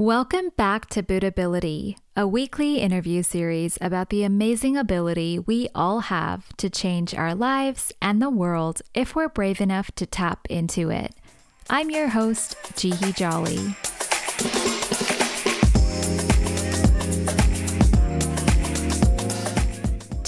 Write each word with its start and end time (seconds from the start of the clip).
Welcome 0.00 0.50
back 0.56 0.86
to 0.90 1.02
Buddhability, 1.02 1.96
a 2.16 2.24
weekly 2.24 2.76
interview 2.78 3.24
series 3.24 3.76
about 3.80 4.10
the 4.10 4.22
amazing 4.22 4.76
ability 4.76 5.40
we 5.40 5.68
all 5.74 6.02
have 6.02 6.56
to 6.58 6.70
change 6.70 7.16
our 7.16 7.34
lives 7.34 7.92
and 8.00 8.22
the 8.22 8.30
world 8.30 8.80
if 8.94 9.16
we're 9.16 9.28
brave 9.28 9.60
enough 9.60 9.90
to 9.96 10.06
tap 10.06 10.46
into 10.48 10.88
it. 10.88 11.16
I'm 11.68 11.90
your 11.90 12.10
host, 12.10 12.54
Jihi 12.74 13.16
Jolly. 13.16 13.74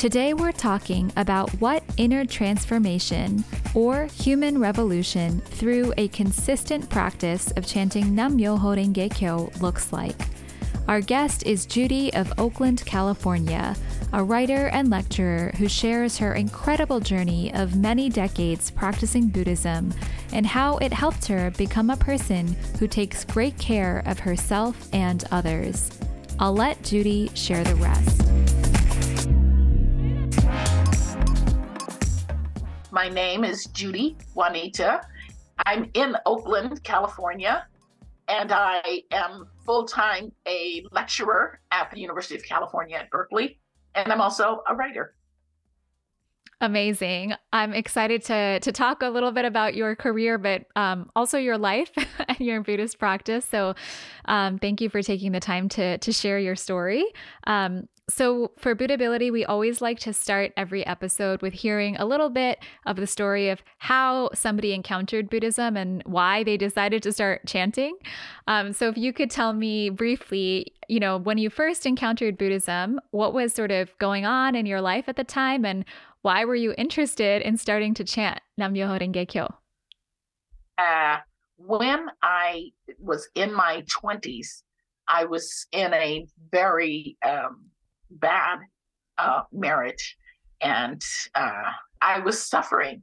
Today, 0.00 0.32
we're 0.32 0.50
talking 0.50 1.12
about 1.18 1.50
what 1.60 1.84
inner 1.98 2.24
transformation 2.24 3.44
or 3.74 4.06
human 4.06 4.58
revolution 4.58 5.42
through 5.42 5.92
a 5.98 6.08
consistent 6.08 6.88
practice 6.88 7.50
of 7.50 7.66
chanting 7.66 8.14
Nam 8.14 8.38
Myoho 8.38 8.74
Renge 8.74 9.14
Kyo 9.14 9.50
looks 9.60 9.92
like. 9.92 10.16
Our 10.88 11.02
guest 11.02 11.42
is 11.46 11.66
Judy 11.66 12.10
of 12.14 12.32
Oakland, 12.38 12.82
California, 12.86 13.76
a 14.14 14.24
writer 14.24 14.68
and 14.68 14.88
lecturer 14.88 15.52
who 15.58 15.68
shares 15.68 16.16
her 16.16 16.32
incredible 16.32 17.00
journey 17.00 17.52
of 17.52 17.76
many 17.76 18.08
decades 18.08 18.70
practicing 18.70 19.26
Buddhism 19.26 19.92
and 20.32 20.46
how 20.46 20.78
it 20.78 20.94
helped 20.94 21.26
her 21.26 21.50
become 21.50 21.90
a 21.90 21.96
person 21.98 22.56
who 22.78 22.88
takes 22.88 23.26
great 23.26 23.58
care 23.58 24.02
of 24.06 24.18
herself 24.20 24.88
and 24.94 25.24
others. 25.30 25.90
I'll 26.38 26.54
let 26.54 26.82
Judy 26.82 27.30
share 27.34 27.62
the 27.64 27.74
rest. 27.74 28.29
My 32.92 33.08
name 33.08 33.44
is 33.44 33.66
Judy 33.66 34.16
Juanita. 34.34 35.00
I'm 35.64 35.90
in 35.94 36.16
Oakland, 36.26 36.82
California, 36.82 37.66
and 38.26 38.50
I 38.50 39.02
am 39.12 39.46
full 39.64 39.84
time 39.84 40.32
a 40.48 40.84
lecturer 40.90 41.60
at 41.70 41.90
the 41.92 42.00
University 42.00 42.34
of 42.34 42.42
California 42.44 42.96
at 42.96 43.10
Berkeley, 43.10 43.60
and 43.94 44.12
I'm 44.12 44.20
also 44.20 44.62
a 44.68 44.74
writer. 44.74 45.14
Amazing. 46.60 47.34
I'm 47.52 47.72
excited 47.72 48.24
to 48.24 48.58
to 48.60 48.72
talk 48.72 49.02
a 49.02 49.08
little 49.08 49.30
bit 49.30 49.44
about 49.44 49.74
your 49.74 49.94
career, 49.94 50.36
but 50.36 50.66
um, 50.74 51.10
also 51.14 51.38
your 51.38 51.58
life 51.58 51.90
and 52.28 52.40
your 52.40 52.60
Buddhist 52.60 52.98
practice. 52.98 53.46
So, 53.46 53.74
um, 54.24 54.58
thank 54.58 54.80
you 54.80 54.90
for 54.90 55.00
taking 55.00 55.30
the 55.30 55.40
time 55.40 55.68
to 55.70 55.96
to 55.98 56.12
share 56.12 56.40
your 56.40 56.56
story. 56.56 57.04
Um, 57.46 57.84
so, 58.10 58.50
for 58.58 58.74
Buddhability, 58.74 59.30
we 59.30 59.44
always 59.44 59.80
like 59.80 60.00
to 60.00 60.12
start 60.12 60.52
every 60.56 60.84
episode 60.84 61.42
with 61.42 61.52
hearing 61.52 61.96
a 61.96 62.04
little 62.04 62.28
bit 62.28 62.58
of 62.84 62.96
the 62.96 63.06
story 63.06 63.48
of 63.48 63.62
how 63.78 64.30
somebody 64.34 64.74
encountered 64.74 65.30
Buddhism 65.30 65.76
and 65.76 66.02
why 66.04 66.42
they 66.42 66.56
decided 66.56 67.02
to 67.04 67.12
start 67.12 67.46
chanting. 67.46 67.96
Um, 68.48 68.72
so, 68.72 68.88
if 68.88 68.98
you 68.98 69.12
could 69.12 69.30
tell 69.30 69.52
me 69.52 69.90
briefly, 69.90 70.74
you 70.88 70.98
know, 70.98 71.18
when 71.18 71.38
you 71.38 71.50
first 71.50 71.86
encountered 71.86 72.36
Buddhism, 72.36 73.00
what 73.12 73.32
was 73.32 73.54
sort 73.54 73.70
of 73.70 73.96
going 73.98 74.24
on 74.24 74.54
in 74.56 74.66
your 74.66 74.80
life 74.80 75.04
at 75.08 75.16
the 75.16 75.24
time, 75.24 75.64
and 75.64 75.84
why 76.22 76.44
were 76.44 76.56
you 76.56 76.74
interested 76.76 77.42
in 77.42 77.56
starting 77.56 77.94
to 77.94 78.04
chant 78.04 78.40
Nam 78.58 78.74
Myoho 78.74 79.00
Renge 79.00 79.28
Kyo? 79.28 79.54
Uh, 80.76 81.18
when 81.56 82.06
I 82.22 82.70
was 82.98 83.28
in 83.34 83.54
my 83.54 83.84
20s, 84.02 84.62
I 85.06 85.24
was 85.24 85.66
in 85.72 85.92
a 85.92 86.26
very 86.50 87.16
um, 87.26 87.70
bad 88.10 88.58
uh, 89.18 89.42
marriage, 89.52 90.16
and 90.60 91.02
uh, 91.34 91.70
I 92.00 92.20
was 92.20 92.42
suffering 92.42 93.02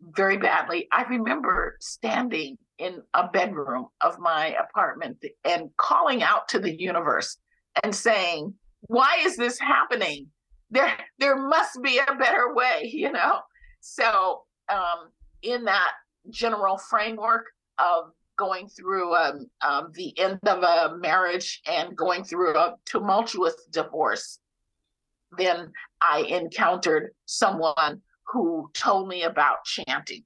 very 0.00 0.36
badly. 0.36 0.88
I 0.92 1.04
remember 1.04 1.76
standing 1.80 2.58
in 2.78 3.02
a 3.14 3.28
bedroom 3.28 3.86
of 4.02 4.18
my 4.18 4.54
apartment 4.54 5.24
and 5.44 5.70
calling 5.78 6.22
out 6.22 6.48
to 6.48 6.58
the 6.58 6.74
universe 6.78 7.38
and 7.82 7.94
saying, 7.94 8.54
"Why 8.88 9.18
is 9.22 9.36
this 9.36 9.58
happening? 9.58 10.28
There, 10.70 10.92
there 11.18 11.36
must 11.36 11.82
be 11.82 11.98
a 11.98 12.14
better 12.16 12.54
way," 12.54 12.90
you 12.92 13.12
know. 13.12 13.40
So, 13.80 14.42
um, 14.68 15.10
in 15.42 15.64
that 15.64 15.92
general 16.30 16.76
framework 16.76 17.46
of 17.78 18.10
going 18.36 18.68
through 18.68 19.14
um, 19.14 19.46
um, 19.66 19.92
the 19.94 20.16
end 20.18 20.38
of 20.46 20.62
a 20.62 20.96
marriage 20.96 21.62
and 21.66 21.96
going 21.96 22.24
through 22.24 22.56
a 22.56 22.76
tumultuous 22.84 23.54
divorce, 23.70 24.38
then 25.36 25.72
I 26.00 26.20
encountered 26.28 27.10
someone 27.24 28.02
who 28.32 28.70
told 28.74 29.08
me 29.08 29.22
about 29.22 29.64
chanting, 29.64 30.24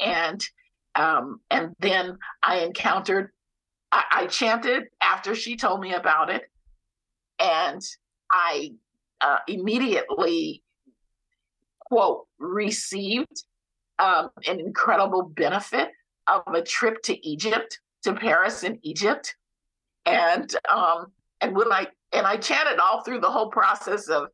and 0.00 0.44
um, 0.94 1.40
and 1.50 1.74
then 1.80 2.18
I 2.42 2.60
encountered 2.60 3.30
I, 3.90 4.04
I, 4.10 4.26
chanted 4.26 4.84
after 5.00 5.34
she 5.34 5.56
told 5.56 5.80
me 5.80 5.94
about 5.94 6.30
it, 6.30 6.42
and 7.38 7.80
I 8.30 8.72
uh, 9.20 9.38
immediately 9.48 10.62
quote 11.80 12.26
received 12.38 13.44
um, 13.98 14.30
an 14.46 14.60
incredible 14.60 15.22
benefit 15.22 15.90
of 16.26 16.42
a 16.54 16.62
trip 16.62 17.02
to 17.04 17.26
Egypt, 17.26 17.80
to 18.02 18.14
Paris 18.14 18.62
in 18.64 18.78
Egypt. 18.82 19.36
And 20.06 20.54
um, 20.70 21.06
and 21.40 21.56
when 21.56 21.72
I 21.72 21.86
and 22.12 22.26
I 22.26 22.36
chanted 22.36 22.78
all 22.78 23.02
through 23.02 23.20
the 23.20 23.30
whole 23.30 23.50
process 23.50 24.08
of 24.08 24.28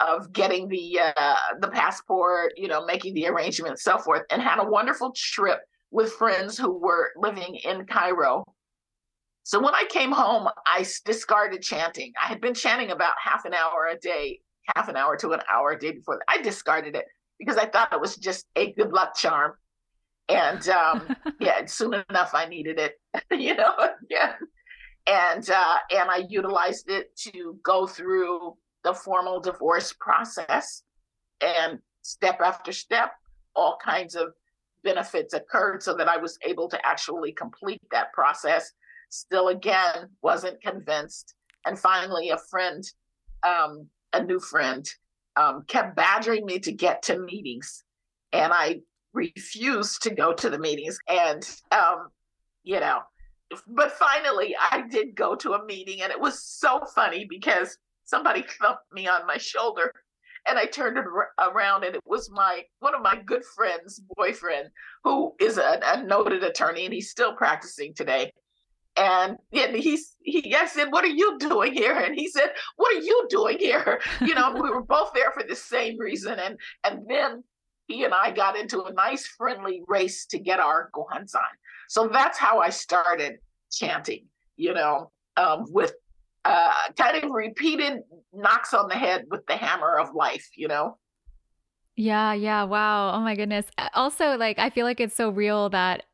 of 0.00 0.32
getting 0.32 0.68
the 0.68 1.00
uh, 1.00 1.36
the 1.60 1.68
passport, 1.68 2.52
you 2.56 2.68
know, 2.68 2.84
making 2.84 3.14
the 3.14 3.26
arrangements, 3.26 3.82
so 3.82 3.98
forth, 3.98 4.22
and 4.30 4.42
had 4.42 4.58
a 4.58 4.68
wonderful 4.68 5.12
trip 5.14 5.60
with 5.90 6.12
friends 6.12 6.58
who 6.58 6.72
were 6.78 7.10
living 7.16 7.56
in 7.64 7.86
Cairo. 7.86 8.44
So 9.44 9.60
when 9.62 9.74
I 9.74 9.84
came 9.88 10.10
home, 10.10 10.48
I 10.66 10.84
discarded 11.04 11.62
chanting. 11.62 12.12
I 12.20 12.26
had 12.26 12.40
been 12.40 12.54
chanting 12.54 12.90
about 12.90 13.14
half 13.22 13.44
an 13.44 13.54
hour 13.54 13.86
a 13.86 13.98
day, 13.98 14.40
half 14.74 14.88
an 14.88 14.96
hour 14.96 15.16
to 15.18 15.30
an 15.30 15.40
hour 15.48 15.70
a 15.72 15.78
day 15.78 15.92
before. 15.92 16.20
I 16.26 16.42
discarded 16.42 16.96
it 16.96 17.04
because 17.38 17.56
I 17.56 17.66
thought 17.66 17.92
it 17.92 18.00
was 18.00 18.16
just 18.16 18.44
a 18.56 18.72
good 18.72 18.92
luck 18.92 19.16
charm 19.16 19.52
and 20.28 20.68
um, 20.68 21.16
yeah, 21.40 21.64
soon 21.66 21.94
enough 22.10 22.30
I 22.34 22.46
needed 22.46 22.78
it, 22.78 23.00
you 23.30 23.54
know, 23.54 23.74
yeah, 24.10 24.34
and 25.06 25.48
uh, 25.48 25.76
and 25.90 26.10
I 26.10 26.24
utilized 26.28 26.90
it 26.90 27.16
to 27.28 27.58
go 27.62 27.86
through 27.86 28.56
the 28.84 28.94
formal 28.94 29.40
divorce 29.40 29.92
process, 29.98 30.82
and 31.40 31.78
step 32.02 32.40
after 32.40 32.72
step, 32.72 33.12
all 33.54 33.78
kinds 33.84 34.14
of 34.14 34.28
benefits 34.84 35.34
occurred, 35.34 35.82
so 35.82 35.94
that 35.94 36.08
I 36.08 36.16
was 36.16 36.38
able 36.44 36.68
to 36.68 36.86
actually 36.86 37.32
complete 37.32 37.82
that 37.90 38.12
process. 38.12 38.72
Still, 39.08 39.48
again, 39.48 40.08
wasn't 40.22 40.60
convinced, 40.62 41.34
and 41.64 41.78
finally, 41.78 42.30
a 42.30 42.38
friend, 42.50 42.84
um, 43.44 43.86
a 44.12 44.22
new 44.22 44.40
friend, 44.40 44.84
um, 45.36 45.64
kept 45.68 45.94
badgering 45.94 46.44
me 46.44 46.58
to 46.60 46.72
get 46.72 47.02
to 47.02 47.18
meetings, 47.18 47.84
and 48.32 48.52
I 48.52 48.80
refused 49.16 50.02
to 50.02 50.10
go 50.10 50.32
to 50.34 50.50
the 50.50 50.58
meetings. 50.58 50.98
And, 51.08 51.48
um, 51.72 52.08
you 52.62 52.78
know, 52.80 53.00
but 53.68 53.92
finally 53.92 54.54
I 54.58 54.82
did 54.88 55.14
go 55.14 55.34
to 55.36 55.54
a 55.54 55.64
meeting 55.64 56.02
and 56.02 56.12
it 56.12 56.20
was 56.20 56.42
so 56.42 56.80
funny 56.94 57.26
because 57.28 57.78
somebody 58.04 58.44
thumped 58.60 58.92
me 58.92 59.08
on 59.08 59.26
my 59.26 59.38
shoulder 59.38 59.92
and 60.48 60.58
I 60.58 60.66
turned 60.66 60.98
around 60.98 61.84
and 61.84 61.96
it 61.96 62.02
was 62.04 62.30
my 62.30 62.62
one 62.80 62.94
of 62.94 63.02
my 63.02 63.16
good 63.24 63.44
friends 63.44 64.00
boyfriend 64.16 64.68
who 65.04 65.34
is 65.40 65.58
a, 65.58 65.80
a 65.84 66.02
noted 66.04 66.44
attorney 66.44 66.84
and 66.84 66.94
he's 66.94 67.10
still 67.10 67.34
practicing 67.34 67.94
today 67.94 68.32
and 68.96 69.36
and 69.52 69.76
he's 69.76 70.16
he 70.22 70.54
I 70.54 70.66
said, 70.66 70.90
What 70.90 71.04
are 71.04 71.08
you 71.08 71.38
doing 71.38 71.72
here? 71.72 71.96
And 71.96 72.14
he 72.14 72.28
said, 72.28 72.50
What 72.76 72.96
are 72.96 73.00
you 73.00 73.26
doing 73.28 73.58
here? 73.58 74.00
You 74.20 74.34
know, 74.34 74.52
we 74.52 74.70
were 74.70 74.82
both 74.82 75.12
there 75.14 75.30
for 75.32 75.42
the 75.42 75.54
same 75.54 75.98
reason. 75.98 76.38
And 76.38 76.56
and 76.84 77.06
then 77.08 77.44
he 77.86 78.04
and 78.04 78.12
I 78.12 78.30
got 78.30 78.56
into 78.56 78.82
a 78.82 78.92
nice 78.92 79.26
friendly 79.26 79.82
race 79.86 80.26
to 80.26 80.38
get 80.38 80.60
our 80.60 80.90
Gohonzon. 80.94 81.40
So 81.88 82.08
that's 82.08 82.38
how 82.38 82.58
I 82.58 82.70
started 82.70 83.38
chanting, 83.70 84.26
you 84.56 84.74
know, 84.74 85.10
um, 85.36 85.66
with 85.68 85.94
uh, 86.44 86.72
kind 86.96 87.22
of 87.22 87.30
repeated 87.30 88.00
knocks 88.32 88.74
on 88.74 88.88
the 88.88 88.94
head 88.94 89.24
with 89.30 89.46
the 89.46 89.56
hammer 89.56 89.98
of 89.98 90.14
life, 90.14 90.48
you 90.54 90.68
know? 90.68 90.98
Yeah, 91.96 92.34
yeah. 92.34 92.64
Wow. 92.64 93.12
Oh 93.14 93.20
my 93.20 93.34
goodness. 93.34 93.66
Also, 93.94 94.36
like, 94.36 94.58
I 94.58 94.70
feel 94.70 94.84
like 94.84 95.00
it's 95.00 95.16
so 95.16 95.30
real 95.30 95.70
that, 95.70 96.04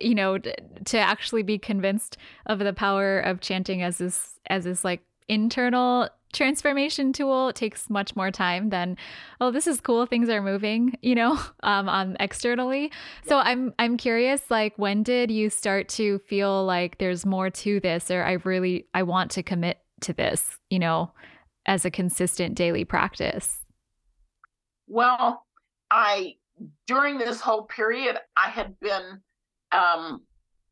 you 0.00 0.14
know, 0.14 0.38
to 0.38 0.98
actually 0.98 1.42
be 1.42 1.58
convinced 1.58 2.16
of 2.46 2.58
the 2.58 2.72
power 2.72 3.20
of 3.20 3.40
chanting 3.40 3.82
as 3.82 3.98
this, 3.98 4.40
as 4.48 4.64
this 4.64 4.84
like 4.84 5.02
internal 5.28 6.08
transformation 6.32 7.12
tool. 7.12 7.48
It 7.48 7.56
takes 7.56 7.90
much 7.90 8.14
more 8.16 8.30
time 8.30 8.70
than 8.70 8.96
oh 9.40 9.50
this 9.50 9.66
is 9.66 9.80
cool 9.80 10.06
things 10.06 10.28
are 10.28 10.42
moving 10.42 10.96
you 11.02 11.14
know 11.14 11.38
um, 11.62 11.88
um 11.88 12.16
externally. 12.20 12.92
So 13.26 13.38
i'm 13.38 13.74
i'm 13.78 13.96
curious 13.96 14.42
like 14.50 14.74
when 14.76 15.02
did 15.02 15.30
you 15.30 15.50
start 15.50 15.88
to 15.90 16.18
feel 16.20 16.64
like 16.64 16.98
there's 16.98 17.26
more 17.26 17.50
to 17.50 17.80
this 17.80 18.10
or 18.10 18.22
i 18.24 18.32
really 18.44 18.86
i 18.94 19.02
want 19.02 19.30
to 19.32 19.42
commit 19.42 19.78
to 20.02 20.12
this 20.12 20.58
you 20.70 20.78
know 20.78 21.12
as 21.66 21.84
a 21.84 21.90
consistent 21.90 22.54
daily 22.54 22.84
practice? 22.84 23.58
Well 24.86 25.46
i 25.90 26.34
during 26.86 27.18
this 27.18 27.40
whole 27.40 27.64
period 27.64 28.18
i 28.36 28.50
had 28.50 28.78
been 28.80 29.20
um 29.72 30.20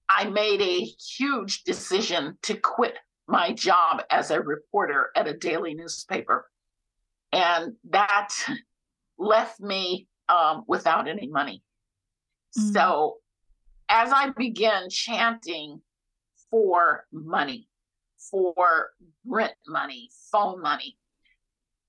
I 0.08 0.24
made 0.24 0.62
a 0.62 0.84
huge 1.16 1.64
decision 1.64 2.38
to 2.42 2.54
quit 2.54 2.96
my 3.28 3.52
job 3.52 4.02
as 4.10 4.30
a 4.30 4.40
reporter 4.40 5.10
at 5.14 5.28
a 5.28 5.36
daily 5.36 5.74
newspaper. 5.74 6.50
And 7.30 7.74
that 7.90 8.30
left 9.18 9.60
me 9.60 10.08
um, 10.30 10.64
without 10.66 11.06
any 11.06 11.28
money. 11.28 11.62
Mm-hmm. 12.58 12.72
So 12.72 13.16
as 13.90 14.10
I 14.12 14.30
began 14.30 14.88
chanting 14.88 15.82
for 16.50 17.04
money, 17.12 17.68
for 18.30 18.90
rent 19.26 19.54
money, 19.66 20.08
phone 20.32 20.62
money, 20.62 20.96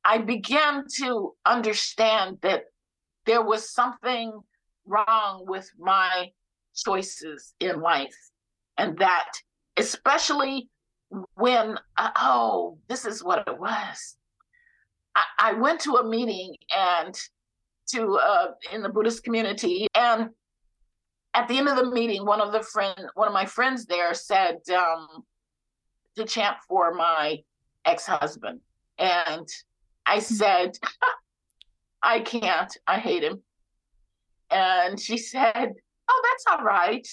I 0.04 0.18
began 0.18 0.86
to 0.98 1.36
understand 1.46 2.40
that 2.42 2.64
there 3.26 3.42
was 3.42 3.72
something 3.74 4.34
wrong 4.86 5.46
with 5.48 5.70
my 5.78 6.32
choices 6.76 7.54
in 7.62 7.80
life. 7.80 8.16
And 8.78 8.98
that, 9.00 9.32
especially 9.78 10.70
when, 11.36 11.78
uh, 11.98 12.12
oh, 12.18 12.78
this 12.88 13.06
is 13.06 13.24
what 13.24 13.48
it 13.48 13.60
was. 13.60 14.16
I, 15.16 15.24
I 15.40 15.54
went 15.54 15.82
to 15.82 15.96
a 15.96 16.08
meeting 16.08 16.56
and 16.76 17.18
to 17.94 18.18
uh, 18.18 18.52
in 18.72 18.82
the 18.82 18.90
Buddhist 18.90 19.24
community, 19.24 19.88
and 19.96 20.30
at 21.34 21.48
the 21.48 21.58
end 21.58 21.68
of 21.68 21.76
the 21.76 21.90
meeting, 21.90 22.26
one 22.26 22.42
of 22.42 22.52
the 22.52 22.62
friend, 22.62 22.96
one 23.16 23.28
of 23.28 23.34
my 23.34 23.46
friends 23.46 23.86
there 23.86 24.14
said 24.14 24.58
um, 24.76 25.08
to 26.16 26.26
chant 26.26 26.58
for 26.68 26.94
my 26.94 27.40
ex-husband, 27.86 28.60
and 28.98 29.48
I 30.06 30.16
hmm. 30.16 30.22
said, 30.22 30.78
I 32.02 32.20
can't. 32.22 32.76
I 32.88 33.00
hate 33.00 33.24
him. 33.24 33.42
And 34.52 35.00
she 35.00 35.18
said, 35.18 35.74
Oh, 36.12 36.22
that's 36.32 36.46
all 36.50 36.66
right. 36.66 37.08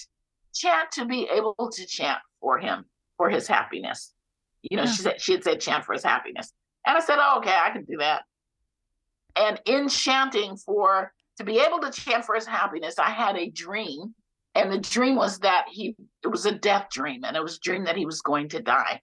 Chant 0.55 0.91
to 0.93 1.05
be 1.05 1.27
able 1.31 1.69
to 1.71 1.85
chant 1.85 2.19
for 2.41 2.57
him, 2.57 2.85
for 3.17 3.29
his 3.29 3.47
happiness. 3.47 4.13
You 4.61 4.77
know, 4.77 4.83
yeah. 4.83 4.91
she 4.91 5.01
said 5.01 5.21
she 5.21 5.31
had 5.33 5.43
said 5.43 5.61
chant 5.61 5.85
for 5.85 5.93
his 5.93 6.03
happiness. 6.03 6.51
And 6.85 6.97
I 6.97 7.01
said, 7.01 7.17
Oh, 7.19 7.39
okay, 7.39 7.55
I 7.55 7.71
can 7.71 7.83
do 7.83 7.97
that. 7.97 8.23
And 9.35 9.61
in 9.65 9.89
chanting 9.89 10.55
for 10.57 11.11
to 11.37 11.43
be 11.43 11.59
able 11.59 11.79
to 11.79 11.91
chant 11.91 12.25
for 12.25 12.35
his 12.35 12.47
happiness, 12.47 12.97
I 12.97 13.09
had 13.09 13.37
a 13.37 13.49
dream. 13.49 14.15
And 14.55 14.71
the 14.71 14.79
dream 14.79 15.15
was 15.15 15.39
that 15.39 15.65
he 15.69 15.95
it 16.23 16.27
was 16.29 16.45
a 16.45 16.51
death 16.51 16.87
dream, 16.91 17.23
and 17.23 17.37
it 17.37 17.43
was 17.43 17.57
a 17.57 17.59
dream 17.59 17.83
that 17.85 17.95
he 17.95 18.05
was 18.05 18.21
going 18.21 18.49
to 18.49 18.61
die. 18.61 19.01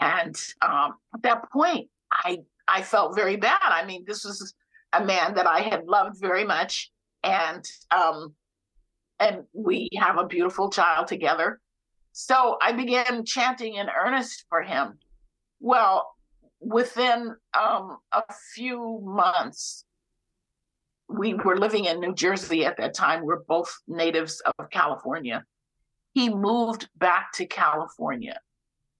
And 0.00 0.36
um, 0.62 0.94
at 1.14 1.22
that 1.22 1.50
point, 1.50 1.88
I 2.12 2.38
I 2.68 2.82
felt 2.82 3.16
very 3.16 3.36
bad. 3.36 3.58
I 3.62 3.84
mean, 3.84 4.04
this 4.06 4.24
was 4.24 4.54
a 4.92 5.04
man 5.04 5.34
that 5.34 5.46
I 5.46 5.60
had 5.60 5.84
loved 5.84 6.20
very 6.20 6.44
much, 6.44 6.92
and 7.24 7.64
um, 7.90 8.34
and 9.18 9.44
we 9.52 9.88
have 9.96 10.18
a 10.18 10.26
beautiful 10.26 10.70
child 10.70 11.08
together. 11.08 11.60
So 12.12 12.58
I 12.60 12.72
began 12.72 13.24
chanting 13.24 13.76
in 13.76 13.88
earnest 13.88 14.44
for 14.48 14.62
him. 14.62 14.98
Well, 15.60 16.14
within 16.60 17.34
um, 17.58 17.98
a 18.12 18.22
few 18.54 19.00
months, 19.02 19.84
we 21.08 21.34
were 21.34 21.56
living 21.56 21.86
in 21.86 22.00
New 22.00 22.14
Jersey 22.14 22.64
at 22.64 22.76
that 22.76 22.94
time. 22.94 23.24
We're 23.24 23.42
both 23.44 23.74
natives 23.88 24.42
of 24.58 24.70
California. 24.70 25.44
He 26.14 26.28
moved 26.28 26.88
back 26.96 27.32
to 27.34 27.46
California. 27.46 28.38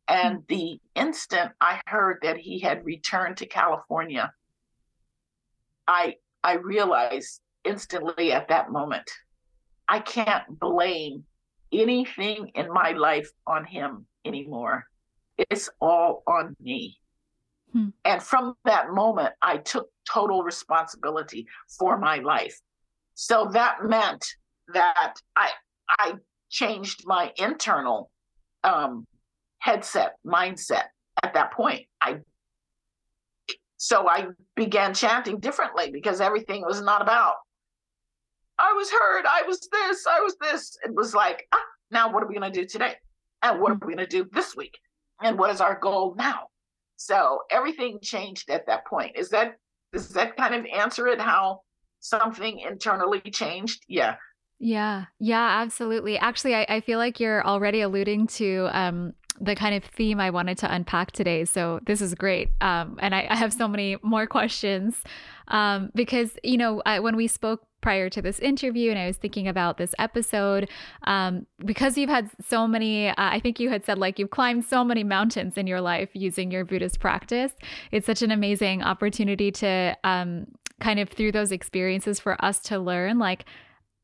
And 0.08 0.42
the 0.48 0.80
instant 0.94 1.52
I 1.60 1.80
heard 1.86 2.18
that 2.22 2.36
he 2.36 2.58
had 2.58 2.84
returned 2.84 3.36
to 3.38 3.46
California, 3.46 4.32
I 5.86 6.16
I 6.42 6.54
realized 6.54 7.40
instantly 7.64 8.32
at 8.32 8.48
that 8.48 8.72
moment, 8.72 9.08
I 9.88 10.00
can't 10.00 10.44
blame 10.58 11.24
anything 11.72 12.50
in 12.54 12.72
my 12.72 12.92
life 12.92 13.30
on 13.46 13.64
him 13.64 14.06
anymore. 14.24 14.84
It's 15.38 15.70
all 15.80 16.22
on 16.26 16.56
me. 16.60 16.98
Hmm. 17.72 17.88
And 18.04 18.22
from 18.22 18.54
that 18.64 18.90
moment, 18.90 19.34
I 19.40 19.58
took 19.58 19.88
total 20.10 20.42
responsibility 20.42 21.46
for 21.78 21.98
my 21.98 22.18
life. 22.18 22.60
So 23.14 23.48
that 23.52 23.84
meant 23.84 24.24
that 24.74 25.14
I 25.36 25.50
I 25.88 26.14
changed 26.50 27.02
my 27.06 27.32
internal 27.36 28.10
um, 28.64 29.06
headset 29.58 30.16
mindset 30.26 30.84
at 31.22 31.34
that 31.34 31.52
point. 31.52 31.86
I 32.00 32.18
so 33.76 34.08
I 34.08 34.28
began 34.54 34.94
chanting 34.94 35.40
differently 35.40 35.90
because 35.90 36.20
everything 36.20 36.62
was 36.62 36.80
not 36.80 37.02
about 37.02 37.34
I 38.62 38.72
was 38.74 38.90
hurt, 38.90 39.26
I 39.26 39.42
was 39.46 39.68
this, 39.70 40.06
I 40.06 40.20
was 40.20 40.36
this. 40.40 40.78
It 40.84 40.94
was 40.94 41.14
like, 41.14 41.46
ah, 41.52 41.58
now 41.90 42.12
what 42.12 42.22
are 42.22 42.28
we 42.28 42.34
going 42.34 42.50
to 42.50 42.60
do 42.60 42.66
today? 42.66 42.94
And 43.42 43.60
what 43.60 43.72
are 43.72 43.74
we 43.74 43.94
going 43.94 43.98
to 43.98 44.06
do 44.06 44.28
this 44.32 44.54
week? 44.56 44.78
And 45.20 45.38
what 45.38 45.50
is 45.50 45.60
our 45.60 45.78
goal 45.78 46.14
now? 46.16 46.46
So 46.96 47.40
everything 47.50 47.98
changed 48.00 48.48
at 48.50 48.66
that 48.66 48.86
point. 48.86 49.16
Is 49.16 49.30
that 49.30 49.56
does 49.92 50.08
that 50.10 50.36
kind 50.36 50.54
of 50.54 50.64
answer 50.66 51.08
it 51.08 51.20
how 51.20 51.60
something 52.00 52.60
internally 52.60 53.20
changed? 53.20 53.82
Yeah. 53.88 54.16
Yeah, 54.64 55.06
yeah, 55.18 55.60
absolutely. 55.60 56.16
Actually, 56.16 56.54
I, 56.54 56.66
I 56.68 56.80
feel 56.80 56.98
like 56.98 57.18
you're 57.18 57.44
already 57.44 57.80
alluding 57.80 58.28
to 58.28 58.68
um, 58.72 59.12
the 59.40 59.54
kind 59.54 59.74
of 59.74 59.84
theme 59.84 60.20
I 60.20 60.30
wanted 60.30 60.58
to 60.58 60.72
unpack 60.72 61.12
today. 61.12 61.44
So 61.44 61.80
this 61.86 62.00
is 62.00 62.14
great. 62.14 62.50
Um, 62.60 62.98
and 63.00 63.14
I, 63.14 63.26
I, 63.30 63.36
have 63.36 63.52
so 63.52 63.66
many 63.66 63.96
more 64.02 64.26
questions 64.26 65.02
um, 65.48 65.90
because, 65.94 66.32
you 66.44 66.56
know, 66.56 66.82
I, 66.84 67.00
when 67.00 67.16
we 67.16 67.26
spoke 67.26 67.66
prior 67.80 68.08
to 68.10 68.22
this 68.22 68.38
interview 68.38 68.90
and 68.90 68.98
I 68.98 69.06
was 69.06 69.16
thinking 69.16 69.48
about 69.48 69.78
this 69.78 69.94
episode, 69.98 70.68
um, 71.04 71.46
because 71.64 71.98
you've 71.98 72.10
had 72.10 72.30
so 72.46 72.68
many, 72.68 73.08
uh, 73.08 73.14
I 73.16 73.40
think 73.40 73.58
you 73.58 73.70
had 73.70 73.84
said 73.84 73.98
like 73.98 74.18
you've 74.18 74.30
climbed 74.30 74.64
so 74.64 74.84
many 74.84 75.02
mountains 75.02 75.56
in 75.56 75.66
your 75.66 75.80
life 75.80 76.10
using 76.12 76.50
your 76.50 76.64
Buddhist 76.64 77.00
practice. 77.00 77.52
It's 77.90 78.06
such 78.06 78.22
an 78.22 78.30
amazing 78.30 78.82
opportunity 78.82 79.50
to 79.52 79.96
um, 80.04 80.46
kind 80.80 81.00
of 81.00 81.08
through 81.08 81.32
those 81.32 81.52
experiences 81.52 82.20
for 82.20 82.42
us 82.44 82.60
to 82.60 82.78
learn 82.78 83.18
like, 83.18 83.44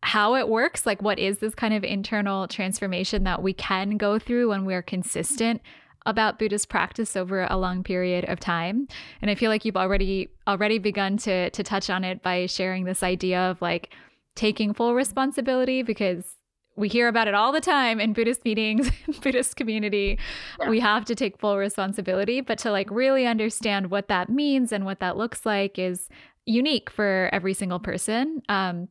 how 0.03 0.37
it 0.37 0.49
works 0.49 0.87
like 0.87 1.03
what 1.03 1.19
is 1.19 1.39
this 1.39 1.55
kind 1.55 1.75
of 1.75 1.85
internal 1.85 2.47
transformation 2.47 3.25
that 3.25 3.43
we 3.43 3.53
can 3.53 3.97
go 3.97 4.19
through 4.19 4.51
when 4.51 4.65
we're 4.65 4.83
consistent 4.83 5.61
about 6.07 6.39
buddhist 6.39 6.69
practice 6.69 7.17
over 7.17 7.47
a 7.51 7.57
long 7.57 7.83
period 7.83 8.25
of 8.29 8.39
time 8.39 8.87
and 9.21 9.31
i 9.31 9.35
feel 9.35 9.51
like 9.51 9.65
you've 9.65 9.77
already 9.77 10.29
already 10.47 10.79
begun 10.79 11.17
to 11.17 11.51
to 11.51 11.63
touch 11.63 11.91
on 11.91 12.05
it 12.05 12.23
by 12.23 12.47
sharing 12.47 12.85
this 12.85 13.03
idea 13.03 13.39
of 13.39 13.61
like 13.61 13.93
taking 14.35 14.73
full 14.73 14.95
responsibility 14.95 15.83
because 15.83 16.37
we 16.79 16.89
hear 16.89 17.09
about 17.09 17.27
it 17.27 17.35
all 17.35 17.51
the 17.51 17.61
time 17.61 17.99
in 17.99 18.13
Buddhist 18.13 18.45
meetings, 18.45 18.89
Buddhist 19.21 19.57
community. 19.57 20.17
Yeah. 20.61 20.71
We 20.71 20.79
have 20.79 21.05
to 21.07 21.17
take 21.17 21.41
full 21.41 21.59
responsibility, 21.59 22.41
but 22.41 22.57
to 22.59 22.71
like 22.71 22.89
really 22.91 23.27
understand 23.27 23.91
what 23.91 24.07
that 24.07 24.31
means 24.31 24.71
and 24.71 24.85
what 24.85 25.01
that 25.01 25.17
looks 25.17 25.45
like 25.45 25.77
is 25.77 26.09
unique 26.47 26.89
for 26.89 27.29
every 27.33 27.53
single 27.53 27.81
person. 27.81 28.43
Um, 28.49 28.89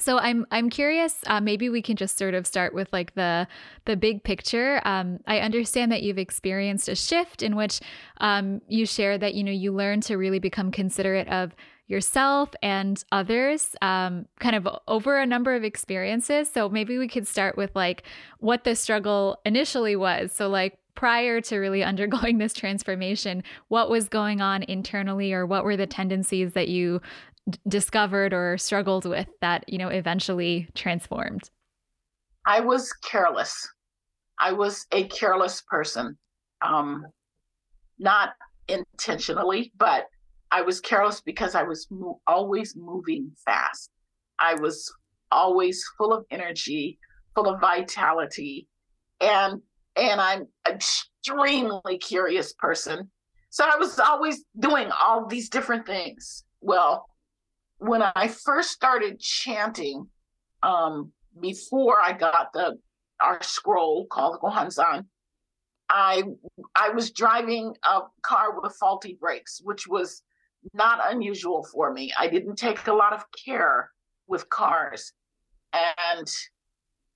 so 0.00 0.18
I'm 0.18 0.46
I'm 0.50 0.70
curious. 0.70 1.16
Uh, 1.26 1.40
maybe 1.40 1.68
we 1.68 1.82
can 1.82 1.96
just 1.96 2.16
sort 2.16 2.34
of 2.34 2.46
start 2.46 2.72
with 2.72 2.92
like 2.92 3.14
the 3.14 3.48
the 3.84 3.96
big 3.96 4.22
picture. 4.22 4.80
Um, 4.84 5.20
I 5.26 5.40
understand 5.40 5.90
that 5.92 6.02
you've 6.02 6.18
experienced 6.18 6.88
a 6.88 6.94
shift 6.94 7.42
in 7.42 7.56
which 7.56 7.80
um, 8.18 8.60
you 8.68 8.86
share 8.86 9.18
that 9.18 9.34
you 9.34 9.42
know 9.42 9.52
you 9.52 9.72
learn 9.72 10.00
to 10.02 10.16
really 10.16 10.38
become 10.38 10.70
considerate 10.70 11.28
of 11.28 11.54
yourself 11.88 12.50
and 12.62 13.02
others, 13.10 13.74
um, 13.82 14.26
kind 14.38 14.54
of 14.54 14.68
over 14.86 15.18
a 15.18 15.26
number 15.26 15.54
of 15.54 15.64
experiences. 15.64 16.50
So 16.52 16.68
maybe 16.68 16.98
we 16.98 17.08
could 17.08 17.26
start 17.26 17.56
with 17.56 17.74
like 17.74 18.02
what 18.38 18.64
the 18.64 18.76
struggle 18.76 19.40
initially 19.44 19.96
was. 19.96 20.32
So 20.32 20.48
like 20.48 20.78
prior 20.94 21.40
to 21.40 21.56
really 21.56 21.82
undergoing 21.92 22.38
this 22.38 22.52
transformation, 22.52 23.42
what 23.68 23.90
was 23.90 24.08
going 24.08 24.40
on 24.40 24.62
internally, 24.64 25.32
or 25.32 25.46
what 25.46 25.64
were 25.64 25.76
the 25.76 25.86
tendencies 25.86 26.52
that 26.52 26.68
you 26.68 27.00
discovered 27.66 28.32
or 28.32 28.58
struggled 28.58 29.04
with 29.04 29.28
that 29.40 29.68
you 29.68 29.78
know 29.78 29.88
eventually 29.88 30.68
transformed? 30.74 31.50
I 32.46 32.60
was 32.60 32.92
careless. 32.92 33.68
I 34.38 34.52
was 34.52 34.86
a 34.92 35.04
careless 35.08 35.62
person. 35.62 36.16
Um 36.62 37.06
not 37.98 38.30
intentionally 38.68 39.72
but 39.76 40.04
i 40.50 40.60
was 40.60 40.80
careless 40.80 41.20
because 41.20 41.54
i 41.54 41.62
was 41.62 41.86
mo- 41.90 42.20
always 42.26 42.76
moving 42.76 43.30
fast. 43.44 43.90
I 44.38 44.54
was 44.54 44.92
always 45.32 45.84
full 45.96 46.12
of 46.12 46.24
energy 46.30 46.98
full 47.34 47.48
of 47.48 47.60
vitality 47.60 48.66
and 49.20 49.60
and 49.96 50.20
i'm 50.20 50.46
extremely 50.68 51.98
curious 51.98 52.52
person. 52.52 53.10
So 53.50 53.64
i 53.64 53.76
was 53.76 53.98
always 53.98 54.44
doing 54.58 54.90
all 54.90 55.26
these 55.26 55.48
different 55.48 55.86
things. 55.86 56.44
Well 56.60 57.06
when 57.78 58.02
I 58.02 58.28
first 58.28 58.70
started 58.70 59.20
chanting, 59.20 60.08
um, 60.62 61.12
before 61.40 62.00
I 62.00 62.12
got 62.12 62.52
the 62.52 62.78
our 63.20 63.42
scroll 63.42 64.06
called 64.06 64.34
the 64.34 64.38
Gohonzon, 64.38 65.06
I 65.88 66.22
I 66.74 66.90
was 66.90 67.10
driving 67.10 67.74
a 67.84 68.00
car 68.22 68.60
with 68.60 68.76
faulty 68.76 69.16
brakes, 69.20 69.60
which 69.62 69.86
was 69.86 70.22
not 70.74 71.00
unusual 71.12 71.64
for 71.72 71.92
me. 71.92 72.12
I 72.18 72.28
didn't 72.28 72.56
take 72.56 72.86
a 72.86 72.92
lot 72.92 73.12
of 73.12 73.24
care 73.44 73.90
with 74.26 74.48
cars, 74.50 75.12
and 75.72 76.28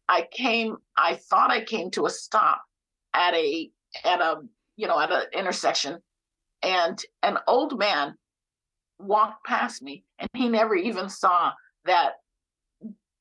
I 0.08 0.26
came, 0.30 0.76
I 0.96 1.16
thought 1.16 1.50
I 1.50 1.64
came 1.64 1.90
to 1.92 2.06
a 2.06 2.10
stop 2.10 2.62
at 3.14 3.34
a 3.34 3.70
at 4.04 4.20
a 4.20 4.36
you 4.76 4.86
know 4.86 4.98
at 4.98 5.10
an 5.10 5.24
intersection, 5.32 5.98
and 6.62 7.00
an 7.22 7.38
old 7.48 7.78
man 7.78 8.14
walked 8.98 9.44
past 9.44 9.82
me, 9.82 10.04
and 10.18 10.28
he 10.34 10.48
never 10.48 10.74
even 10.74 11.08
saw 11.08 11.52
that 11.84 12.12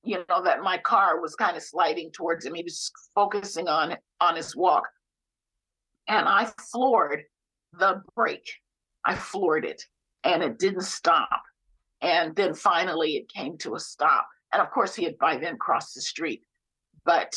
you 0.04 0.24
know 0.30 0.44
that 0.44 0.64
my 0.64 0.78
car 0.78 1.22
was 1.22 1.36
kind 1.36 1.56
of 1.56 1.64
sliding 1.64 2.12
towards 2.12 2.46
him. 2.46 2.56
He 2.56 2.64
was 2.64 2.92
focusing 3.14 3.68
on 3.68 3.96
on 4.20 4.36
his 4.36 4.56
walk, 4.56 4.88
and 6.08 6.28
I 6.28 6.52
floored 6.72 7.24
the 7.78 8.02
brake. 8.16 8.52
I 9.06 9.16
floored 9.16 9.66
it, 9.66 9.84
and 10.24 10.44
it 10.44 10.60
didn't 10.60 10.82
stop. 10.82 11.42
And 12.02 12.36
then 12.36 12.54
finally, 12.54 13.12
it 13.12 13.32
came 13.32 13.58
to 13.60 13.76
a 13.76 13.80
stop. 13.80 14.28
And 14.52 14.62
of 14.62 14.72
course, 14.72 14.96
he 14.96 15.04
had 15.04 15.18
by 15.18 15.38
then 15.38 15.58
crossed 15.58 15.96
the 15.96 16.02
street, 16.02 16.42
but 17.06 17.36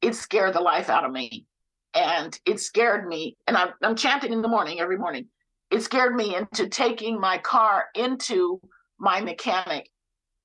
it 0.00 0.14
scared 0.14 0.54
the 0.54 0.60
life 0.60 0.88
out 0.88 1.04
of 1.04 1.12
me. 1.12 1.46
And 1.94 2.38
it 2.44 2.60
scared 2.60 3.06
me. 3.06 3.36
And 3.46 3.56
I'm, 3.56 3.70
I'm 3.82 3.96
chanting 3.96 4.32
in 4.32 4.42
the 4.42 4.48
morning 4.48 4.80
every 4.80 4.96
morning. 4.96 5.26
It 5.74 5.82
scared 5.82 6.14
me 6.14 6.36
into 6.36 6.68
taking 6.68 7.18
my 7.18 7.36
car 7.36 7.86
into 7.96 8.60
my 8.96 9.20
mechanic. 9.20 9.90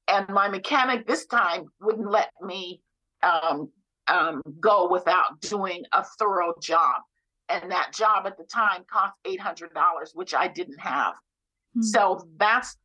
And 0.08 0.28
my 0.30 0.50
mechanic 0.50 1.06
this 1.06 1.28
time 1.28 1.68
wouldn't 1.80 2.10
let 2.10 2.32
me 2.42 2.82
um, 3.22 3.70
um, 4.08 4.42
go 4.60 4.90
without 4.90 5.40
doing 5.42 5.84
a 5.92 6.04
thorough 6.04 6.56
job. 6.60 7.04
And 7.48 7.72
that 7.72 7.94
job 7.94 8.26
at 8.26 8.40
the 8.40 8.44
time 8.44 8.86
cost 8.92 9.14
$800, 9.28 9.70
which 10.16 10.34
I 10.34 10.48
didn't 10.48 10.80
have. 10.80 11.14
Mm-hmm. 11.14 11.84
So 11.84 12.28
that's 12.38 12.76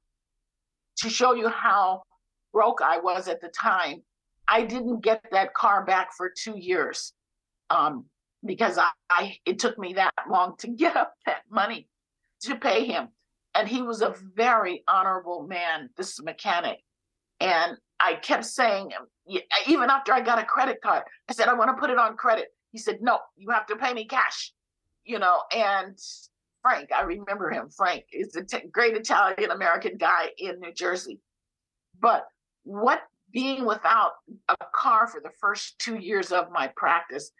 to 0.98 1.08
show 1.08 1.32
you 1.32 1.48
how 1.48 2.02
broke 2.52 2.82
I 2.82 2.98
was 2.98 3.26
at 3.26 3.40
the 3.40 3.48
time. 3.48 4.02
I 4.46 4.64
didn't 4.64 5.00
get 5.00 5.24
that 5.32 5.54
car 5.54 5.86
back 5.86 6.10
for 6.14 6.28
two 6.30 6.58
years 6.58 7.14
um, 7.70 8.04
because 8.44 8.76
I, 8.76 8.90
I 9.08 9.38
it 9.46 9.58
took 9.58 9.78
me 9.78 9.94
that 9.94 10.12
long 10.28 10.56
to 10.58 10.68
get 10.76 10.94
up 10.94 11.14
that 11.24 11.44
money 11.50 11.88
to 12.44 12.56
pay 12.56 12.86
him. 12.86 13.08
And 13.54 13.68
he 13.68 13.82
was 13.82 14.02
a 14.02 14.14
very 14.34 14.82
honorable 14.88 15.46
man, 15.46 15.90
this 15.96 16.20
mechanic. 16.22 16.78
And 17.40 17.76
I 18.00 18.14
kept 18.14 18.44
saying, 18.44 18.90
even 19.66 19.90
after 19.90 20.12
I 20.12 20.20
got 20.20 20.38
a 20.38 20.44
credit 20.44 20.80
card, 20.82 21.04
I 21.28 21.32
said, 21.32 21.48
I 21.48 21.54
want 21.54 21.70
to 21.70 21.80
put 21.80 21.90
it 21.90 21.98
on 21.98 22.16
credit. 22.16 22.48
He 22.70 22.78
said, 22.78 22.98
No, 23.00 23.18
you 23.36 23.50
have 23.50 23.66
to 23.66 23.76
pay 23.76 23.92
me 23.94 24.06
cash, 24.06 24.52
you 25.04 25.18
know. 25.18 25.42
And 25.54 25.96
Frank, 26.62 26.90
I 26.92 27.02
remember 27.02 27.50
him. 27.50 27.68
Frank 27.70 28.04
is 28.12 28.34
a 28.34 28.42
t- 28.42 28.66
great 28.72 28.96
Italian 28.96 29.50
American 29.50 29.96
guy 29.96 30.30
in 30.38 30.58
New 30.58 30.72
Jersey. 30.72 31.20
But 32.00 32.24
what 32.64 33.02
being 33.32 33.66
without 33.66 34.12
a 34.48 34.56
car 34.74 35.06
for 35.06 35.20
the 35.20 35.30
first 35.40 35.78
two 35.78 35.96
years 35.96 36.32
of 36.32 36.50
my 36.50 36.72
practice, 36.76 37.30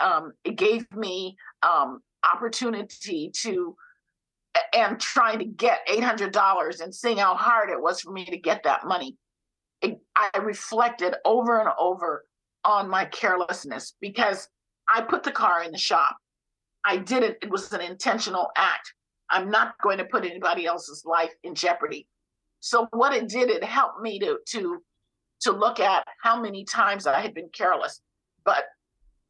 um, 0.00 0.32
it 0.44 0.56
gave 0.56 0.90
me 0.92 1.36
um, 1.62 2.00
opportunity 2.30 3.30
to 3.42 3.76
and 4.72 5.00
trying 5.00 5.38
to 5.38 5.44
get 5.44 5.86
$800 5.88 6.80
and 6.80 6.94
seeing 6.94 7.18
how 7.18 7.34
hard 7.34 7.70
it 7.70 7.80
was 7.80 8.00
for 8.00 8.12
me 8.12 8.24
to 8.26 8.36
get 8.36 8.62
that 8.64 8.86
money. 8.86 9.16
It, 9.82 10.00
I 10.16 10.38
reflected 10.38 11.14
over 11.24 11.60
and 11.60 11.70
over 11.78 12.24
on 12.64 12.88
my 12.88 13.04
carelessness 13.04 13.94
because 14.00 14.48
I 14.88 15.02
put 15.02 15.22
the 15.22 15.32
car 15.32 15.62
in 15.62 15.72
the 15.72 15.78
shop. 15.78 16.16
I 16.84 16.98
did 16.98 17.22
it. 17.22 17.38
It 17.42 17.50
was 17.50 17.72
an 17.72 17.80
intentional 17.80 18.50
act. 18.56 18.94
I'm 19.30 19.50
not 19.50 19.74
going 19.82 19.98
to 19.98 20.04
put 20.04 20.24
anybody 20.24 20.66
else's 20.66 21.04
life 21.04 21.32
in 21.42 21.54
jeopardy. 21.54 22.06
So 22.60 22.88
what 22.92 23.12
it 23.12 23.28
did, 23.28 23.50
it 23.50 23.64
helped 23.64 24.00
me 24.00 24.18
to 24.20 24.38
to 24.48 24.82
to 25.40 25.52
look 25.52 25.80
at 25.80 26.06
how 26.22 26.40
many 26.40 26.64
times 26.64 27.06
I 27.06 27.20
had 27.20 27.34
been 27.34 27.48
careless. 27.50 28.00
But 28.44 28.64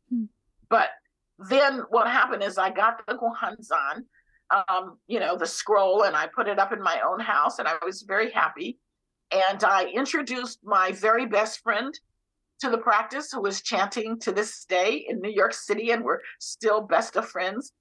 hmm. 0.08 0.24
but 0.68 0.90
then 1.38 1.82
what 1.90 2.06
happened 2.06 2.42
is 2.42 2.58
I 2.58 2.70
got 2.70 3.04
the 3.06 3.14
Gohonzon, 3.14 4.04
um, 4.50 4.98
you 5.06 5.20
know, 5.20 5.36
the 5.36 5.46
scroll, 5.46 6.04
and 6.04 6.16
I 6.16 6.26
put 6.26 6.48
it 6.48 6.58
up 6.58 6.72
in 6.72 6.82
my 6.82 7.00
own 7.06 7.20
house, 7.20 7.58
and 7.58 7.68
I 7.68 7.74
was 7.84 8.02
very 8.02 8.30
happy. 8.30 8.78
And 9.30 9.64
I 9.64 9.86
introduced 9.86 10.60
my 10.62 10.92
very 10.92 11.26
best 11.26 11.62
friend 11.62 11.92
to 12.60 12.70
the 12.70 12.78
practice 12.78 13.32
who 13.32 13.44
is 13.46 13.62
chanting 13.62 14.18
to 14.20 14.32
this 14.32 14.64
day 14.64 15.04
in 15.08 15.20
New 15.20 15.30
York 15.30 15.54
City, 15.54 15.90
and 15.90 16.04
we're 16.04 16.20
still 16.38 16.80
best 16.80 17.16
of 17.16 17.28
friends. 17.28 17.72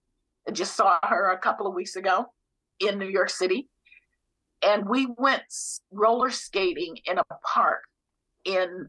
I 0.47 0.51
just 0.51 0.75
saw 0.75 0.99
her 1.03 1.31
a 1.31 1.37
couple 1.37 1.67
of 1.67 1.73
weeks 1.73 1.95
ago 1.95 2.25
in 2.79 2.97
New 2.97 3.07
York 3.07 3.29
City. 3.29 3.67
And 4.61 4.87
we 4.87 5.07
went 5.17 5.43
roller 5.91 6.29
skating 6.29 6.97
in 7.05 7.17
a 7.17 7.23
park 7.45 7.83
in 8.45 8.87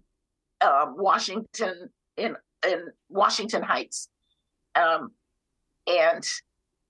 um, 0.60 0.94
Washington 0.96 1.90
in 2.16 2.36
in 2.66 2.86
Washington 3.08 3.62
Heights, 3.62 4.08
um, 4.74 5.10
and 5.86 6.24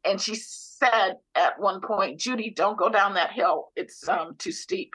and 0.04 0.20
she 0.20 0.34
said 0.34 1.14
at 1.34 1.58
one 1.58 1.80
point, 1.80 2.20
"Judy, 2.20 2.50
don't 2.50 2.78
go 2.78 2.88
down 2.88 3.14
that 3.14 3.32
hill; 3.32 3.72
it's 3.76 4.08
um, 4.08 4.34
too 4.38 4.52
steep." 4.52 4.92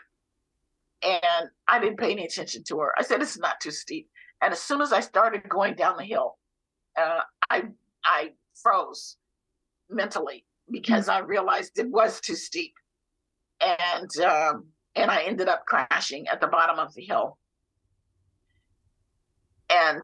And 1.01 1.49
I 1.67 1.79
didn't 1.79 1.97
pay 1.97 2.11
any 2.11 2.25
attention 2.25 2.63
to 2.65 2.79
her. 2.79 2.93
I 2.97 3.03
said, 3.03 3.21
it's 3.21 3.37
not 3.37 3.61
too 3.61 3.71
steep. 3.71 4.09
And 4.41 4.51
as 4.51 4.61
soon 4.61 4.81
as 4.81 4.91
I 4.91 4.99
started 4.99 5.47
going 5.47 5.75
down 5.75 5.95
the 5.97 6.03
hill, 6.03 6.37
uh, 6.97 7.21
I 7.49 7.63
I 8.03 8.31
froze 8.61 9.17
mentally 9.89 10.45
because 10.71 11.07
mm-hmm. 11.07 11.23
I 11.23 11.27
realized 11.27 11.77
it 11.77 11.89
was 11.89 12.19
too 12.21 12.35
steep, 12.35 12.73
and 13.61 14.09
um, 14.21 14.67
and 14.95 15.11
I 15.11 15.23
ended 15.23 15.47
up 15.49 15.65
crashing 15.65 16.27
at 16.27 16.41
the 16.41 16.47
bottom 16.47 16.79
of 16.79 16.93
the 16.93 17.01
hill. 17.03 17.37
And 19.69 20.01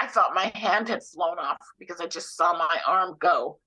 I 0.00 0.06
thought 0.06 0.34
my 0.34 0.52
hand 0.54 0.88
had 0.88 1.02
flown 1.02 1.38
off 1.38 1.58
because 1.78 2.00
I 2.00 2.06
just 2.06 2.36
saw 2.36 2.52
my 2.52 2.78
arm 2.86 3.16
go 3.18 3.58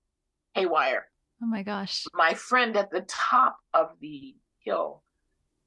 haywire. 0.54 1.08
Oh 1.42 1.48
my 1.48 1.64
gosh! 1.64 2.06
My 2.14 2.34
friend 2.34 2.76
at 2.76 2.92
the 2.92 3.06
top 3.08 3.58
of 3.74 3.92
the 4.02 4.36
hill 4.60 5.04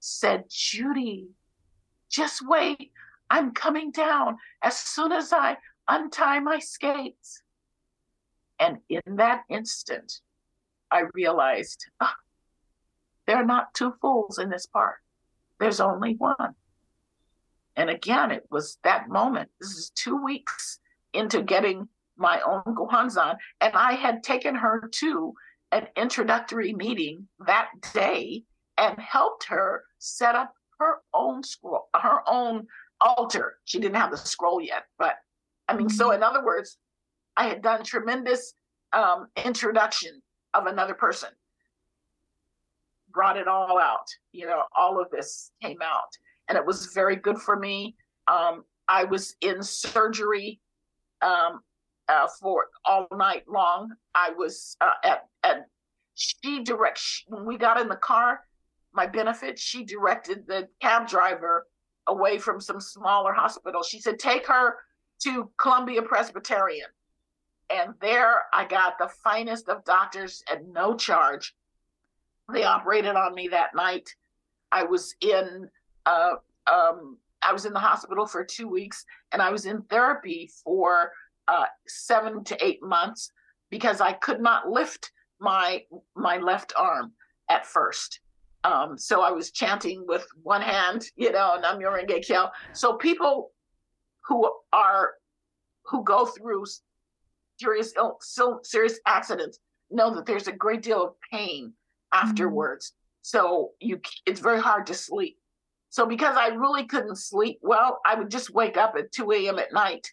said, 0.01 0.45
Judy, 0.49 1.29
just 2.11 2.47
wait. 2.47 2.93
I'm 3.31 3.53
coming 3.53 3.91
down 3.91 4.37
as 4.63 4.77
soon 4.77 5.13
as 5.13 5.33
I 5.33 5.57
untie 5.89 6.41
my 6.41 6.59
skates. 6.59 7.43
And 8.59 8.79
in 8.89 9.17
that 9.17 9.43
instant, 9.49 10.21
I 10.91 11.05
realized 11.15 11.87
oh, 12.01 12.13
there 13.27 13.37
are 13.37 13.47
not 13.47 13.73
two 13.75 13.95
fools 14.01 14.39
in 14.39 14.51
this 14.51 14.67
park. 14.67 14.97
There's 15.59 15.81
only 15.81 16.15
one. 16.17 16.55
And 17.77 17.91
again, 17.91 18.31
it 18.31 18.45
was 18.51 18.79
that 18.85 19.09
moment. 19.09 19.51
This 19.61 19.71
is 19.71 19.91
two 19.95 20.23
weeks 20.23 20.79
into 21.13 21.43
getting 21.43 21.89
my 22.17 22.41
own 22.43 22.63
Gohonzon. 22.75 23.37
And 23.61 23.75
I 23.75 23.93
had 23.93 24.23
taken 24.23 24.55
her 24.55 24.89
to 25.01 25.35
an 25.73 25.89
introductory 25.97 26.75
meeting 26.75 27.29
that 27.47 27.69
day 27.95 28.45
and 28.77 28.99
helped 28.99 29.45
her 29.49 29.85
set 29.99 30.35
up 30.35 30.55
her 30.79 30.99
own 31.15 31.43
scroll, 31.43 31.89
her 31.95 32.21
own 32.27 32.67
altar. 33.01 33.57
She 33.65 33.79
didn't 33.79 33.97
have 33.97 34.11
the 34.11 34.17
scroll 34.17 34.61
yet, 34.61 34.85
but 34.99 35.17
I 35.69 35.77
mean, 35.77 35.87
mm-hmm. 35.87 35.97
so 35.97 36.11
in 36.11 36.23
other 36.23 36.45
words, 36.45 36.77
I 37.37 37.47
had 37.47 37.63
done 37.63 37.85
tremendous 37.85 38.55
um, 38.93 39.29
introduction 39.45 40.21
of 40.55 40.67
another 40.67 40.95
person, 40.95 41.31
brought 43.11 43.37
it 43.37 43.49
all 43.49 43.79
out. 43.79 44.07
You 44.33 44.47
know, 44.47 44.65
all 44.77 45.01
of 45.01 45.11
this 45.11 45.51
came 45.63 45.81
out, 45.83 46.11
and 46.53 46.59
it 46.59 46.67
was 46.67 46.87
very 46.93 47.17
good 47.17 47.39
for 47.39 47.57
me. 47.57 47.97
Um, 48.29 48.65
I 48.89 49.05
was 49.05 49.35
in 49.41 49.63
surgery 49.63 50.61
um, 51.23 51.61
uh, 52.09 52.29
for 52.41 52.67
all 52.85 53.07
night 53.13 53.45
long. 53.49 53.93
I 54.15 54.31
was 54.37 54.77
uh, 54.81 54.91
at 55.03 55.25
at 55.43 55.67
she 56.15 56.63
direct 56.63 57.01
when 57.27 57.47
we 57.47 57.57
got 57.57 57.81
in 57.81 57.89
the 57.89 57.97
car 57.97 58.41
my 58.93 59.07
benefit, 59.07 59.59
she 59.59 59.85
directed 59.85 60.47
the 60.47 60.69
cab 60.81 61.09
driver 61.09 61.67
away 62.07 62.39
from 62.39 62.61
some 62.61 62.81
smaller 62.81 63.33
hospital. 63.33 63.83
She 63.83 64.01
said, 64.01 64.19
take 64.19 64.47
her 64.47 64.77
to 65.23 65.51
Columbia 65.57 66.03
Presbyterian. 66.03 66.89
And 67.71 67.95
there 68.01 68.43
I 68.53 68.67
got 68.67 68.99
the 68.99 69.09
finest 69.25 69.69
of 69.69 69.85
doctors 69.85 70.43
at 70.51 70.67
no 70.67 70.95
charge. 70.95 71.55
They 72.53 72.65
operated 72.65 73.17
on 73.17 73.35
me 73.35 73.49
that 73.49 73.75
night. 73.75 74.11
I 74.71 74.85
was 74.85 75.15
in 75.21 75.69
uh, 76.07 76.35
um, 76.67 77.19
I 77.43 77.53
was 77.53 77.65
in 77.65 77.73
the 77.73 77.79
hospital 77.79 78.27
for 78.27 78.45
two 78.45 78.69
weeks 78.69 79.05
and 79.33 79.43
I 79.43 79.51
was 79.51 79.67
in 79.67 79.83
therapy 79.83 80.51
for 80.65 81.13
uh, 81.49 81.65
seven 81.87 82.45
to 82.45 82.65
eight 82.65 82.83
months 82.83 83.31
because 83.71 84.01
I 84.01 84.13
could 84.13 84.41
not 84.41 84.69
lift 84.69 85.11
my 85.41 85.83
my 86.15 86.37
left 86.37 86.73
arm 86.77 87.13
at 87.49 87.67
first. 87.67 88.21
Um, 88.65 88.97
so 88.97 89.23
I 89.23 89.33
was 89.33 89.51
chanting 89.51 90.05
with 90.07 90.25
one 90.43 90.63
hand, 90.63 91.07
you 91.17 91.33
know, 91.33 91.59
Nam 91.61 91.81
Renge 91.81 92.25
Kyo. 92.25 92.49
So 92.73 92.95
people 92.95 93.51
who 94.27 94.49
are 94.73 95.15
who 95.87 96.05
go 96.05 96.27
through 96.27 96.65
serious 97.61 97.93
serious 98.63 99.01
accidents 99.07 99.59
know 99.91 100.15
that 100.15 100.27
there's 100.27 100.47
a 100.47 100.53
great 100.53 100.83
deal 100.83 101.03
of 101.03 101.15
pain 101.31 101.73
afterwards. 102.13 102.91
Mm-hmm. 102.91 103.23
So 103.23 103.71
you 103.81 104.01
it's 104.27 104.41
very 104.41 104.61
hard 104.61 104.87
to 104.87 104.95
sleep. 104.95 105.39
So 105.93 106.07
because 106.07 106.37
I 106.39 106.47
really 106.47 106.87
couldn't 106.87 107.17
sleep 107.17 107.59
well, 107.61 108.01
I 108.07 108.15
would 108.15 108.31
just 108.31 108.55
wake 108.55 108.79
up 108.79 108.95
at 108.97 109.13
2 109.13 109.31
a.m. 109.33 109.59
at 109.59 109.75
night 109.75 110.09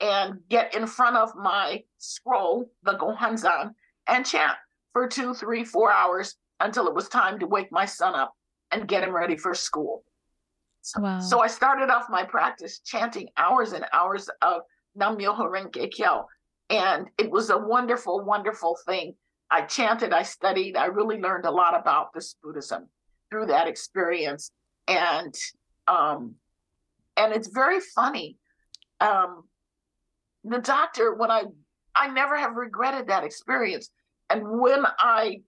and 0.00 0.40
get 0.50 0.74
in 0.74 0.86
front 0.86 1.16
of 1.16 1.34
my 1.34 1.82
scroll, 1.96 2.70
the 2.82 2.92
Gohonzon, 2.92 3.70
and 4.06 4.26
chant 4.26 4.58
for 4.92 5.08
two, 5.08 5.32
three, 5.32 5.64
four 5.64 5.90
hours 5.90 6.36
until 6.60 6.88
it 6.88 6.94
was 6.94 7.08
time 7.08 7.38
to 7.38 7.46
wake 7.46 7.72
my 7.72 7.86
son 7.86 8.14
up 8.14 8.34
and 8.70 8.86
get 8.86 9.02
him 9.02 9.16
ready 9.16 9.38
for 9.38 9.54
school. 9.54 10.04
So, 10.82 11.00
wow. 11.00 11.20
so 11.20 11.40
I 11.40 11.46
started 11.46 11.88
off 11.88 12.10
my 12.10 12.24
practice 12.24 12.80
chanting 12.80 13.30
hours 13.38 13.72
and 13.72 13.86
hours 13.94 14.28
of 14.42 14.60
Nam 14.94 15.16
Myoho 15.16 15.50
Renge 15.50 15.90
Kyo. 15.90 16.26
And 16.68 17.08
it 17.16 17.30
was 17.30 17.48
a 17.48 17.56
wonderful, 17.56 18.26
wonderful 18.26 18.76
thing. 18.84 19.14
I 19.50 19.62
chanted, 19.62 20.12
I 20.12 20.22
studied, 20.22 20.76
I 20.76 20.84
really 20.84 21.18
learned 21.18 21.46
a 21.46 21.50
lot 21.50 21.74
about 21.74 22.12
this 22.12 22.34
Buddhism 22.42 22.90
through 23.30 23.46
that 23.46 23.68
experience 23.68 24.50
and 24.88 25.34
um, 25.86 26.34
and 27.16 27.32
it's 27.32 27.48
very 27.48 27.80
funny. 27.80 28.36
Um, 29.00 29.44
the 30.44 30.58
doctor, 30.58 31.14
when 31.14 31.30
I 31.30 31.44
I 31.94 32.08
never 32.08 32.36
have 32.36 32.54
regretted 32.54 33.08
that 33.08 33.24
experience, 33.24 33.90
and 34.30 34.42
when 34.60 34.84
I 34.98 35.42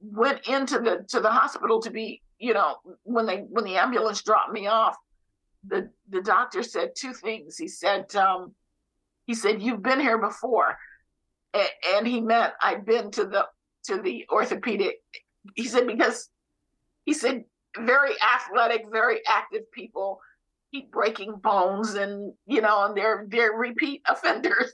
went 0.00 0.48
into 0.48 0.78
the 0.78 1.04
to 1.08 1.20
the 1.20 1.30
hospital 1.30 1.80
to 1.82 1.90
be, 1.90 2.22
you 2.38 2.54
know, 2.54 2.76
when 3.02 3.26
they 3.26 3.38
when 3.38 3.64
the 3.64 3.76
ambulance 3.76 4.22
dropped 4.22 4.52
me 4.52 4.66
off, 4.68 4.96
the 5.66 5.90
the 6.08 6.22
doctor 6.22 6.62
said 6.62 6.90
two 6.96 7.12
things. 7.12 7.56
He 7.56 7.68
said, 7.68 8.14
um, 8.14 8.54
he 9.26 9.34
said, 9.34 9.62
"You've 9.62 9.82
been 9.82 10.00
here 10.00 10.18
before," 10.18 10.76
and, 11.52 11.68
and 11.96 12.06
he 12.06 12.20
meant 12.20 12.52
I'd 12.60 12.84
been 12.84 13.10
to 13.12 13.24
the 13.24 13.46
to 13.84 14.00
the 14.00 14.26
orthopedic. 14.30 15.00
He 15.56 15.64
said 15.64 15.86
because 15.86 16.28
he 17.04 17.14
said 17.14 17.44
very 17.78 18.14
athletic, 18.22 18.86
very 18.90 19.20
active 19.26 19.70
people 19.72 20.20
keep 20.72 20.90
breaking 20.90 21.34
bones 21.36 21.94
and 21.94 22.32
you 22.46 22.60
know 22.60 22.84
and 22.84 22.96
they're 22.96 23.26
they're 23.28 23.52
repeat 23.52 24.02
offenders. 24.08 24.72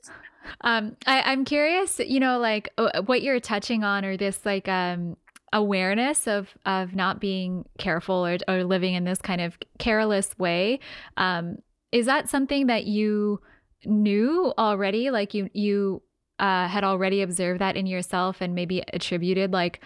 Um 0.60 0.96
I, 1.06 1.22
i'm 1.22 1.44
curious 1.44 1.98
you 1.98 2.20
know 2.20 2.38
like 2.38 2.68
uh, 2.78 3.02
what 3.02 3.22
you're 3.22 3.40
touching 3.40 3.84
on 3.84 4.04
or 4.04 4.16
this 4.16 4.46
like 4.46 4.68
um 4.68 5.16
awareness 5.52 6.28
of 6.28 6.48
of 6.66 6.94
not 6.94 7.20
being 7.20 7.64
careful 7.78 8.26
or, 8.26 8.38
or 8.46 8.64
living 8.64 8.94
in 8.94 9.04
this 9.04 9.20
kind 9.20 9.40
of 9.40 9.58
careless 9.78 10.38
way. 10.38 10.78
Um 11.16 11.58
is 11.90 12.06
that 12.06 12.28
something 12.28 12.66
that 12.66 12.84
you 12.84 13.40
knew 13.84 14.52
already? 14.58 15.10
Like 15.10 15.34
you 15.34 15.48
you 15.52 16.02
uh, 16.38 16.68
had 16.68 16.84
already 16.84 17.22
observed 17.22 17.60
that 17.60 17.76
in 17.76 17.86
yourself 17.86 18.40
and 18.40 18.54
maybe 18.54 18.82
attributed 18.92 19.52
like 19.52 19.80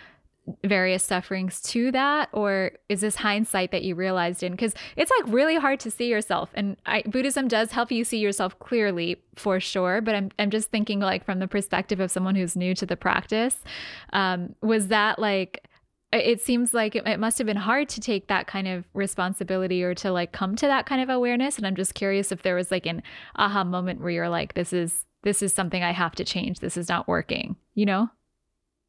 various 0.64 1.04
sufferings 1.04 1.60
to 1.62 1.92
that 1.92 2.28
or 2.32 2.72
is 2.88 3.00
this 3.00 3.16
hindsight 3.16 3.70
that 3.70 3.82
you 3.82 3.94
realized 3.94 4.42
in? 4.42 4.52
Because 4.52 4.74
it's 4.96 5.10
like 5.18 5.32
really 5.32 5.56
hard 5.56 5.78
to 5.80 5.90
see 5.90 6.08
yourself 6.08 6.50
and 6.54 6.76
I, 6.84 7.02
buddhism 7.02 7.46
does 7.48 7.70
help 7.70 7.92
you 7.92 8.04
see 8.04 8.18
yourself 8.18 8.58
clearly 8.58 9.22
for 9.36 9.60
sure 9.60 10.00
but 10.00 10.14
I'm, 10.14 10.30
I'm 10.38 10.50
just 10.50 10.70
thinking 10.70 11.00
like 11.00 11.24
from 11.24 11.38
the 11.38 11.46
perspective 11.46 12.00
of 12.00 12.10
someone 12.10 12.34
who's 12.34 12.56
new 12.56 12.74
to 12.74 12.86
the 12.86 12.96
practice 12.96 13.56
um, 14.12 14.54
was 14.60 14.88
that 14.88 15.18
like 15.18 15.68
it 16.12 16.42
seems 16.42 16.74
like 16.74 16.94
it, 16.94 17.06
it 17.06 17.18
must 17.18 17.38
have 17.38 17.46
been 17.46 17.56
hard 17.56 17.88
to 17.90 18.00
take 18.00 18.28
that 18.28 18.46
kind 18.46 18.68
of 18.68 18.84
responsibility 18.94 19.82
or 19.82 19.94
to 19.94 20.12
like 20.12 20.32
come 20.32 20.54
to 20.56 20.66
that 20.66 20.86
kind 20.86 21.00
of 21.00 21.08
awareness 21.08 21.56
and 21.56 21.66
i'm 21.66 21.76
just 21.76 21.94
curious 21.94 22.32
if 22.32 22.42
there 22.42 22.54
was 22.54 22.70
like 22.70 22.86
an 22.86 23.02
aha 23.36 23.64
moment 23.64 24.00
where 24.00 24.10
you're 24.10 24.28
like 24.28 24.54
this 24.54 24.72
is 24.72 25.04
this 25.22 25.42
is 25.42 25.54
something 25.54 25.82
i 25.82 25.92
have 25.92 26.14
to 26.16 26.24
change. 26.24 26.58
This 26.58 26.76
is 26.76 26.88
not 26.88 27.08
working 27.08 27.56
you 27.74 27.86
know 27.86 28.10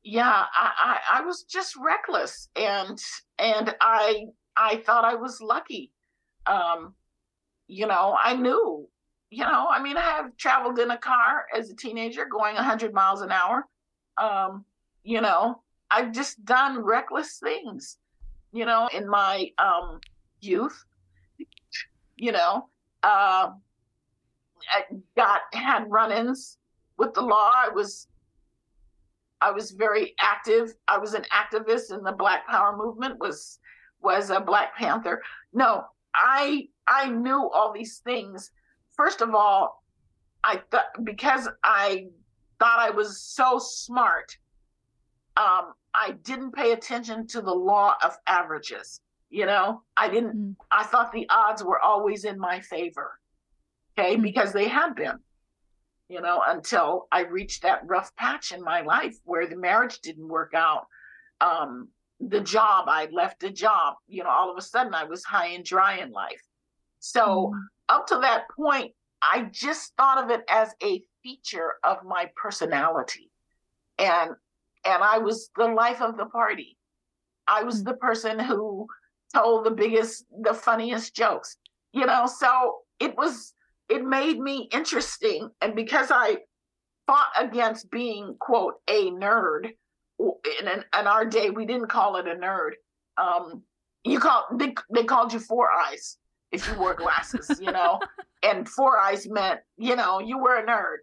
yeah, 0.04 0.46
I, 0.54 0.72
I, 0.78 1.20
I 1.20 1.22
was 1.22 1.44
just 1.44 1.76
reckless 1.78 2.50
and 2.56 3.02
and 3.40 3.74
I 3.80 4.26
I 4.56 4.78
thought 4.86 5.06
I 5.06 5.16
was 5.16 5.42
lucky. 5.42 5.92
Um, 6.46 6.94
you 7.68 7.88
know, 7.88 8.16
I 8.22 8.36
knew, 8.36 8.88
you 9.30 9.44
know, 9.44 9.68
I 9.70 9.82
mean, 9.82 9.98
I 9.98 10.02
have 10.02 10.36
traveled 10.38 10.78
in 10.80 10.92
a 10.92 10.98
car 10.98 11.46
as 11.58 11.70
a 11.70 11.76
teenager 11.76 12.26
going 12.26 12.56
100 12.56 12.94
miles 12.94 13.22
an 13.22 13.32
hour. 13.32 13.66
Um, 14.18 14.66
you 15.04 15.22
know, 15.22 15.62
I've 15.90 16.12
just 16.12 16.44
done 16.44 16.84
reckless 16.84 17.40
things, 17.40 17.98
you 18.52 18.66
know, 18.66 18.90
in 18.94 19.08
my 19.08 19.50
um, 19.58 20.02
youth. 20.42 20.84
You 22.16 22.34
know, 22.34 22.68
uh, 23.02 23.50
I 24.70 24.84
got 25.16 25.42
had 25.54 25.86
run-ins 25.90 26.58
with 26.98 27.14
the 27.14 27.22
law. 27.22 27.52
I 27.56 27.70
was 27.70 28.08
I 29.44 29.52
was 29.52 29.72
very 29.72 30.16
active. 30.20 30.74
I 30.88 30.98
was 30.98 31.14
an 31.14 31.26
activist 31.32 31.94
in 31.96 32.02
the 32.02 32.14
Black 32.14 32.48
Power 32.48 32.78
movement. 32.78 33.20
Was 33.20 33.60
was 34.02 34.30
a 34.30 34.40
Black 34.40 34.76
Panther. 34.78 35.22
No, 35.54 35.84
I 36.16 36.70
I 36.88 37.10
knew 37.10 37.50
all 37.54 37.74
these 37.74 37.98
things. 38.00 38.52
First 38.96 39.22
of 39.22 39.36
all, 39.36 39.84
I 40.46 40.62
thought 40.72 41.04
because 41.04 41.50
I 41.64 42.08
thought 42.60 42.80
I 42.80 42.92
was 42.92 43.22
so 43.22 43.60
smart, 43.60 44.38
um, 45.36 45.74
I 45.94 46.12
didn't 46.24 46.52
pay 46.52 46.72
attention 46.72 47.28
to 47.28 47.42
the 47.42 47.54
law 47.54 47.96
of 48.02 48.16
averages. 48.28 49.02
You 49.30 49.46
know, 49.46 49.82
I 49.98 50.08
didn't. 50.08 50.36
Mm. 50.38 50.56
I 50.72 50.84
thought 50.84 51.12
the 51.12 51.28
odds 51.30 51.64
were 51.64 51.82
always 51.82 52.24
in 52.24 52.40
my 52.40 52.62
favor. 52.62 53.20
Okay, 53.98 54.16
mm. 54.16 54.22
because 54.22 54.54
they 54.54 54.70
had 54.70 54.96
been 54.96 55.20
you 56.14 56.22
know, 56.22 56.44
until 56.46 57.08
I 57.12 57.22
reached 57.22 57.64
that 57.64 57.82
rough 57.88 58.16
patch 58.16 58.52
in 58.52 58.62
my 58.62 58.82
life 58.82 59.16
where 59.24 59.48
the 59.48 59.58
marriage 59.58 60.00
didn't 60.02 60.28
work 60.28 60.54
out. 60.54 60.86
Um, 61.42 61.88
the 62.20 62.40
job, 62.40 62.86
I 62.88 63.08
left 63.12 63.44
a 63.44 63.50
job, 63.50 63.96
you 64.08 64.24
know, 64.24 64.30
all 64.30 64.52
of 64.52 64.58
a 64.58 64.62
sudden 64.62 64.94
I 64.94 65.06
was 65.06 65.24
high 65.24 65.48
and 65.48 65.66
dry 65.66 65.98
in 65.98 66.12
life. 66.12 66.42
So 67.00 67.52
mm. 67.56 67.60
up 67.90 68.06
to 68.08 68.20
that 68.20 68.44
point, 68.56 68.92
I 69.24 69.50
just 69.52 69.94
thought 69.98 70.24
of 70.24 70.30
it 70.30 70.42
as 70.48 70.76
a 70.84 71.02
feature 71.24 71.74
of 71.84 72.04
my 72.06 72.30
personality. 72.36 73.32
And 73.98 74.32
and 74.86 75.04
I 75.04 75.18
was 75.18 75.50
the 75.58 75.68
life 75.68 76.02
of 76.02 76.16
the 76.16 76.28
party. 76.28 76.78
I 77.48 77.64
was 77.64 77.82
mm. 77.82 77.86
the 77.86 77.96
person 77.96 78.38
who 78.38 78.86
told 79.34 79.66
the 79.66 79.72
biggest, 79.72 80.26
the 80.44 80.54
funniest 80.54 81.16
jokes, 81.16 81.58
you 81.92 82.06
know, 82.06 82.28
so 82.28 82.82
it 83.00 83.18
was 83.18 83.54
it 83.90 84.04
made 84.04 84.40
me 84.40 84.70
interesting. 84.74 85.50
And 85.62 85.76
because 85.76 86.12
I 86.12 86.38
fought 87.08 87.32
against 87.38 87.92
being, 87.92 88.36
quote, 88.40 88.76
a 88.88 89.12
nerd, 89.12 89.70
in, 90.20 90.68
in, 90.68 90.84
in 91.00 91.08
our 91.08 91.26
day, 91.26 91.50
we 91.50 91.66
didn't 91.66 91.88
call 91.88 92.18
it 92.18 92.28
a 92.28 92.36
nerd. 92.36 92.72
Um, 93.18 93.64
you 94.04 94.20
call 94.20 94.46
they, 94.58 94.74
they 94.94 95.04
called 95.04 95.34
you 95.34 95.40
four 95.40 95.70
eyes 95.72 96.18
if 96.52 96.68
you 96.68 96.76
wore 96.76 96.94
glasses, 96.94 97.60
you 97.62 97.72
know, 97.72 98.00
and 98.44 98.70
four 98.70 99.00
eyes 99.00 99.28
meant, 99.28 99.60
you 99.78 99.96
know, 99.96 100.20
you 100.20 100.38
were 100.38 100.58
a 100.58 100.66
nerd, 100.66 100.98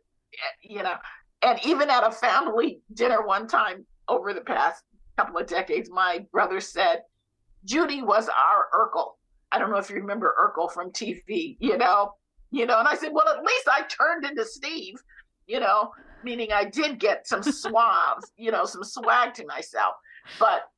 you 0.63 0.83
know. 0.83 0.95
And 1.43 1.59
even 1.65 1.91
at 1.91 2.07
a 2.07 2.13
family 2.13 2.81
dinner 2.95 3.27
one 3.27 3.49
time 3.49 3.87
over 4.09 4.33
the 4.33 4.43
past 4.43 4.83
couple 5.17 5.39
of 5.39 5.47
decades, 5.47 5.91
my 5.91 6.25
brother 6.33 6.61
said, 6.61 7.01
Judy 7.65 8.03
was 8.03 8.29
our 8.29 8.67
Urkel. 8.75 9.13
I 9.53 9.59
don't 9.59 9.71
know 9.71 9.79
if 9.79 9.91
you 9.91 9.97
remember 9.97 10.35
Urkel 10.39 10.71
from 10.71 10.93
TV, 10.93 11.57
you 11.59 11.77
know, 11.77 12.13
you 12.51 12.67
know. 12.67 12.79
And 12.79 12.89
I 12.89 12.95
said, 12.95 13.13
well, 13.13 13.29
at 13.29 13.43
least 13.43 13.69
I 13.71 13.83
turned 13.83 14.25
into 14.25 14.45
Steve, 14.45 14.97
you 15.47 15.61
know, 15.61 15.93
meaning 16.23 16.53
I 16.53 16.65
did 16.65 16.99
get 16.99 17.27
some 17.27 17.43
suave, 17.43 18.23
you 18.37 18.51
know, 18.51 18.65
some 18.65 18.85
swag 18.85 19.35
to 19.35 19.47
myself. 19.47 19.95
But 20.39 20.69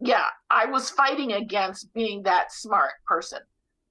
yeah, 0.00 0.26
I 0.50 0.66
was 0.66 0.90
fighting 0.90 1.32
against 1.32 1.92
being 1.94 2.22
that 2.24 2.52
smart 2.52 2.92
person, 3.06 3.40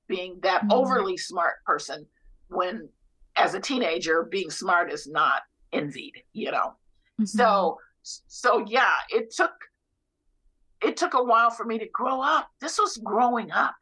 being 0.07 0.39
that 0.43 0.61
mm-hmm. 0.61 0.71
overly 0.71 1.17
smart 1.17 1.63
person 1.65 2.05
when 2.49 2.87
as 3.35 3.53
a 3.53 3.59
teenager 3.59 4.23
being 4.23 4.49
smart 4.49 4.91
is 4.91 5.07
not 5.07 5.41
envied, 5.73 6.21
you 6.33 6.51
know. 6.51 6.75
Mm-hmm. 7.19 7.25
So 7.25 7.79
so 8.01 8.63
yeah, 8.67 8.93
it 9.09 9.33
took 9.35 9.51
it 10.81 10.97
took 10.97 11.15
a 11.15 11.23
while 11.23 11.49
for 11.49 11.65
me 11.65 11.79
to 11.79 11.87
grow 11.91 12.21
up. 12.21 12.49
This 12.61 12.77
was 12.77 12.97
growing 12.97 13.51
up. 13.51 13.75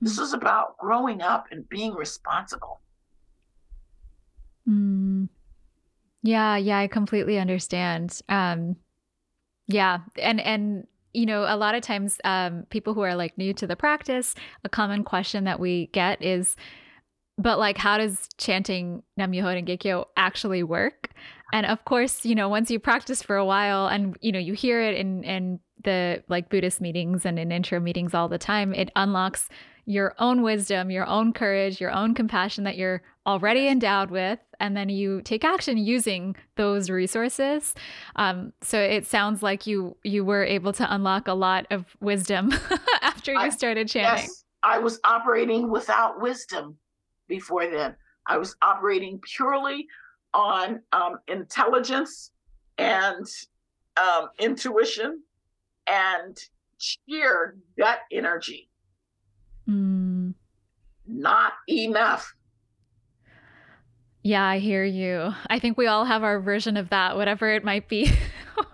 This 0.00 0.18
is 0.18 0.32
about 0.32 0.78
growing 0.78 1.20
up 1.20 1.46
and 1.50 1.68
being 1.68 1.94
responsible. 1.94 2.80
Mm. 4.68 5.28
Yeah, 6.22 6.56
yeah, 6.56 6.78
I 6.78 6.86
completely 6.86 7.38
understand. 7.38 8.20
Um, 8.28 8.76
yeah, 9.66 9.98
and 10.16 10.40
and 10.40 10.86
you 11.12 11.26
know, 11.26 11.44
a 11.48 11.56
lot 11.56 11.74
of 11.74 11.82
times, 11.82 12.18
um, 12.24 12.64
people 12.70 12.94
who 12.94 13.00
are 13.00 13.14
like 13.16 13.36
new 13.36 13.52
to 13.54 13.66
the 13.66 13.76
practice, 13.76 14.34
a 14.64 14.68
common 14.68 15.02
question 15.02 15.44
that 15.44 15.58
we 15.58 15.86
get 15.88 16.22
is, 16.22 16.54
but 17.36 17.58
like, 17.58 17.76
how 17.76 17.98
does 17.98 18.28
chanting 18.38 19.02
Nam 19.16 19.32
Myoho 19.32 19.60
Renge 19.60 19.80
Kyo 19.80 20.06
actually 20.16 20.62
work? 20.62 21.10
And 21.52 21.66
of 21.66 21.84
course, 21.84 22.24
you 22.24 22.34
know, 22.34 22.48
once 22.48 22.70
you 22.70 22.78
practice 22.78 23.22
for 23.22 23.36
a 23.36 23.44
while, 23.44 23.88
and 23.88 24.16
you 24.20 24.30
know, 24.30 24.38
you 24.38 24.52
hear 24.54 24.80
it 24.80 24.96
in 24.96 25.24
in 25.24 25.60
the 25.82 26.22
like 26.28 26.48
Buddhist 26.48 26.80
meetings 26.80 27.24
and 27.26 27.38
in 27.38 27.50
intro 27.50 27.80
meetings 27.80 28.14
all 28.14 28.28
the 28.28 28.38
time, 28.38 28.72
it 28.74 28.90
unlocks 28.94 29.48
your 29.90 30.14
own 30.20 30.42
wisdom, 30.42 30.88
your 30.88 31.04
own 31.04 31.32
courage, 31.32 31.80
your 31.80 31.90
own 31.90 32.14
compassion 32.14 32.62
that 32.62 32.76
you're 32.76 33.02
already 33.26 33.66
endowed 33.66 34.08
with, 34.08 34.38
and 34.60 34.76
then 34.76 34.88
you 34.88 35.20
take 35.22 35.44
action 35.44 35.76
using 35.76 36.36
those 36.54 36.88
resources. 36.88 37.74
Um, 38.14 38.52
so 38.62 38.78
it 38.78 39.04
sounds 39.04 39.42
like 39.42 39.66
you 39.66 39.96
you 40.04 40.24
were 40.24 40.44
able 40.44 40.72
to 40.74 40.94
unlock 40.94 41.26
a 41.26 41.34
lot 41.34 41.66
of 41.72 41.86
wisdom 42.00 42.52
after 43.02 43.32
you 43.32 43.40
I, 43.40 43.48
started 43.48 43.88
chanting. 43.88 44.26
Yes, 44.26 44.44
I 44.62 44.78
was 44.78 45.00
operating 45.02 45.68
without 45.68 46.20
wisdom 46.20 46.76
before 47.26 47.68
then. 47.68 47.96
I 48.28 48.38
was 48.38 48.54
operating 48.62 49.18
purely 49.18 49.88
on 50.32 50.82
um, 50.92 51.18
intelligence 51.26 52.30
and 52.78 53.26
um, 54.00 54.28
intuition 54.38 55.20
and 55.88 56.38
sheer 56.78 57.56
gut 57.76 57.98
energy. 58.12 58.69
Mm. 59.70 60.34
Not 61.06 61.52
enough. 61.68 62.34
Yeah, 64.22 64.44
I 64.44 64.58
hear 64.58 64.84
you. 64.84 65.32
I 65.48 65.58
think 65.58 65.78
we 65.78 65.86
all 65.86 66.04
have 66.04 66.22
our 66.22 66.40
version 66.40 66.76
of 66.76 66.90
that, 66.90 67.16
whatever 67.16 67.50
it 67.50 67.64
might 67.64 67.88
be. 67.88 68.10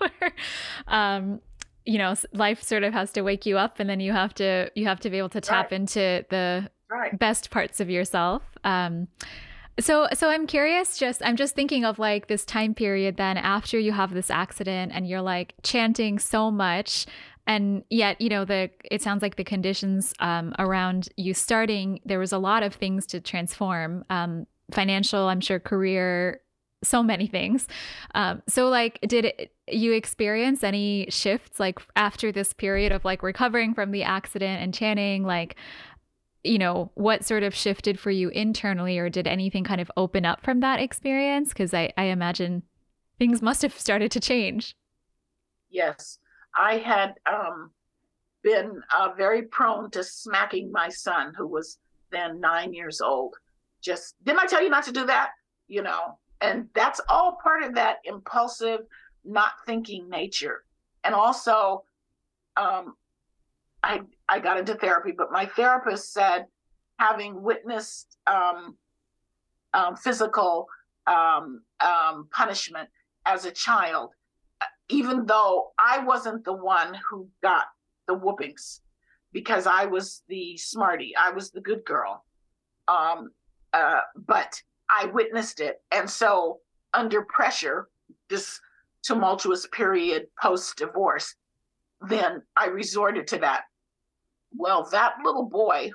um, 0.88 1.40
you 1.84 1.98
know, 1.98 2.14
life 2.32 2.62
sort 2.62 2.82
of 2.82 2.92
has 2.92 3.12
to 3.12 3.22
wake 3.22 3.46
you 3.46 3.56
up, 3.56 3.78
and 3.78 3.88
then 3.88 4.00
you 4.00 4.12
have 4.12 4.34
to 4.34 4.70
you 4.74 4.86
have 4.86 4.98
to 5.00 5.10
be 5.10 5.18
able 5.18 5.28
to 5.30 5.40
tap 5.40 5.66
right. 5.66 5.80
into 5.80 6.24
the 6.30 6.68
right. 6.90 7.16
best 7.16 7.50
parts 7.50 7.78
of 7.80 7.88
yourself. 7.88 8.42
Um, 8.64 9.06
so 9.78 10.08
so 10.14 10.28
I'm 10.30 10.46
curious 10.46 10.98
just 10.98 11.22
I'm 11.24 11.36
just 11.36 11.54
thinking 11.54 11.84
of 11.84 11.98
like 11.98 12.26
this 12.26 12.44
time 12.44 12.74
period 12.74 13.16
then 13.16 13.36
after 13.36 13.78
you 13.78 13.92
have 13.92 14.14
this 14.14 14.30
accident 14.30 14.92
and 14.94 15.06
you're 15.06 15.22
like 15.22 15.54
chanting 15.62 16.18
so 16.18 16.50
much 16.50 17.06
and 17.46 17.84
yet 17.90 18.20
you 18.20 18.28
know 18.28 18.44
the 18.44 18.70
it 18.90 19.02
sounds 19.02 19.22
like 19.22 19.36
the 19.36 19.44
conditions 19.44 20.14
um, 20.20 20.54
around 20.58 21.08
you 21.16 21.34
starting 21.34 22.00
there 22.04 22.18
was 22.18 22.32
a 22.32 22.38
lot 22.38 22.62
of 22.62 22.74
things 22.74 23.06
to 23.06 23.20
transform 23.20 24.04
um, 24.10 24.46
financial 24.72 25.28
i'm 25.28 25.40
sure 25.40 25.60
career 25.60 26.40
so 26.84 27.02
many 27.02 27.26
things. 27.26 27.66
Um, 28.14 28.42
so 28.48 28.68
like 28.68 29.00
did 29.02 29.24
it, 29.26 29.54
you 29.66 29.92
experience 29.92 30.62
any 30.62 31.06
shifts 31.10 31.58
like 31.58 31.80
after 31.96 32.32
this 32.32 32.52
period 32.52 32.92
of 32.92 33.04
like 33.04 33.22
recovering 33.22 33.74
from 33.74 33.90
the 33.90 34.02
accident 34.02 34.62
and 34.62 34.72
chanting 34.72 35.24
like 35.24 35.56
you 36.44 36.58
know 36.58 36.92
what 36.94 37.24
sort 37.24 37.42
of 37.42 37.54
shifted 37.54 37.98
for 37.98 38.10
you 38.10 38.28
internally 38.28 38.98
or 38.98 39.10
did 39.10 39.26
anything 39.26 39.64
kind 39.64 39.80
of 39.80 39.90
open 39.96 40.24
up 40.24 40.42
from 40.42 40.60
that 40.60 40.78
experience? 40.80 41.48
Because 41.48 41.74
I, 41.74 41.92
I 41.96 42.04
imagine 42.04 42.62
things 43.18 43.42
must 43.42 43.62
have 43.62 43.76
started 43.76 44.12
to 44.12 44.20
change. 44.20 44.76
Yes 45.70 46.18
I 46.56 46.78
had 46.78 47.14
um, 47.26 47.70
been 48.42 48.80
uh, 48.96 49.10
very 49.16 49.42
prone 49.42 49.90
to 49.90 50.02
smacking 50.02 50.70
my 50.72 50.88
son, 50.88 51.34
who 51.36 51.46
was 51.46 51.78
then 52.10 52.40
nine 52.40 52.72
years 52.72 53.00
old. 53.00 53.34
Just 53.80 54.14
didn't 54.24 54.40
I 54.40 54.46
tell 54.46 54.62
you 54.62 54.70
not 54.70 54.84
to 54.84 54.92
do 54.92 55.06
that? 55.06 55.30
You 55.68 55.82
know, 55.82 56.18
and 56.40 56.68
that's 56.74 57.00
all 57.08 57.38
part 57.42 57.62
of 57.62 57.74
that 57.74 57.98
impulsive, 58.04 58.80
not 59.24 59.52
thinking 59.66 60.08
nature. 60.08 60.64
And 61.04 61.14
also, 61.14 61.84
um, 62.56 62.94
I 63.82 64.00
I 64.28 64.40
got 64.40 64.58
into 64.58 64.74
therapy, 64.74 65.12
but 65.16 65.32
my 65.32 65.46
therapist 65.46 66.12
said, 66.12 66.46
having 66.98 67.42
witnessed 67.42 68.16
um, 68.26 68.76
um, 69.74 69.96
physical 69.96 70.68
um, 71.06 71.62
um, 71.80 72.28
punishment 72.32 72.88
as 73.26 73.44
a 73.44 73.50
child, 73.50 74.10
even 74.88 75.26
though 75.26 75.72
I 75.78 75.98
wasn't 76.04 76.44
the 76.44 76.52
one 76.52 76.96
who 77.08 77.28
got 77.42 77.66
the 78.06 78.14
whoopings 78.14 78.80
because 79.32 79.66
I 79.66 79.86
was 79.86 80.22
the 80.28 80.56
smarty, 80.56 81.14
I 81.16 81.30
was 81.30 81.50
the 81.50 81.60
good 81.60 81.84
girl. 81.84 82.24
Um, 82.88 83.30
uh, 83.72 84.00
but 84.14 84.62
I 84.88 85.06
witnessed 85.06 85.60
it. 85.60 85.82
And 85.90 86.08
so, 86.08 86.60
under 86.94 87.22
pressure, 87.22 87.88
this 88.30 88.60
tumultuous 89.02 89.66
period 89.72 90.26
post 90.40 90.76
divorce, 90.76 91.34
then 92.08 92.42
I 92.56 92.66
resorted 92.66 93.26
to 93.28 93.38
that. 93.38 93.64
Well, 94.56 94.88
that 94.92 95.14
little 95.24 95.44
boy, 95.48 95.90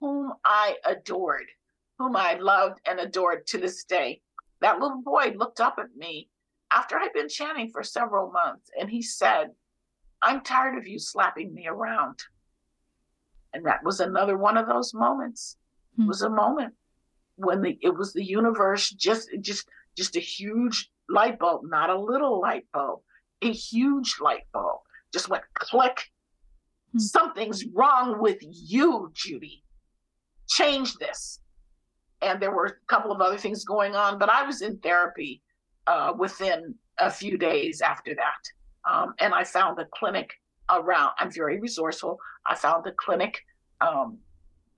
whom 0.00 0.32
I 0.44 0.76
adored, 0.84 1.46
whom 1.98 2.16
I 2.16 2.34
loved 2.34 2.80
and 2.86 2.98
adored 2.98 3.46
to 3.48 3.58
this 3.58 3.84
day, 3.84 4.20
that 4.60 4.80
little 4.80 5.00
boy 5.02 5.32
looked 5.36 5.60
up 5.60 5.78
at 5.78 5.94
me 5.96 6.28
after 6.72 6.98
I'd 6.98 7.12
been 7.12 7.28
chanting 7.28 7.70
for 7.70 7.82
several 7.82 8.30
months, 8.30 8.70
and 8.78 8.88
he 8.88 9.02
said, 9.02 9.48
I'm 10.22 10.42
tired 10.42 10.78
of 10.78 10.86
you 10.86 10.98
slapping 10.98 11.52
me 11.52 11.66
around. 11.66 12.18
And 13.52 13.66
that 13.66 13.84
was 13.84 14.00
another 14.00 14.38
one 14.38 14.56
of 14.56 14.66
those 14.66 14.94
moments. 14.94 15.56
Hmm. 15.96 16.02
It 16.02 16.08
was 16.08 16.22
a 16.22 16.30
moment 16.30 16.74
when 17.36 17.60
the 17.60 17.78
it 17.82 17.94
was 17.94 18.12
the 18.12 18.24
universe 18.24 18.90
just 18.90 19.28
just 19.40 19.68
just 19.96 20.16
a 20.16 20.20
huge 20.20 20.90
light 21.08 21.38
bulb, 21.38 21.62
not 21.64 21.90
a 21.90 21.98
little 21.98 22.40
light 22.40 22.64
bulb, 22.72 23.00
a 23.42 23.52
huge 23.52 24.16
light 24.20 24.44
bulb. 24.52 24.80
Just 25.12 25.28
went 25.28 25.44
click. 25.54 26.00
Hmm. 26.92 26.98
Something's 26.98 27.66
wrong 27.66 28.20
with 28.20 28.38
you, 28.40 29.10
Judy. 29.12 29.64
Change 30.48 30.94
this. 30.94 31.40
And 32.22 32.40
there 32.40 32.54
were 32.54 32.66
a 32.66 32.86
couple 32.86 33.10
of 33.10 33.20
other 33.20 33.36
things 33.36 33.64
going 33.64 33.96
on, 33.96 34.18
but 34.18 34.30
I 34.30 34.46
was 34.46 34.62
in 34.62 34.78
therapy 34.78 35.42
uh, 35.86 36.12
within 36.18 36.74
a 36.98 37.10
few 37.10 37.38
days 37.38 37.80
after 37.80 38.14
that. 38.14 38.90
Um, 38.90 39.14
and 39.18 39.32
I 39.34 39.44
found 39.44 39.78
a 39.78 39.86
clinic 39.86 40.32
around, 40.70 41.12
I'm 41.18 41.30
very 41.30 41.60
resourceful. 41.60 42.18
I 42.46 42.54
found 42.54 42.86
a 42.86 42.92
clinic 42.92 43.40
um, 43.80 44.18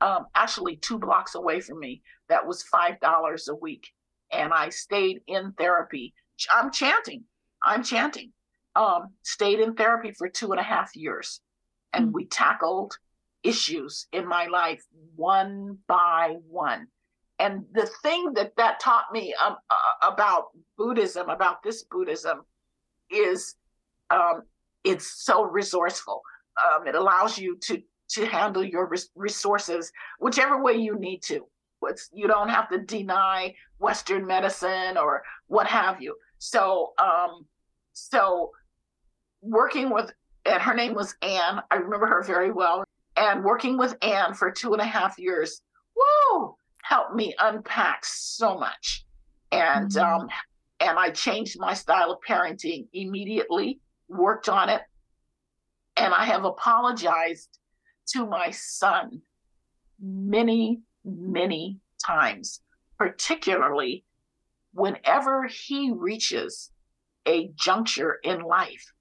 um, 0.00 0.26
actually 0.34 0.76
two 0.76 0.98
blocks 0.98 1.34
away 1.34 1.60
from 1.60 1.80
me 1.80 2.02
that 2.28 2.46
was 2.46 2.64
$5 2.72 3.48
a 3.48 3.54
week. 3.54 3.88
And 4.32 4.52
I 4.52 4.68
stayed 4.70 5.20
in 5.26 5.52
therapy. 5.52 6.14
I'm 6.50 6.70
chanting. 6.70 7.24
I'm 7.62 7.82
chanting. 7.82 8.32
Um, 8.76 9.10
stayed 9.22 9.60
in 9.60 9.74
therapy 9.74 10.12
for 10.12 10.28
two 10.28 10.50
and 10.50 10.60
a 10.60 10.64
half 10.64 10.94
years. 10.96 11.40
And 11.92 12.06
mm-hmm. 12.06 12.14
we 12.14 12.26
tackled 12.26 12.98
issues 13.42 14.06
in 14.12 14.26
my 14.26 14.46
life 14.46 14.82
one 15.14 15.78
by 15.86 16.36
one 16.48 16.88
and 17.44 17.62
the 17.74 17.86
thing 18.02 18.32
that 18.34 18.56
that 18.56 18.80
taught 18.80 19.12
me 19.12 19.34
um, 19.34 19.56
uh, 19.68 20.10
about 20.10 20.46
buddhism 20.78 21.28
about 21.28 21.62
this 21.62 21.82
buddhism 21.82 22.42
is 23.10 23.56
um, 24.10 24.42
it's 24.82 25.24
so 25.24 25.44
resourceful. 25.44 26.22
Um, 26.64 26.86
it 26.86 26.94
allows 26.94 27.38
you 27.38 27.58
to 27.64 27.82
to 28.10 28.26
handle 28.26 28.64
your 28.64 28.86
res- 28.86 29.10
resources 29.14 29.92
whichever 30.18 30.62
way 30.62 30.74
you 30.74 30.98
need 30.98 31.22
to. 31.24 31.46
It's, 31.82 32.08
you 32.14 32.26
don't 32.26 32.48
have 32.48 32.70
to 32.70 32.78
deny 32.78 33.54
western 33.78 34.26
medicine 34.26 34.96
or 34.96 35.22
what 35.48 35.66
have 35.66 36.00
you. 36.00 36.16
So 36.38 36.94
um 36.98 37.46
so 37.92 38.52
working 39.42 39.90
with 39.90 40.10
and 40.46 40.62
her 40.62 40.74
name 40.74 40.94
was 40.94 41.14
anne. 41.20 41.60
I 41.70 41.76
remember 41.76 42.06
her 42.06 42.22
very 42.22 42.52
well. 42.52 42.84
And 43.16 43.44
working 43.44 43.76
with 43.76 43.96
anne 44.02 44.32
for 44.32 44.50
two 44.50 44.72
and 44.72 44.80
a 44.80 44.86
half 44.86 45.18
years 45.18 45.60
whoa 45.94 46.56
helped 46.84 47.14
me 47.14 47.34
unpack 47.38 48.04
so 48.04 48.58
much. 48.58 49.04
And 49.50 49.90
mm-hmm. 49.90 50.22
um, 50.22 50.28
and 50.80 50.98
I 50.98 51.10
changed 51.10 51.58
my 51.58 51.72
style 51.72 52.12
of 52.12 52.18
parenting 52.28 52.86
immediately, 52.92 53.80
worked 54.08 54.48
on 54.48 54.68
it, 54.68 54.82
and 55.96 56.12
I 56.12 56.24
have 56.26 56.44
apologized 56.44 57.58
to 58.08 58.26
my 58.26 58.50
son 58.50 59.22
many, 59.98 60.80
many 61.04 61.78
times, 62.04 62.60
particularly 62.98 64.04
whenever 64.72 65.46
he 65.46 65.90
reaches 65.90 66.70
a 67.26 67.50
juncture 67.54 68.18
in 68.22 68.42
life 68.42 68.92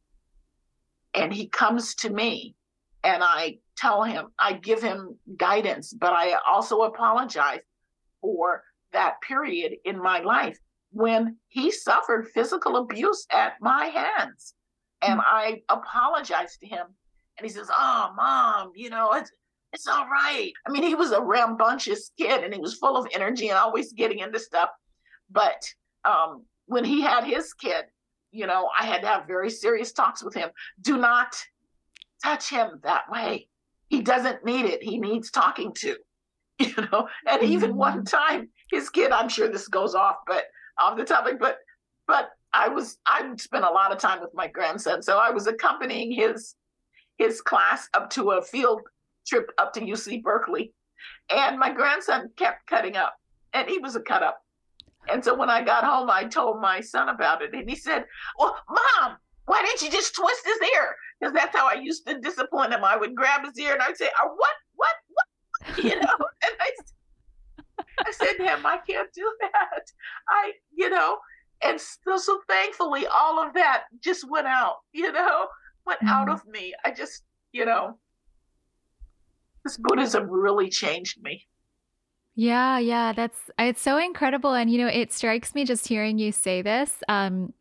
and 1.14 1.34
he 1.34 1.48
comes 1.48 1.96
to 1.96 2.10
me 2.10 2.56
and 3.04 3.22
I 3.22 3.58
tell 3.76 4.04
him, 4.04 4.28
I 4.40 4.54
give 4.54 4.82
him 4.82 5.18
guidance, 5.36 5.92
but 5.92 6.14
I 6.14 6.38
also 6.48 6.84
apologize 6.84 7.60
for 8.24 8.64
that 8.94 9.22
period 9.22 9.74
in 9.86 10.02
my 10.02 10.20
life 10.20 10.58
when 10.92 11.38
he 11.50 11.70
suffered 11.70 12.30
physical 12.34 12.78
abuse 12.78 13.28
at 13.32 13.54
my 13.60 13.88
hands. 13.88 14.56
And 15.02 15.20
mm-hmm. 15.20 15.36
I 15.36 15.62
apologized 15.70 16.62
to 16.62 16.68
him. 16.68 16.88
And 17.38 17.46
he 17.46 17.52
says, 17.52 17.70
Oh, 17.76 18.14
mom, 18.16 18.72
you 18.76 18.90
know, 18.90 19.12
it's 19.14 19.32
it's 19.74 19.88
all 19.88 20.08
right. 20.08 20.52
I 20.68 20.72
mean, 20.72 20.84
he 20.84 20.94
was 20.94 21.12
a 21.12 21.22
rambunctious 21.22 22.12
kid 22.18 22.44
and 22.44 22.54
he 22.54 22.60
was 22.60 22.76
full 22.76 22.96
of 22.96 23.08
energy 23.12 23.50
and 23.50 23.58
always 23.58 23.92
getting 23.92 24.20
into 24.20 24.40
stuff. 24.40 24.70
But 25.32 25.64
um, 26.06 26.46
when 26.68 26.86
he 26.86 27.02
had 27.02 27.24
his 27.24 27.54
kid, 27.54 27.86
you 28.32 28.46
know, 28.46 28.70
I 28.80 28.86
had 28.86 29.02
to 29.02 29.08
have 29.08 29.26
very 29.26 29.50
serious 29.50 29.92
talks 29.92 30.24
with 30.24 30.36
him. 30.36 30.50
Do 30.82 30.98
not 30.98 31.36
touch 32.24 32.52
him 32.52 32.80
that 32.84 33.10
way. 33.12 33.48
He 33.90 34.02
doesn't 34.02 34.46
need 34.46 34.66
it. 34.66 34.84
He 34.84 35.00
needs 35.00 35.32
talking 35.32 35.74
to. 35.80 35.96
you 36.60 36.74
know 36.92 37.08
and 37.28 37.42
mm-hmm. 37.42 37.52
even 37.52 37.76
one 37.76 38.06
time 38.06 38.48
his 38.72 38.90
kid 38.90 39.12
i'm 39.12 39.30
sure 39.30 39.50
this 39.50 39.68
goes 39.68 39.96
off 39.96 40.18
but 40.28 40.46
off 40.80 40.98
the 40.98 41.04
topic 41.04 41.40
but 41.40 41.58
but 42.08 42.30
i 42.54 42.68
was 42.68 42.98
i 43.08 43.28
spent 43.38 43.66
a 43.66 43.70
lot 43.70 43.92
of 43.92 43.98
time 43.98 44.22
with 44.22 44.34
my 44.34 44.48
grandson 44.48 45.02
so 45.02 45.18
i 45.18 45.30
was 45.30 45.48
accompanying 45.48 46.12
his 46.12 46.56
his 47.18 47.42
class 47.42 47.90
up 47.94 48.10
to 48.10 48.32
a 48.32 48.42
field 48.42 48.82
trip 49.26 49.50
up 49.58 49.74
to 49.74 49.82
uc 49.82 50.22
berkeley 50.22 50.72
and 51.30 51.58
my 51.58 51.72
grandson 51.72 52.30
kept 52.36 52.68
cutting 52.68 52.96
up, 52.96 53.16
and 53.54 53.68
he 53.70 53.80
was 53.80 53.96
a 53.96 54.02
cut 54.02 54.24
up. 54.24 54.42
And 55.10 55.24
so 55.24 55.36
when 55.36 55.50
I 55.50 55.64
got 55.64 55.84
home, 55.84 56.10
I 56.10 56.26
told 56.26 56.62
my 56.62 56.80
son 56.80 57.10
about 57.10 57.42
it, 57.42 57.54
and 57.54 57.70
he 57.70 57.76
said, 57.76 58.06
"Well, 58.38 58.58
mom, 58.70 59.18
why 59.46 59.62
didn't 59.62 59.82
you 59.82 59.92
just 59.92 60.16
twist 60.16 60.46
his 60.46 60.70
ear? 60.76 60.96
Because 61.20 61.34
that's 61.34 61.56
how 61.56 61.68
I 61.68 61.74
used 61.74 62.08
to 62.08 62.20
discipline 62.20 62.72
him. 62.72 62.84
I 62.84 62.96
would 62.96 63.16
grab 63.16 63.46
his 63.46 63.58
ear 63.60 63.74
and 63.74 63.82
I'd 63.82 63.98
say, 63.98 64.10
oh, 64.22 64.34
"What, 64.36 64.56
what, 64.76 64.96
what?" 65.10 65.26
You 65.78 65.96
know, 66.00 66.18
and 66.44 66.56
I, 66.60 66.72
I 68.00 68.12
said 68.12 68.34
to 68.38 68.44
him, 68.44 68.66
"I 68.66 68.78
can't 68.78 69.12
do 69.14 69.32
that. 69.42 69.92
I, 70.30 70.54
you 70.74 70.90
know." 70.90 71.18
And 71.64 71.80
so, 71.80 72.18
so 72.18 72.42
thankfully, 72.50 73.08
all 73.08 73.42
of 73.42 73.54
that 73.54 73.86
just 74.02 74.30
went 74.30 74.48
out. 74.48 74.78
You 74.92 75.12
know, 75.12 75.48
went 75.86 76.00
mm-hmm. 76.00 76.10
out 76.10 76.30
of 76.30 76.46
me. 76.48 76.74
I 76.84 76.92
just, 76.92 77.24
you 77.52 77.66
know, 77.66 77.98
this 79.64 79.78
Buddhism 79.78 80.30
really 80.30 80.70
changed 80.70 81.22
me. 81.24 81.48
Yeah, 82.36 82.80
yeah, 82.80 83.14
that's 83.14 83.38
it's 83.60 83.82
so 83.82 83.98
incredible 83.98 84.54
and 84.54 84.70
you 84.70 84.80
know, 84.80 84.88
it 84.88 85.14
strikes 85.14 85.54
me 85.54 85.66
just 85.66 85.88
hearing 85.88 86.18
you 86.18 86.32
say 86.32 86.62
this. 86.62 87.04
Um 87.08 87.54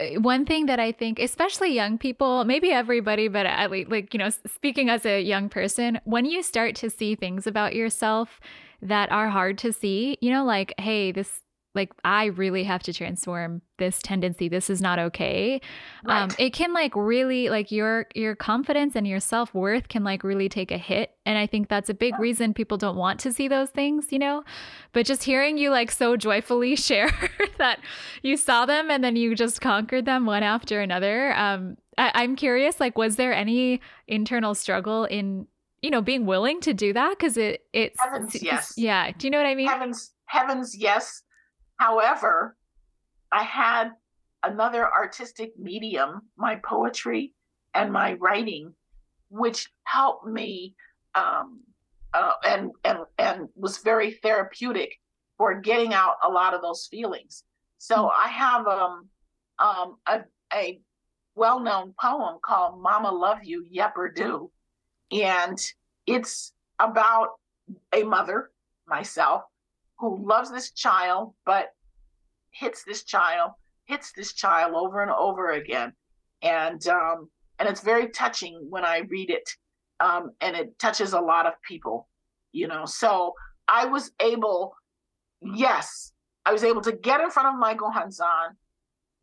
Uh, 0.00 0.20
one 0.20 0.44
thing 0.44 0.66
that 0.66 0.78
I 0.78 0.92
think, 0.92 1.18
especially 1.18 1.74
young 1.74 1.98
people, 1.98 2.44
maybe 2.44 2.70
everybody, 2.70 3.28
but 3.28 3.46
at 3.46 3.70
least, 3.70 3.90
like, 3.90 4.14
you 4.14 4.18
know, 4.18 4.30
speaking 4.30 4.90
as 4.90 5.04
a 5.04 5.20
young 5.20 5.48
person, 5.48 6.00
when 6.04 6.24
you 6.24 6.42
start 6.42 6.74
to 6.76 6.90
see 6.90 7.14
things 7.14 7.46
about 7.46 7.74
yourself 7.74 8.40
that 8.80 9.10
are 9.10 9.28
hard 9.28 9.58
to 9.58 9.72
see, 9.72 10.16
you 10.20 10.30
know, 10.30 10.44
like, 10.44 10.72
hey, 10.78 11.10
this 11.10 11.42
like 11.78 11.92
I 12.04 12.26
really 12.26 12.64
have 12.64 12.82
to 12.82 12.92
transform 12.92 13.62
this 13.78 14.02
tendency. 14.02 14.48
This 14.48 14.68
is 14.68 14.82
not 14.82 14.98
okay. 14.98 15.60
Um, 16.04 16.08
right. 16.08 16.22
Um, 16.22 16.30
it 16.36 16.52
can 16.52 16.72
like 16.72 16.94
really 16.96 17.48
like 17.48 17.70
your 17.70 18.06
your 18.14 18.34
confidence 18.34 18.96
and 18.96 19.06
your 19.06 19.20
self 19.20 19.54
worth 19.54 19.86
can 19.88 20.02
like 20.02 20.24
really 20.24 20.48
take 20.48 20.72
a 20.72 20.76
hit, 20.76 21.12
and 21.24 21.38
I 21.38 21.46
think 21.46 21.68
that's 21.68 21.88
a 21.88 21.94
big 21.94 22.14
yeah. 22.14 22.20
reason 22.20 22.52
people 22.52 22.76
don't 22.76 22.96
want 22.96 23.20
to 23.20 23.32
see 23.32 23.46
those 23.46 23.70
things, 23.70 24.08
you 24.10 24.18
know. 24.18 24.42
But 24.92 25.06
just 25.06 25.22
hearing 25.22 25.56
you 25.56 25.70
like 25.70 25.92
so 25.92 26.16
joyfully 26.16 26.74
share 26.88 27.12
that 27.58 27.78
you 28.22 28.36
saw 28.36 28.66
them 28.66 28.90
and 28.90 29.04
then 29.04 29.14
you 29.14 29.36
just 29.36 29.60
conquered 29.60 30.04
them 30.04 30.26
one 30.26 30.42
after 30.42 30.80
another. 30.80 31.32
Um, 31.36 31.76
I, 31.96 32.10
I'm 32.14 32.34
curious, 32.34 32.80
like, 32.80 32.98
was 32.98 33.14
there 33.14 33.32
any 33.32 33.80
internal 34.08 34.56
struggle 34.56 35.04
in 35.04 35.46
you 35.82 35.90
know 35.90 36.02
being 36.02 36.26
willing 36.26 36.60
to 36.60 36.74
do 36.74 36.92
that 36.92 37.10
because 37.10 37.36
it 37.36 37.62
it's 37.72 38.00
heavens 38.00 38.42
yes 38.42 38.74
yeah 38.76 39.12
do 39.12 39.28
you 39.28 39.30
know 39.30 39.38
what 39.38 39.46
i 39.46 39.54
mean 39.54 39.68
heavens 39.68 40.10
heavens 40.26 40.76
yes 40.76 41.22
However, 41.78 42.56
I 43.32 43.42
had 43.42 43.90
another 44.42 44.86
artistic 44.92 45.58
medium, 45.58 46.22
my 46.36 46.56
poetry 46.56 47.34
and 47.74 47.92
my 47.92 48.14
writing, 48.14 48.74
which 49.30 49.70
helped 49.84 50.26
me 50.26 50.74
um, 51.14 51.60
uh, 52.14 52.32
and 52.46 52.70
and 52.84 52.98
and 53.18 53.48
was 53.54 53.78
very 53.78 54.12
therapeutic 54.12 54.98
for 55.36 55.60
getting 55.60 55.94
out 55.94 56.16
a 56.22 56.28
lot 56.28 56.54
of 56.54 56.62
those 56.62 56.88
feelings. 56.90 57.44
So 57.78 57.96
mm-hmm. 57.96 58.24
I 58.24 58.28
have 58.28 58.66
um, 58.66 59.08
um, 59.58 59.96
a, 60.06 60.20
a 60.52 60.80
well-known 61.34 61.94
poem 62.00 62.38
called 62.44 62.82
"Mama 62.82 63.12
Love 63.12 63.38
You, 63.44 63.64
Yepper 63.72 64.14
Do," 64.14 64.50
and 65.12 65.58
it's 66.06 66.52
about 66.78 67.28
a 67.92 68.02
mother, 68.02 68.50
myself, 68.86 69.42
who 69.98 70.24
loves 70.26 70.50
this 70.50 70.72
child, 70.72 71.34
but 71.44 71.70
hits 72.50 72.84
this 72.84 73.04
child, 73.04 73.52
hits 73.86 74.12
this 74.12 74.32
child 74.32 74.74
over 74.74 75.02
and 75.02 75.10
over 75.10 75.52
again. 75.52 75.92
And 76.42 76.86
um, 76.88 77.28
and 77.58 77.68
it's 77.68 77.80
very 77.80 78.08
touching 78.08 78.66
when 78.70 78.84
I 78.84 78.98
read 79.08 79.30
it. 79.30 79.48
Um, 80.00 80.30
and 80.40 80.54
it 80.54 80.78
touches 80.78 81.12
a 81.12 81.20
lot 81.20 81.46
of 81.46 81.54
people, 81.66 82.08
you 82.52 82.68
know. 82.68 82.84
So 82.84 83.34
I 83.66 83.86
was 83.86 84.12
able, 84.20 84.74
yes, 85.42 86.12
I 86.46 86.52
was 86.52 86.62
able 86.62 86.82
to 86.82 86.92
get 86.92 87.20
in 87.20 87.30
front 87.30 87.48
of 87.48 87.58
my 87.58 87.74
Gohonzon. 87.74 88.50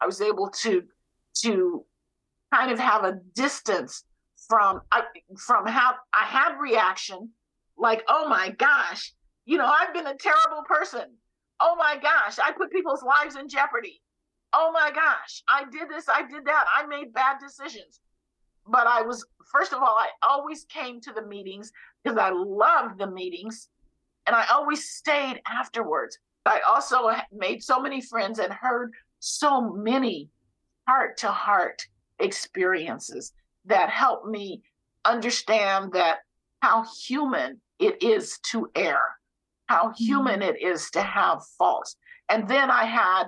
I 0.02 0.06
was 0.06 0.20
able 0.20 0.50
to 0.64 0.84
to 1.44 1.86
kind 2.54 2.72
of 2.72 2.80
have 2.80 3.06
a 3.06 3.20
distance 3.34 4.04
from 4.48 4.82
from 5.38 5.66
how 5.66 5.96
I 6.14 6.26
had 6.26 6.60
reaction 6.60 7.30
like, 7.78 8.04
oh 8.08 8.28
my 8.28 8.50
gosh, 8.50 9.14
you 9.46 9.58
know, 9.58 9.66
I've 9.66 9.94
been 9.94 10.08
a 10.08 10.16
terrible 10.16 10.64
person. 10.68 11.16
Oh 11.60 11.76
my 11.78 11.98
gosh, 12.02 12.40
I 12.40 12.52
put 12.52 12.72
people's 12.72 13.04
lives 13.04 13.36
in 13.36 13.48
jeopardy. 13.48 14.02
Oh 14.54 14.72
my 14.74 14.92
gosh, 14.92 15.44
I 15.48 15.64
did 15.72 15.90
this, 15.90 16.10
I 16.10 16.28
did 16.28 16.46
that. 16.46 16.66
I 16.76 16.86
made 16.88 17.14
bad 17.14 17.38
decisions. 17.40 18.00
But 18.68 18.88
I 18.88 19.04
was, 19.04 19.26
first 19.52 19.74
of 19.74 19.80
all, 19.80 19.96
I 19.98 20.10
always 20.24 20.66
came 20.66 21.00
to 21.02 21.14
the 21.14 21.26
meetings 21.26 21.72
because 22.04 22.18
I 22.18 22.32
loved 22.32 23.00
the 23.00 23.10
meetings 23.10 23.70
and 24.26 24.36
I 24.36 24.46
always 24.52 24.90
stayed 24.90 25.42
afterwards. 25.48 26.18
I 26.46 26.62
also 26.68 27.12
made 27.32 27.64
so 27.64 27.80
many 27.80 28.02
friends 28.02 28.40
and 28.40 28.52
heard 28.52 28.92
so 29.20 29.74
many 29.74 30.30
heart 30.88 31.18
to 31.18 31.28
heart 31.28 31.86
experiences 32.20 33.34
that 33.66 33.90
helped 33.90 34.28
me 34.28 34.62
understand 35.06 35.94
that 35.94 36.20
how 36.62 36.86
human 37.06 37.60
it 37.80 38.02
is 38.02 38.40
to 38.52 38.70
err 38.76 39.18
how 39.68 39.94
human 39.98 40.40
mm-hmm. 40.40 40.56
it 40.56 40.62
is 40.62 40.90
to 40.92 41.02
have 41.02 41.44
faults. 41.58 41.98
And 42.30 42.48
then 42.48 42.72
I 42.72 42.86
had 42.86 43.24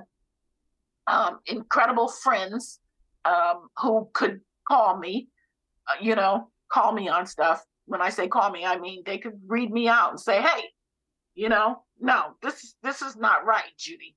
um, 1.07 1.39
incredible 1.45 2.07
friends 2.07 2.79
um, 3.25 3.69
who 3.77 4.09
could 4.13 4.41
call 4.67 4.97
me, 4.97 5.29
uh, 5.89 5.95
you 6.01 6.15
know, 6.15 6.49
call 6.71 6.91
me 6.93 7.07
on 7.07 7.25
stuff. 7.25 7.63
When 7.85 8.01
I 8.01 8.09
say 8.09 8.27
call 8.27 8.51
me, 8.51 8.65
I 8.65 8.77
mean 8.77 9.03
they 9.05 9.17
could 9.17 9.39
read 9.47 9.71
me 9.71 9.87
out 9.87 10.09
and 10.09 10.19
say, 10.19 10.41
"Hey, 10.41 10.63
you 11.35 11.47
know, 11.47 11.83
no, 11.99 12.35
this 12.41 12.75
this 12.83 13.01
is 13.01 13.15
not 13.15 13.45
right, 13.45 13.71
Judy." 13.77 14.15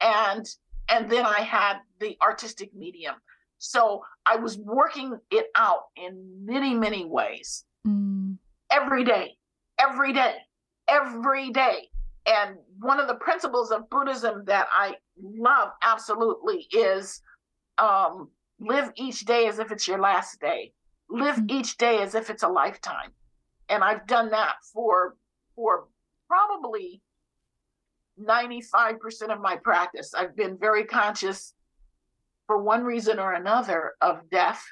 And 0.00 0.44
and 0.88 1.10
then 1.10 1.24
I 1.24 1.40
had 1.40 1.78
the 2.00 2.16
artistic 2.20 2.74
medium. 2.74 3.14
So 3.58 4.02
I 4.26 4.36
was 4.36 4.58
working 4.58 5.18
it 5.30 5.46
out 5.54 5.84
in 5.96 6.44
many 6.44 6.74
many 6.74 7.04
ways. 7.04 7.64
Mm. 7.86 8.38
Every 8.70 9.04
day, 9.04 9.36
every 9.78 10.12
day 10.12 10.34
every 10.88 11.50
day. 11.50 11.88
And 12.26 12.56
one 12.80 12.98
of 12.98 13.06
the 13.06 13.14
principles 13.14 13.70
of 13.70 13.88
Buddhism 13.88 14.44
that 14.46 14.66
I 14.72 14.96
love 15.20 15.70
absolutely 15.82 16.66
is 16.72 17.22
um, 17.78 18.30
live 18.58 18.90
each 18.96 19.20
day 19.20 19.46
as 19.46 19.58
if 19.58 19.70
it's 19.70 19.86
your 19.86 20.00
last 20.00 20.40
day. 20.40 20.72
Live 21.08 21.36
mm-hmm. 21.36 21.58
each 21.58 21.76
day 21.76 22.02
as 22.02 22.14
if 22.14 22.30
it's 22.30 22.42
a 22.42 22.48
lifetime. 22.48 23.12
And 23.68 23.82
I've 23.82 24.06
done 24.06 24.30
that 24.30 24.56
for 24.72 25.16
for 25.54 25.86
probably 26.28 27.00
95% 28.20 29.32
of 29.32 29.40
my 29.40 29.56
practice. 29.56 30.14
I've 30.14 30.36
been 30.36 30.58
very 30.58 30.84
conscious 30.84 31.54
for 32.46 32.62
one 32.62 32.84
reason 32.84 33.18
or 33.18 33.32
another 33.32 33.94
of 34.00 34.28
death 34.30 34.64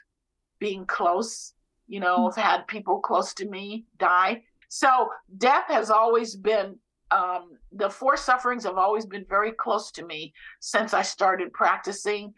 being 0.59 0.87
close. 0.87 1.55
You 1.87 2.01
know, 2.01 2.19
mm-hmm. 2.19 2.39
I've 2.39 2.45
had 2.45 2.67
people 2.67 3.01
close 3.01 3.35
to 3.35 3.49
me 3.49 3.85
die. 3.99 4.43
So 4.75 5.09
death 5.39 5.67
has 5.69 5.89
always 5.89 6.35
been 6.35 6.77
um, 7.13 7.53
the 7.71 7.89
four 7.89 8.17
sufferings 8.17 8.65
have 8.65 8.77
always 8.77 9.07
been 9.07 9.25
very 9.29 9.53
close 9.53 9.93
to 9.93 10.05
me 10.05 10.33
since 10.61 10.93
I 10.93 11.03
started 11.03 11.53
practicing, 11.53 12.35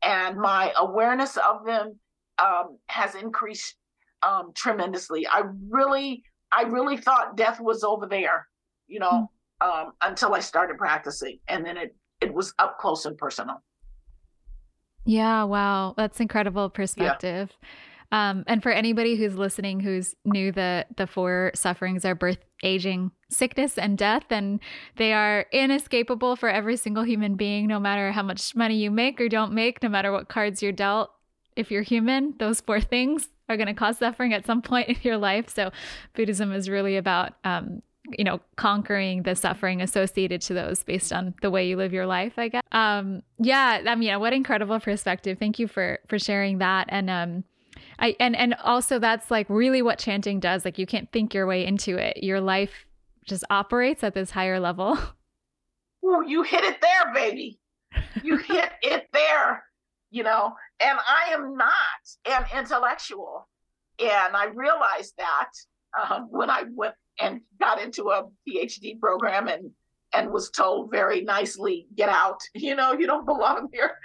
and 0.00 0.38
my 0.38 0.72
awareness 0.78 1.36
of 1.36 1.66
them 1.66 1.98
um, 2.38 2.78
has 2.86 3.14
increased 3.16 3.76
um, 4.22 4.52
tremendously. 4.54 5.26
I 5.26 5.42
really, 5.68 6.22
I 6.50 6.62
really 6.62 6.96
thought 6.96 7.36
death 7.36 7.60
was 7.60 7.84
over 7.84 8.06
there, 8.06 8.48
you 8.86 8.98
know, 8.98 9.28
mm. 9.62 9.90
until 10.00 10.32
I 10.32 10.40
started 10.40 10.78
practicing, 10.78 11.38
and 11.48 11.66
then 11.66 11.76
it 11.76 11.94
it 12.22 12.32
was 12.32 12.54
up 12.58 12.78
close 12.78 13.04
and 13.04 13.18
personal. 13.18 13.62
Yeah, 15.04 15.44
wow, 15.44 15.92
that's 15.98 16.18
incredible 16.18 16.70
perspective. 16.70 17.52
Yeah. 17.52 17.68
Um, 18.14 18.44
and 18.46 18.62
for 18.62 18.70
anybody 18.70 19.16
who's 19.16 19.34
listening 19.34 19.80
who's 19.80 20.14
knew 20.24 20.52
the 20.52 20.86
the 20.96 21.08
four 21.08 21.50
sufferings 21.56 22.04
are 22.04 22.14
birth, 22.14 22.38
aging, 22.62 23.10
sickness, 23.28 23.76
and 23.76 23.98
death, 23.98 24.26
and 24.30 24.60
they 24.94 25.12
are 25.12 25.46
inescapable 25.50 26.36
for 26.36 26.48
every 26.48 26.76
single 26.76 27.02
human 27.02 27.34
being, 27.34 27.66
no 27.66 27.80
matter 27.80 28.12
how 28.12 28.22
much 28.22 28.54
money 28.54 28.76
you 28.76 28.92
make 28.92 29.20
or 29.20 29.28
don't 29.28 29.52
make, 29.52 29.82
no 29.82 29.88
matter 29.88 30.12
what 30.12 30.28
cards 30.28 30.62
you're 30.62 30.70
dealt. 30.70 31.10
If 31.56 31.72
you're 31.72 31.82
human, 31.82 32.34
those 32.38 32.60
four 32.60 32.80
things 32.80 33.30
are 33.48 33.56
going 33.56 33.66
to 33.66 33.74
cause 33.74 33.98
suffering 33.98 34.32
at 34.32 34.46
some 34.46 34.62
point 34.62 34.88
in 34.90 34.96
your 35.02 35.16
life. 35.16 35.48
So, 35.48 35.72
Buddhism 36.14 36.52
is 36.52 36.68
really 36.68 36.96
about 36.96 37.32
um, 37.42 37.82
you 38.16 38.22
know 38.22 38.40
conquering 38.54 39.24
the 39.24 39.34
suffering 39.34 39.82
associated 39.82 40.40
to 40.42 40.54
those 40.54 40.84
based 40.84 41.12
on 41.12 41.34
the 41.42 41.50
way 41.50 41.66
you 41.66 41.74
live 41.76 41.90
your 41.90 42.06
life 42.06 42.34
i 42.36 42.48
guess 42.48 42.62
um 42.72 43.22
yeah 43.38 43.80
i 43.86 43.94
mean 43.94 44.20
what 44.20 44.34
incredible 44.34 44.78
perspective 44.78 45.38
thank 45.38 45.58
you 45.58 45.66
for 45.66 45.98
for 46.06 46.18
sharing 46.18 46.58
that 46.58 46.86
and 46.90 47.08
um 47.08 47.44
I 47.98 48.16
and 48.20 48.36
and 48.36 48.54
also 48.62 48.98
that's 48.98 49.30
like 49.30 49.46
really 49.48 49.82
what 49.82 49.98
chanting 49.98 50.40
does. 50.40 50.64
Like 50.64 50.78
you 50.78 50.86
can't 50.86 51.10
think 51.12 51.34
your 51.34 51.46
way 51.46 51.64
into 51.64 51.96
it. 51.96 52.22
Your 52.22 52.40
life 52.40 52.86
just 53.24 53.44
operates 53.50 54.04
at 54.04 54.14
this 54.14 54.30
higher 54.30 54.60
level. 54.60 54.98
Ooh, 56.04 56.22
you 56.26 56.42
hit 56.42 56.64
it 56.64 56.80
there, 56.80 57.14
baby. 57.14 57.58
You 58.22 58.36
hit 58.38 58.70
it 58.82 59.08
there. 59.12 59.64
You 60.10 60.22
know, 60.22 60.54
and 60.80 60.98
I 60.98 61.32
am 61.32 61.56
not 61.56 61.72
an 62.30 62.44
intellectual, 62.56 63.48
and 63.98 64.36
I 64.36 64.46
realized 64.54 65.14
that 65.18 65.50
um, 66.00 66.28
when 66.30 66.50
I 66.50 66.64
went 66.72 66.94
and 67.20 67.40
got 67.58 67.82
into 67.82 68.10
a 68.10 68.24
PhD 68.48 69.00
program 69.00 69.48
and 69.48 69.70
and 70.14 70.30
was 70.30 70.50
told 70.50 70.92
very 70.92 71.22
nicely, 71.22 71.88
get 71.96 72.08
out. 72.08 72.40
You 72.54 72.76
know, 72.76 72.92
you 72.92 73.06
don't 73.06 73.26
belong 73.26 73.68
here 73.72 73.98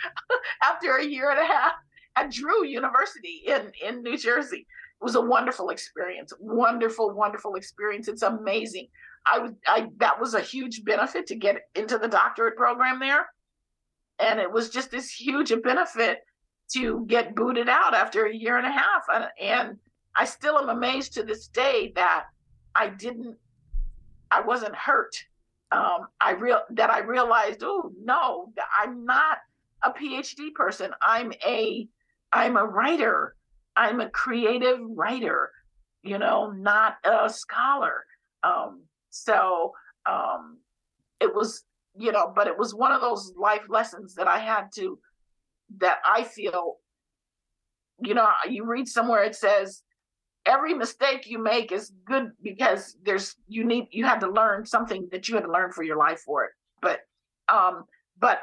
after 0.64 0.96
a 0.96 1.06
year 1.06 1.30
and 1.30 1.40
a 1.40 1.46
half 1.46 1.74
at 2.20 2.32
Drew 2.32 2.66
University 2.66 3.44
in, 3.48 3.72
in 3.86 4.04
New 4.04 4.18
Jersey. 4.18 4.66
It 5.02 5.04
was 5.04 5.16
a 5.16 5.22
wonderful 5.22 5.70
experience. 5.70 6.34
Wonderful, 6.40 7.12
wonderful 7.12 7.56
experience. 7.56 8.08
It's 8.08 8.22
amazing. 8.22 8.88
I 9.26 9.50
I 9.68 9.88
that 9.98 10.20
was 10.20 10.34
a 10.34 10.42
huge 10.42 10.84
benefit 10.84 11.28
to 11.28 11.36
get 11.36 11.58
into 11.76 11.98
the 11.98 12.08
doctorate 12.08 12.58
program 12.58 13.00
there. 13.00 13.28
And 14.20 14.40
it 14.40 14.52
was 14.52 14.70
just 14.70 14.92
this 14.92 15.12
huge 15.12 15.54
benefit 15.62 16.20
to 16.74 17.06
get 17.08 17.36
booted 17.36 17.70
out 17.70 17.94
after 17.94 18.26
a 18.26 18.36
year 18.36 18.58
and 18.58 18.68
a 18.68 18.72
half. 18.72 19.04
And, 19.14 19.26
and 19.42 19.78
I 20.16 20.26
still 20.26 20.58
am 20.58 20.70
amazed 20.70 21.14
to 21.14 21.24
this 21.24 21.48
day 21.48 21.94
that 21.96 22.26
I 22.76 22.90
didn't 22.90 23.38
I 24.32 24.42
wasn't 24.42 24.76
hurt 24.76 25.16
um, 25.72 26.08
I 26.20 26.32
real 26.32 26.62
that 26.72 26.90
I 26.90 27.00
realized, 27.00 27.62
oh 27.64 27.92
no, 28.04 28.52
I'm 28.78 29.06
not 29.06 29.38
a 29.84 29.92
PhD 29.92 30.54
person. 30.54 30.92
I'm 31.02 31.32
a 31.46 31.88
I'm 32.32 32.58
a 32.58 32.66
writer. 32.66 33.36
I'm 33.76 34.02
a 34.02 34.10
creative 34.10 34.80
writer, 34.82 35.52
you 36.04 36.18
know, 36.18 36.52
not 36.52 36.98
a 37.04 37.30
scholar. 37.30 38.04
Um, 38.44 38.84
so 39.10 39.74
um, 40.06 40.58
it 41.20 41.34
was, 41.34 41.64
you 41.98 42.12
know, 42.12 42.32
but 42.36 42.48
it 42.48 42.58
was 42.58 42.76
one 42.76 42.92
of 42.92 43.02
those 43.02 43.34
life 43.38 43.64
lessons 43.70 44.16
that 44.16 44.28
I 44.28 44.40
had 44.40 44.68
to 44.76 45.00
that 45.78 46.00
I 46.06 46.24
feel, 46.24 46.78
you 48.04 48.14
know, 48.14 48.28
you 48.50 48.66
read 48.66 48.88
somewhere 48.88 49.24
it 49.24 49.36
says 49.36 49.84
every 50.46 50.74
mistake 50.74 51.30
you 51.30 51.42
make 51.42 51.72
is 51.72 51.92
good 52.06 52.32
because 52.42 52.98
there's 53.04 53.36
you 53.48 53.64
need 53.64 53.88
you 53.92 54.06
had 54.06 54.20
to 54.20 54.30
learn 54.30 54.66
something 54.66 55.08
that 55.12 55.28
you 55.28 55.36
had 55.36 55.44
to 55.44 55.52
learn 55.52 55.72
for 55.72 55.84
your 55.84 55.98
life 55.98 56.22
for 56.26 56.44
it 56.46 56.52
but 56.82 57.02
um 57.54 57.84
but 58.20 58.40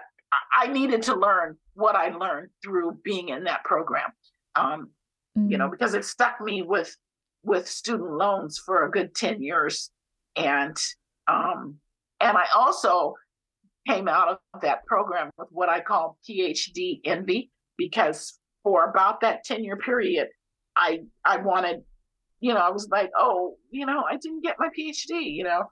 i 0.57 0.67
needed 0.67 1.03
to 1.03 1.15
learn 1.15 1.57
what 1.77 1.95
i 1.95 2.09
learned 2.09 2.49
through 2.65 2.99
being 3.05 3.29
in 3.29 3.45
that 3.45 3.65
program 3.65 4.11
um 4.55 4.91
mm-hmm. 5.37 5.51
you 5.51 5.59
know 5.59 5.69
mm. 5.69 5.71
because 5.71 5.95
it 5.95 6.05
stuck 6.05 6.41
me 6.41 6.63
with 6.63 6.95
with 7.43 7.69
student 7.69 8.11
loans 8.11 8.59
for 8.59 8.87
a 8.87 8.91
good 8.91 9.15
10 9.15 9.43
years 9.43 9.91
and 10.35 10.77
um 11.29 11.77
and 12.21 12.37
i 12.37 12.47
also 12.55 13.15
came 13.87 14.09
out 14.09 14.29
of 14.29 14.61
that 14.63 14.85
program 14.87 15.31
with 15.39 15.49
what 15.51 15.69
i 15.69 15.81
call 15.81 16.19
phd 16.29 17.01
envy 17.05 17.51
because 17.77 18.39
for 18.65 18.91
about 18.91 19.21
that 19.21 19.45
10 19.45 19.63
year 19.63 19.77
period 19.77 20.29
I 20.77 21.01
I 21.25 21.39
wanted, 21.39 21.83
you 22.41 22.53
know, 22.53 22.61
I 22.61 22.71
was 22.71 22.89
like, 22.91 23.11
oh, 23.17 23.57
you 23.71 23.87
know, 23.87 24.05
I 24.09 24.17
didn't 24.17 24.43
get 24.43 24.57
my 24.59 24.69
PhD, 24.69 25.35
you 25.35 25.45
know, 25.45 25.65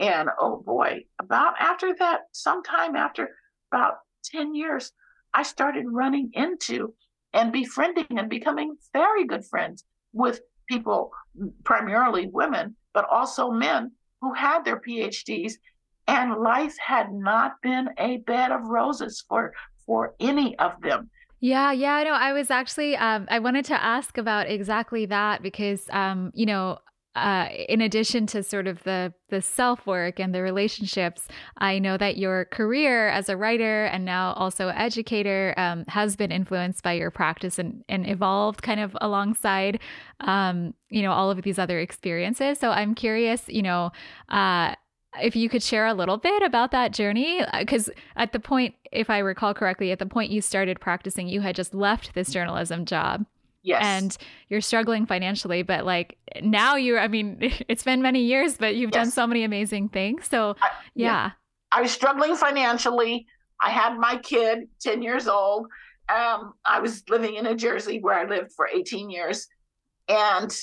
and 0.00 0.28
oh 0.38 0.62
boy, 0.64 1.04
about 1.20 1.54
after 1.58 1.94
that, 2.00 2.22
sometime 2.32 2.96
after 2.96 3.30
about 3.72 3.94
ten 4.24 4.54
years, 4.54 4.92
I 5.34 5.42
started 5.42 5.84
running 5.88 6.30
into 6.34 6.94
and 7.32 7.52
befriending 7.52 8.06
and 8.10 8.28
becoming 8.28 8.76
very 8.92 9.26
good 9.26 9.44
friends 9.44 9.84
with 10.12 10.40
people, 10.68 11.12
primarily 11.64 12.26
women, 12.26 12.76
but 12.92 13.06
also 13.08 13.50
men 13.50 13.92
who 14.20 14.32
had 14.34 14.64
their 14.64 14.80
PhDs, 14.80 15.54
and 16.06 16.34
life 16.34 16.76
had 16.84 17.12
not 17.12 17.52
been 17.62 17.88
a 17.98 18.18
bed 18.18 18.50
of 18.50 18.62
roses 18.62 19.24
for 19.28 19.52
for 19.86 20.14
any 20.20 20.58
of 20.58 20.72
them. 20.82 21.10
Yeah, 21.40 21.72
yeah, 21.72 22.02
no, 22.02 22.12
I 22.12 22.32
was 22.32 22.50
actually 22.50 22.96
um 22.96 23.26
I 23.30 23.38
wanted 23.38 23.64
to 23.66 23.82
ask 23.82 24.18
about 24.18 24.50
exactly 24.50 25.06
that 25.06 25.42
because 25.42 25.88
um 25.90 26.32
you 26.34 26.46
know 26.46 26.78
uh, 27.16 27.48
in 27.68 27.80
addition 27.80 28.26
to 28.26 28.42
sort 28.42 28.66
of 28.68 28.82
the 28.84 29.12
the 29.30 29.42
self 29.42 29.86
work 29.86 30.20
and 30.20 30.34
the 30.34 30.42
relationships, 30.42 31.26
I 31.58 31.78
know 31.78 31.96
that 31.96 32.16
your 32.16 32.44
career 32.46 33.08
as 33.08 33.28
a 33.28 33.36
writer 33.36 33.84
and 33.86 34.04
now 34.04 34.32
also 34.34 34.68
educator 34.68 35.54
um, 35.56 35.84
has 35.88 36.14
been 36.16 36.30
influenced 36.30 36.82
by 36.82 36.92
your 36.92 37.10
practice 37.10 37.58
and, 37.58 37.84
and 37.88 38.08
evolved 38.08 38.62
kind 38.62 38.80
of 38.80 38.96
alongside, 39.00 39.80
um, 40.20 40.74
you 40.88 41.02
know, 41.02 41.12
all 41.12 41.30
of 41.30 41.42
these 41.42 41.58
other 41.58 41.80
experiences. 41.80 42.58
So 42.58 42.70
I'm 42.70 42.94
curious, 42.94 43.42
you 43.48 43.62
know, 43.62 43.90
uh, 44.28 44.74
if 45.20 45.34
you 45.34 45.48
could 45.48 45.62
share 45.62 45.86
a 45.86 45.94
little 45.94 46.18
bit 46.18 46.42
about 46.42 46.70
that 46.70 46.92
journey 46.92 47.42
because 47.58 47.88
uh, 47.88 47.92
at 48.14 48.32
the 48.32 48.38
point 48.38 48.76
if 48.92 49.10
i 49.10 49.18
recall 49.18 49.52
correctly 49.52 49.90
at 49.90 49.98
the 49.98 50.06
point 50.06 50.30
you 50.30 50.40
started 50.40 50.78
practicing 50.78 51.26
you 51.26 51.40
had 51.40 51.56
just 51.56 51.74
left 51.74 52.14
this 52.14 52.30
journalism 52.30 52.84
job 52.84 53.26
yes 53.62 53.82
and 53.82 54.16
you're 54.48 54.60
struggling 54.60 55.06
financially 55.06 55.62
but 55.62 55.84
like 55.84 56.16
now 56.42 56.76
you're 56.76 56.98
i 56.98 57.08
mean 57.08 57.38
it's 57.68 57.82
been 57.82 58.02
many 58.02 58.22
years 58.22 58.56
but 58.56 58.76
you've 58.76 58.90
yes. 58.92 59.04
done 59.04 59.10
so 59.10 59.26
many 59.26 59.44
amazing 59.44 59.88
things 59.88 60.28
so 60.28 60.56
I, 60.62 60.68
yeah. 60.94 61.06
yeah. 61.06 61.30
i 61.72 61.82
was 61.82 61.90
struggling 61.90 62.36
financially 62.36 63.26
i 63.60 63.70
had 63.70 63.96
my 63.96 64.16
kid 64.16 64.68
10 64.80 65.02
years 65.02 65.28
old 65.28 65.66
um, 66.08 66.54
i 66.64 66.80
was 66.80 67.02
living 67.08 67.36
in 67.36 67.44
new 67.44 67.54
jersey 67.54 68.00
where 68.00 68.18
i 68.18 68.24
lived 68.24 68.52
for 68.52 68.68
18 68.68 69.10
years 69.10 69.46
and 70.08 70.56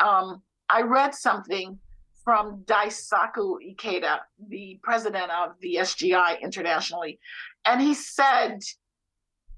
um, 0.00 0.42
i 0.68 0.82
read 0.82 1.14
something 1.14 1.78
from 2.26 2.64
Daisaku 2.64 3.58
Ikeda, 3.64 4.18
the 4.48 4.80
president 4.82 5.30
of 5.30 5.52
the 5.60 5.76
SGI 5.76 6.42
internationally. 6.42 7.20
And 7.64 7.80
he 7.80 7.94
said, 7.94 8.62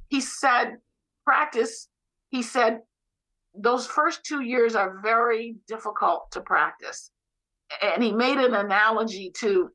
he 0.09 0.21
said, 0.21 0.77
practice, 1.25 1.89
he 2.31 2.43
said, 2.43 2.81
those 3.55 3.87
first 3.87 4.25
two 4.25 4.43
years 4.43 4.75
are 4.75 5.01
very 5.03 5.57
difficult 5.67 6.31
to 6.33 6.41
practice. 6.41 7.11
And 7.83 8.03
he 8.03 8.13
made 8.13 8.39
an 8.39 8.55
analogy 8.55 9.33
to 9.39 9.71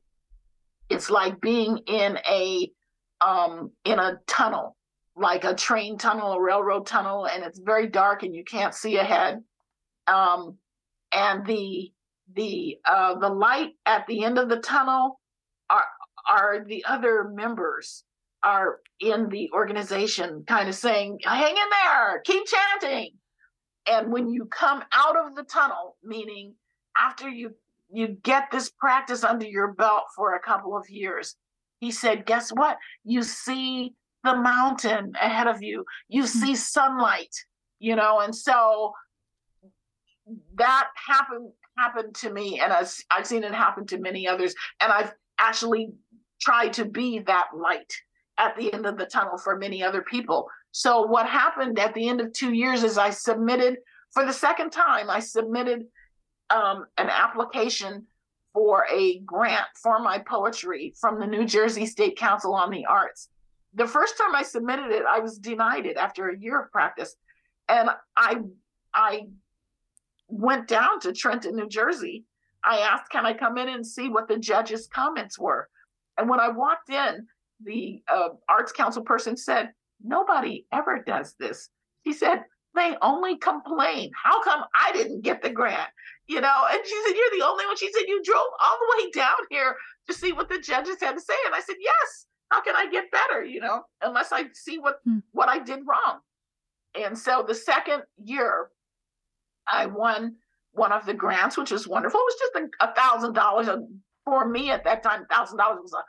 it's 0.90 1.10
like 1.10 1.40
being 1.40 1.78
in 1.86 2.18
a 2.28 2.70
um, 3.20 3.70
in 3.84 3.98
a 3.98 4.18
tunnel, 4.26 4.76
like 5.16 5.44
a 5.44 5.54
train 5.54 5.96
tunnel, 5.96 6.32
a 6.32 6.40
railroad 6.40 6.86
tunnel, 6.86 7.26
and 7.26 7.42
it's 7.42 7.58
very 7.58 7.88
dark 7.88 8.22
and 8.22 8.34
you 8.34 8.44
can't 8.44 8.74
see 8.74 8.96
ahead. 8.96 9.42
Um, 10.06 10.58
and 11.12 11.46
the 11.46 11.92
the 12.34 12.78
uh, 12.84 13.18
the 13.18 13.28
light 13.28 13.72
at 13.86 14.06
the 14.06 14.24
end 14.24 14.38
of 14.38 14.48
the 14.48 14.58
tunnel 14.58 15.20
are 15.70 15.84
are 16.28 16.64
the 16.64 16.84
other 16.84 17.24
members 17.24 18.04
are 18.44 18.80
in 19.00 19.28
the 19.28 19.50
organization 19.52 20.44
kind 20.46 20.68
of 20.68 20.74
saying 20.74 21.18
hang 21.24 21.50
in 21.50 21.70
there 21.84 22.20
keep 22.24 22.44
chanting 22.46 23.10
and 23.86 24.12
when 24.12 24.28
you 24.28 24.46
come 24.46 24.82
out 24.92 25.16
of 25.16 25.34
the 25.34 25.42
tunnel 25.44 25.96
meaning 26.02 26.54
after 26.96 27.28
you 27.28 27.50
you 27.90 28.08
get 28.08 28.50
this 28.50 28.70
practice 28.70 29.24
under 29.24 29.46
your 29.46 29.72
belt 29.72 30.04
for 30.14 30.34
a 30.34 30.40
couple 30.40 30.76
of 30.76 30.88
years 30.88 31.36
he 31.80 31.90
said 31.90 32.26
guess 32.26 32.50
what 32.50 32.76
you 33.04 33.22
see 33.22 33.94
the 34.22 34.36
mountain 34.36 35.12
ahead 35.20 35.46
of 35.46 35.62
you 35.62 35.84
you 36.08 36.22
hmm. 36.22 36.26
see 36.26 36.54
sunlight 36.54 37.34
you 37.78 37.96
know 37.96 38.20
and 38.20 38.34
so 38.34 38.92
that 40.56 40.88
happened 40.94 41.50
happened 41.76 42.14
to 42.16 42.30
me, 42.32 42.60
and 42.60 42.72
I've, 42.72 42.92
I've 43.10 43.26
seen 43.26 43.44
it 43.44 43.52
happen 43.52 43.86
to 43.86 43.98
many 43.98 44.28
others. 44.28 44.54
And 44.80 44.92
I've 44.92 45.12
actually 45.38 45.92
tried 46.40 46.74
to 46.74 46.84
be 46.84 47.20
that 47.20 47.48
light 47.54 47.92
at 48.38 48.56
the 48.56 48.72
end 48.72 48.86
of 48.86 48.98
the 48.98 49.06
tunnel 49.06 49.38
for 49.38 49.56
many 49.56 49.82
other 49.82 50.02
people. 50.02 50.48
So, 50.72 51.02
what 51.02 51.26
happened 51.26 51.78
at 51.78 51.94
the 51.94 52.08
end 52.08 52.20
of 52.20 52.32
two 52.32 52.52
years 52.52 52.82
is 52.82 52.98
I 52.98 53.10
submitted 53.10 53.78
for 54.14 54.24
the 54.24 54.32
second 54.32 54.70
time, 54.70 55.10
I 55.10 55.18
submitted 55.18 55.86
um, 56.48 56.86
an 56.96 57.10
application 57.10 58.06
for 58.52 58.86
a 58.90 59.18
grant 59.20 59.66
for 59.82 59.98
my 59.98 60.18
poetry 60.18 60.94
from 61.00 61.18
the 61.18 61.26
New 61.26 61.44
Jersey 61.44 61.84
State 61.84 62.16
Council 62.16 62.54
on 62.54 62.70
the 62.70 62.86
Arts. 62.86 63.28
The 63.74 63.88
first 63.88 64.16
time 64.16 64.36
I 64.36 64.44
submitted 64.44 64.92
it, 64.92 65.02
I 65.08 65.18
was 65.18 65.38
denied 65.38 65.86
it 65.86 65.96
after 65.96 66.28
a 66.28 66.38
year 66.38 66.62
of 66.62 66.70
practice. 66.70 67.16
And 67.68 67.90
I 68.16 68.36
I 68.94 69.26
went 70.28 70.68
down 70.68 71.00
to 71.00 71.12
Trenton, 71.12 71.56
New 71.56 71.68
Jersey. 71.68 72.24
I 72.64 72.78
asked, 72.78 73.10
can 73.10 73.26
I 73.26 73.34
come 73.34 73.58
in 73.58 73.68
and 73.68 73.84
see 73.84 74.08
what 74.08 74.28
the 74.28 74.38
judge's 74.38 74.86
comments 74.86 75.38
were? 75.38 75.68
And 76.16 76.28
when 76.28 76.38
I 76.38 76.48
walked 76.48 76.88
in, 76.88 77.26
the 77.62 78.02
uh, 78.08 78.30
Arts 78.48 78.72
Council 78.72 79.02
person 79.02 79.36
said, 79.36 79.70
nobody 80.02 80.66
ever 80.72 81.02
does 81.06 81.34
this. 81.38 81.70
He 82.02 82.12
said, 82.12 82.44
they 82.74 82.96
only 83.02 83.36
complain. 83.36 84.10
How 84.22 84.42
come 84.42 84.64
I 84.74 84.92
didn't 84.92 85.22
get 85.22 85.42
the 85.42 85.50
grant? 85.50 85.88
You 86.26 86.40
know, 86.40 86.66
and 86.70 86.80
she 86.84 87.02
said, 87.06 87.14
You're 87.14 87.38
the 87.38 87.46
only 87.46 87.66
one. 87.66 87.76
She 87.76 87.92
said, 87.92 88.04
You 88.08 88.22
drove 88.24 88.46
all 88.60 88.78
the 88.80 89.04
way 89.04 89.10
down 89.10 89.36
here 89.50 89.76
to 90.08 90.14
see 90.14 90.32
what 90.32 90.48
the 90.48 90.58
judges 90.58 90.96
had 91.00 91.12
to 91.12 91.20
say. 91.20 91.34
And 91.46 91.54
I 91.54 91.60
said, 91.60 91.76
Yes, 91.80 92.26
how 92.50 92.62
can 92.62 92.74
I 92.74 92.90
get 92.90 93.10
better? 93.10 93.44
You 93.44 93.60
know, 93.60 93.82
unless 94.02 94.32
I 94.32 94.44
see 94.54 94.78
what 94.78 94.96
hmm. 95.04 95.18
what 95.32 95.48
I 95.48 95.58
did 95.58 95.80
wrong. 95.86 96.20
And 97.00 97.16
so 97.16 97.44
the 97.46 97.54
second 97.54 98.02
year, 98.22 98.68
I 99.68 99.86
won 99.86 100.36
one 100.72 100.92
of 100.92 101.06
the 101.06 101.14
grants, 101.14 101.56
which 101.56 101.70
was 101.70 101.86
wonderful. 101.86 102.20
It 102.20 102.24
was 102.24 102.40
just 102.40 102.74
a 102.80 102.94
thousand 102.94 103.34
dollars 103.34 103.68
for 104.24 104.48
me 104.48 104.70
at 104.70 104.84
that 104.84 105.02
time. 105.02 105.26
Thousand 105.30 105.58
dollars 105.58 105.80
was 105.82 105.92
a 105.92 106.02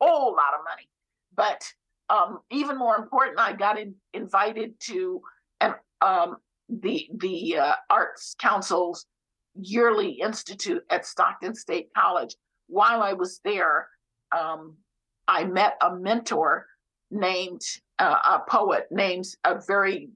whole 0.00 0.32
lot 0.32 0.54
of 0.54 0.60
money, 0.64 0.88
but 1.36 1.62
um, 2.10 2.38
even 2.50 2.78
more 2.78 2.96
important, 2.96 3.38
I 3.38 3.52
got 3.52 3.78
in, 3.78 3.94
invited 4.14 4.80
to 4.80 5.20
an 5.60 5.74
um, 6.00 6.36
the 6.68 7.08
the 7.16 7.58
uh, 7.58 7.74
Arts 7.90 8.34
Council's 8.38 9.06
yearly 9.54 10.20
institute 10.20 10.82
at 10.90 11.06
Stockton 11.06 11.54
State 11.54 11.88
College. 11.96 12.34
While 12.68 13.02
I 13.02 13.14
was 13.14 13.40
there, 13.44 13.88
um, 14.36 14.76
I 15.26 15.44
met 15.44 15.76
a 15.80 15.94
mentor 15.94 16.66
named 17.10 17.62
uh, 17.98 18.18
a 18.24 18.50
poet 18.50 18.86
named 18.90 19.26
a 19.44 19.60
very 19.66 20.10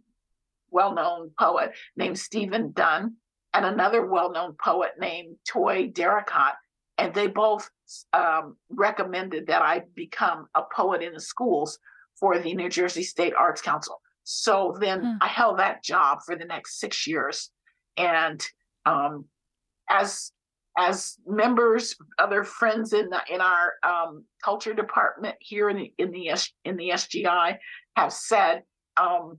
well-known 0.70 1.30
poet 1.38 1.72
named 1.96 2.18
Stephen 2.18 2.72
Dunn 2.72 3.16
and 3.52 3.66
another 3.66 4.06
well-known 4.06 4.54
poet 4.62 4.92
named 4.98 5.36
Toi 5.46 5.88
Derricotte, 5.88 6.56
and 6.96 7.12
they 7.12 7.26
both 7.26 7.68
um, 8.12 8.56
recommended 8.70 9.46
that 9.46 9.62
I 9.62 9.82
become 9.94 10.46
a 10.54 10.62
poet 10.74 11.02
in 11.02 11.12
the 11.12 11.20
schools 11.20 11.78
for 12.18 12.38
the 12.38 12.54
New 12.54 12.68
Jersey 12.68 13.02
State 13.02 13.34
Arts 13.34 13.62
Council. 13.62 14.00
So 14.24 14.76
then 14.80 15.00
hmm. 15.00 15.12
I 15.20 15.28
held 15.28 15.58
that 15.58 15.82
job 15.82 16.18
for 16.24 16.36
the 16.36 16.44
next 16.44 16.78
six 16.78 17.06
years, 17.06 17.50
and 17.96 18.44
um, 18.86 19.24
as 19.90 20.32
as 20.78 21.18
members, 21.26 21.94
other 22.18 22.44
friends 22.44 22.94
in 22.94 23.10
the, 23.10 23.20
in 23.30 23.40
our 23.40 23.74
um, 23.82 24.24
culture 24.42 24.72
department 24.72 25.36
here 25.40 25.68
in 25.68 25.76
the 25.76 25.92
in 25.98 26.10
the 26.10 26.30
in 26.64 26.76
the 26.76 26.90
SGI 26.90 27.58
have 27.96 28.12
said, 28.12 28.62
um, 28.96 29.38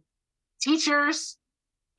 teachers 0.61 1.37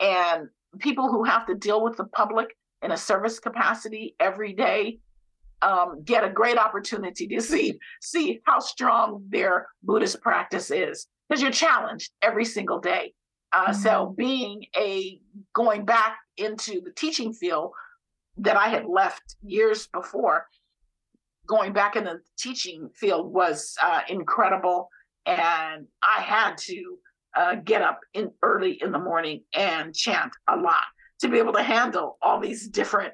and 0.01 0.49
people 0.79 1.09
who 1.09 1.25
have 1.25 1.47
to 1.47 1.55
deal 1.55 1.83
with 1.83 1.97
the 1.97 2.05
public 2.05 2.57
in 2.83 2.93
a 2.93 2.97
service 2.97 3.39
capacity 3.39 4.15
every 4.21 4.53
day 4.53 4.99
um, 5.63 6.03
get 6.05 6.25
a 6.25 6.31
great 6.31 6.59
opportunity 6.59 7.27
to 7.29 7.41
see 7.41 7.79
see 8.01 8.41
how 8.45 8.59
strong 8.59 9.25
their 9.29 9.69
Buddhist 9.83 10.21
practice 10.21 10.71
is 10.71 11.07
because 11.29 11.43
you're 11.43 11.51
challenged 11.51 12.13
every 12.23 12.45
single 12.45 12.81
day. 12.81 13.15
Uh, 13.53 13.67
mm-hmm. 13.67 13.81
So 13.81 14.15
being 14.17 14.67
a 14.77 15.21
going 15.55 15.85
back 15.85 16.19
into 16.37 16.81
the 16.81 16.93
teaching 16.97 17.33
field 17.33 17.73
that 18.39 18.57
I 18.57 18.69
had 18.69 18.85
left 18.87 19.37
years 19.43 19.87
before, 19.87 20.47
going 21.47 21.73
back 21.73 21.97
in 21.97 22.05
the 22.05 22.21
teaching 22.39 22.91
field 22.95 23.33
was 23.33 23.77
uh, 23.83 24.01
incredible, 24.09 24.89
and 25.25 25.87
I 26.03 26.21
had 26.21 26.59
to 26.59 26.99
uh, 27.37 27.55
get 27.57 27.83
up 27.83 28.01
in 28.13 28.33
early 28.43 28.81
in 28.83 28.93
the 28.93 28.99
morning 28.99 29.43
and 29.55 29.95
chant 29.95 30.33
a 30.49 30.57
lot 30.57 30.85
to 31.21 31.29
be 31.29 31.39
able 31.39 31.53
to 31.53 31.63
handle 31.63 32.19
all 32.23 32.41
these 32.41 32.69
different 32.69 33.13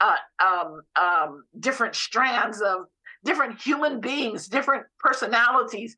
uh, 0.00 0.16
um, 0.42 0.82
um, 0.96 1.44
different 1.58 1.94
strands 1.94 2.60
of 2.60 2.86
different 3.24 3.60
human 3.60 4.00
beings, 4.00 4.48
different 4.48 4.86
personalities, 4.98 5.96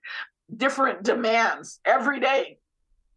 different 0.56 1.02
demands 1.02 1.80
every 1.84 2.20
day. 2.20 2.58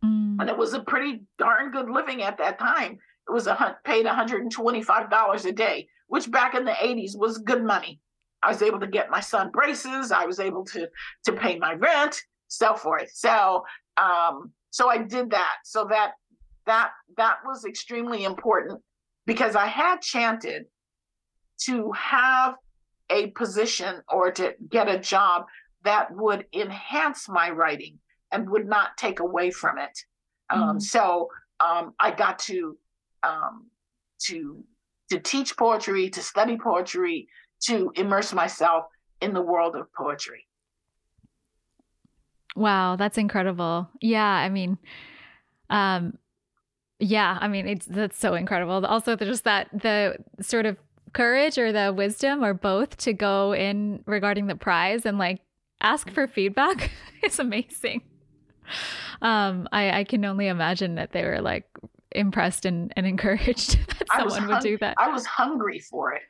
Mm. 0.03 0.37
And 0.39 0.49
it 0.49 0.57
was 0.57 0.73
a 0.73 0.79
pretty 0.81 1.23
darn 1.37 1.71
good 1.71 1.89
living 1.89 2.21
at 2.21 2.37
that 2.37 2.59
time. 2.59 2.99
It 3.27 3.31
was 3.31 3.47
a 3.47 3.77
paid 3.83 4.05
$125 4.05 5.45
a 5.45 5.51
day, 5.51 5.87
which 6.07 6.29
back 6.29 6.53
in 6.53 6.65
the 6.65 6.71
80s 6.71 7.17
was 7.17 7.39
good 7.39 7.63
money. 7.63 7.99
I 8.43 8.49
was 8.49 8.61
able 8.61 8.79
to 8.79 8.87
get 8.87 9.09
my 9.09 9.21
son 9.21 9.49
braces. 9.49 10.11
I 10.11 10.25
was 10.25 10.39
able 10.39 10.63
to 10.65 10.87
to 11.23 11.33
pay 11.33 11.57
my 11.57 11.73
rent, 11.73 12.21
so 12.47 12.75
forth. 12.75 13.09
So 13.11 13.65
um, 13.97 14.51
so 14.69 14.87
I 14.87 14.99
did 14.99 15.31
that. 15.31 15.55
So 15.63 15.87
that 15.89 16.11
that 16.67 16.91
that 17.17 17.37
was 17.43 17.65
extremely 17.65 18.23
important 18.23 18.81
because 19.25 19.55
I 19.55 19.65
had 19.65 20.01
chanted 20.01 20.65
to 21.61 21.91
have 21.93 22.55
a 23.09 23.27
position 23.31 24.01
or 24.09 24.31
to 24.31 24.55
get 24.69 24.87
a 24.87 24.99
job 24.99 25.45
that 25.83 26.11
would 26.11 26.45
enhance 26.53 27.29
my 27.29 27.49
writing 27.49 27.99
and 28.31 28.49
would 28.49 28.67
not 28.67 28.97
take 28.97 29.19
away 29.19 29.51
from 29.51 29.77
it. 29.77 29.97
Um, 30.49 30.59
mm-hmm. 30.59 30.69
Um, 30.69 30.79
so 30.79 31.29
um, 31.59 31.93
I 31.99 32.11
got 32.11 32.39
to 32.39 32.77
um, 33.23 33.67
to 34.23 34.63
to 35.09 35.19
teach 35.19 35.55
poetry, 35.55 36.09
to 36.09 36.21
study 36.21 36.57
poetry, 36.57 37.27
to 37.61 37.91
immerse 37.95 38.33
myself 38.33 38.85
in 39.21 39.33
the 39.33 39.41
world 39.41 39.75
of 39.75 39.91
poetry. 39.93 40.47
Wow, 42.55 42.95
that's 42.95 43.17
incredible. 43.17 43.89
Yeah, 44.01 44.25
I 44.25 44.49
mean, 44.49 44.77
um, 45.69 46.17
yeah, 46.99 47.37
I 47.39 47.47
mean, 47.47 47.67
it's 47.67 47.85
that's 47.85 48.17
so 48.17 48.33
incredible. 48.33 48.85
Also, 48.85 49.15
just 49.15 49.43
that 49.43 49.67
the 49.73 50.17
sort 50.41 50.65
of 50.65 50.77
courage 51.15 51.57
or 51.57 51.71
the 51.71 51.91
wisdom 51.91 52.43
or 52.43 52.53
both 52.53 52.97
to 52.97 53.13
go 53.13 53.53
in 53.53 54.03
regarding 54.05 54.45
the 54.47 54.55
prize 54.55 55.05
and 55.05 55.17
like 55.17 55.39
ask 55.81 56.11
for 56.11 56.27
feedback 56.27 56.91
is 57.23 57.39
amazing. 57.39 58.01
Um, 59.21 59.67
I, 59.71 59.99
I 59.99 60.03
can 60.03 60.25
only 60.25 60.47
imagine 60.47 60.95
that 60.95 61.11
they 61.13 61.23
were 61.23 61.41
like 61.41 61.65
impressed 62.11 62.65
and, 62.65 62.93
and 62.95 63.07
encouraged 63.13 63.79
that 63.99 64.07
someone 64.15 64.43
hung- 64.43 64.49
would 64.49 64.59
do 64.59 64.77
that. 64.79 64.95
I 64.99 65.09
was 65.09 65.25
hungry 65.25 65.79
for 65.79 66.13
it. 66.13 66.21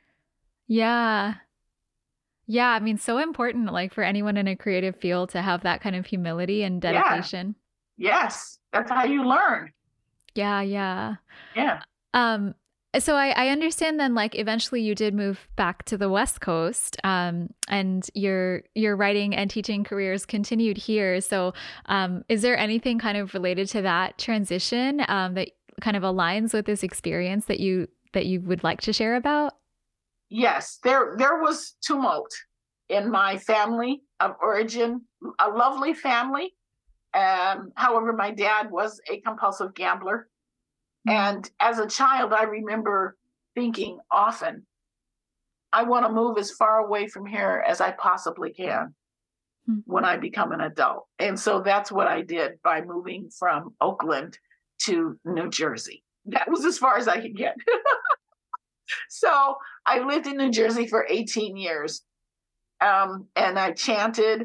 Yeah. 0.68 1.34
Yeah, 2.48 2.68
I 2.68 2.78
mean, 2.78 2.96
so 2.96 3.18
important, 3.18 3.72
like 3.72 3.92
for 3.92 4.04
anyone 4.04 4.36
in 4.36 4.46
a 4.46 4.54
creative 4.54 4.94
field 4.96 5.30
to 5.30 5.42
have 5.42 5.62
that 5.64 5.80
kind 5.80 5.96
of 5.96 6.06
humility 6.06 6.62
and 6.62 6.80
dedication. 6.80 7.56
Yeah. 7.96 8.12
Yes, 8.22 8.60
that's 8.72 8.88
how 8.88 9.04
you 9.04 9.24
learn. 9.24 9.72
Yeah, 10.36 10.60
yeah. 10.60 11.16
Yeah. 11.56 11.80
Um, 12.14 12.54
so 12.98 13.14
I, 13.14 13.28
I 13.30 13.48
understand 13.48 13.98
then 13.98 14.14
like 14.14 14.38
eventually 14.38 14.80
you 14.80 14.94
did 14.94 15.14
move 15.14 15.48
back 15.56 15.84
to 15.86 15.96
the 15.96 16.08
west 16.08 16.40
coast 16.40 16.96
um, 17.04 17.50
and 17.68 18.08
your 18.14 18.62
your 18.74 18.96
writing 18.96 19.34
and 19.34 19.50
teaching 19.50 19.84
careers 19.84 20.26
continued 20.26 20.76
here. 20.76 21.20
So 21.20 21.54
um, 21.86 22.24
is 22.28 22.42
there 22.42 22.56
anything 22.56 22.98
kind 22.98 23.18
of 23.18 23.34
related 23.34 23.68
to 23.70 23.82
that 23.82 24.18
transition 24.18 25.02
um, 25.08 25.34
that 25.34 25.50
kind 25.80 25.96
of 25.96 26.02
aligns 26.02 26.52
with 26.52 26.66
this 26.66 26.82
experience 26.82 27.46
that 27.46 27.60
you 27.60 27.88
that 28.12 28.26
you 28.26 28.40
would 28.42 28.64
like 28.64 28.80
to 28.82 28.92
share 28.92 29.16
about? 29.16 29.52
Yes 30.28 30.78
there 30.82 31.14
there 31.18 31.40
was 31.40 31.74
tumult 31.82 32.32
in 32.88 33.10
my 33.10 33.36
family 33.38 34.02
of 34.20 34.34
origin 34.40 35.02
a 35.40 35.48
lovely 35.48 35.92
family 35.92 36.54
um, 37.14 37.72
however 37.74 38.12
my 38.12 38.30
dad 38.30 38.70
was 38.70 39.00
a 39.10 39.20
compulsive 39.20 39.74
gambler 39.74 40.28
and 41.06 41.48
as 41.60 41.78
a 41.78 41.86
child, 41.86 42.32
I 42.32 42.44
remember 42.44 43.16
thinking 43.54 43.98
often, 44.10 44.66
I 45.72 45.82
want 45.84 46.06
to 46.06 46.12
move 46.12 46.38
as 46.38 46.50
far 46.50 46.78
away 46.78 47.06
from 47.06 47.26
here 47.26 47.64
as 47.66 47.80
I 47.80 47.92
possibly 47.92 48.52
can 48.52 48.94
hmm. 49.66 49.78
when 49.84 50.04
I 50.04 50.16
become 50.16 50.52
an 50.52 50.60
adult. 50.60 51.06
And 51.18 51.38
so 51.38 51.60
that's 51.60 51.92
what 51.92 52.06
I 52.06 52.22
did 52.22 52.60
by 52.62 52.82
moving 52.82 53.30
from 53.30 53.74
Oakland 53.80 54.38
to 54.82 55.18
New 55.24 55.50
Jersey. 55.50 56.02
That 56.26 56.50
was 56.50 56.64
as 56.64 56.78
far 56.78 56.96
as 56.98 57.08
I 57.08 57.20
could 57.20 57.36
get. 57.36 57.56
so 59.08 59.56
I 59.84 60.00
lived 60.00 60.26
in 60.26 60.36
New 60.36 60.50
Jersey 60.50 60.86
for 60.86 61.06
18 61.08 61.56
years. 61.56 62.02
Um, 62.80 63.26
and 63.36 63.58
I 63.58 63.72
chanted 63.72 64.40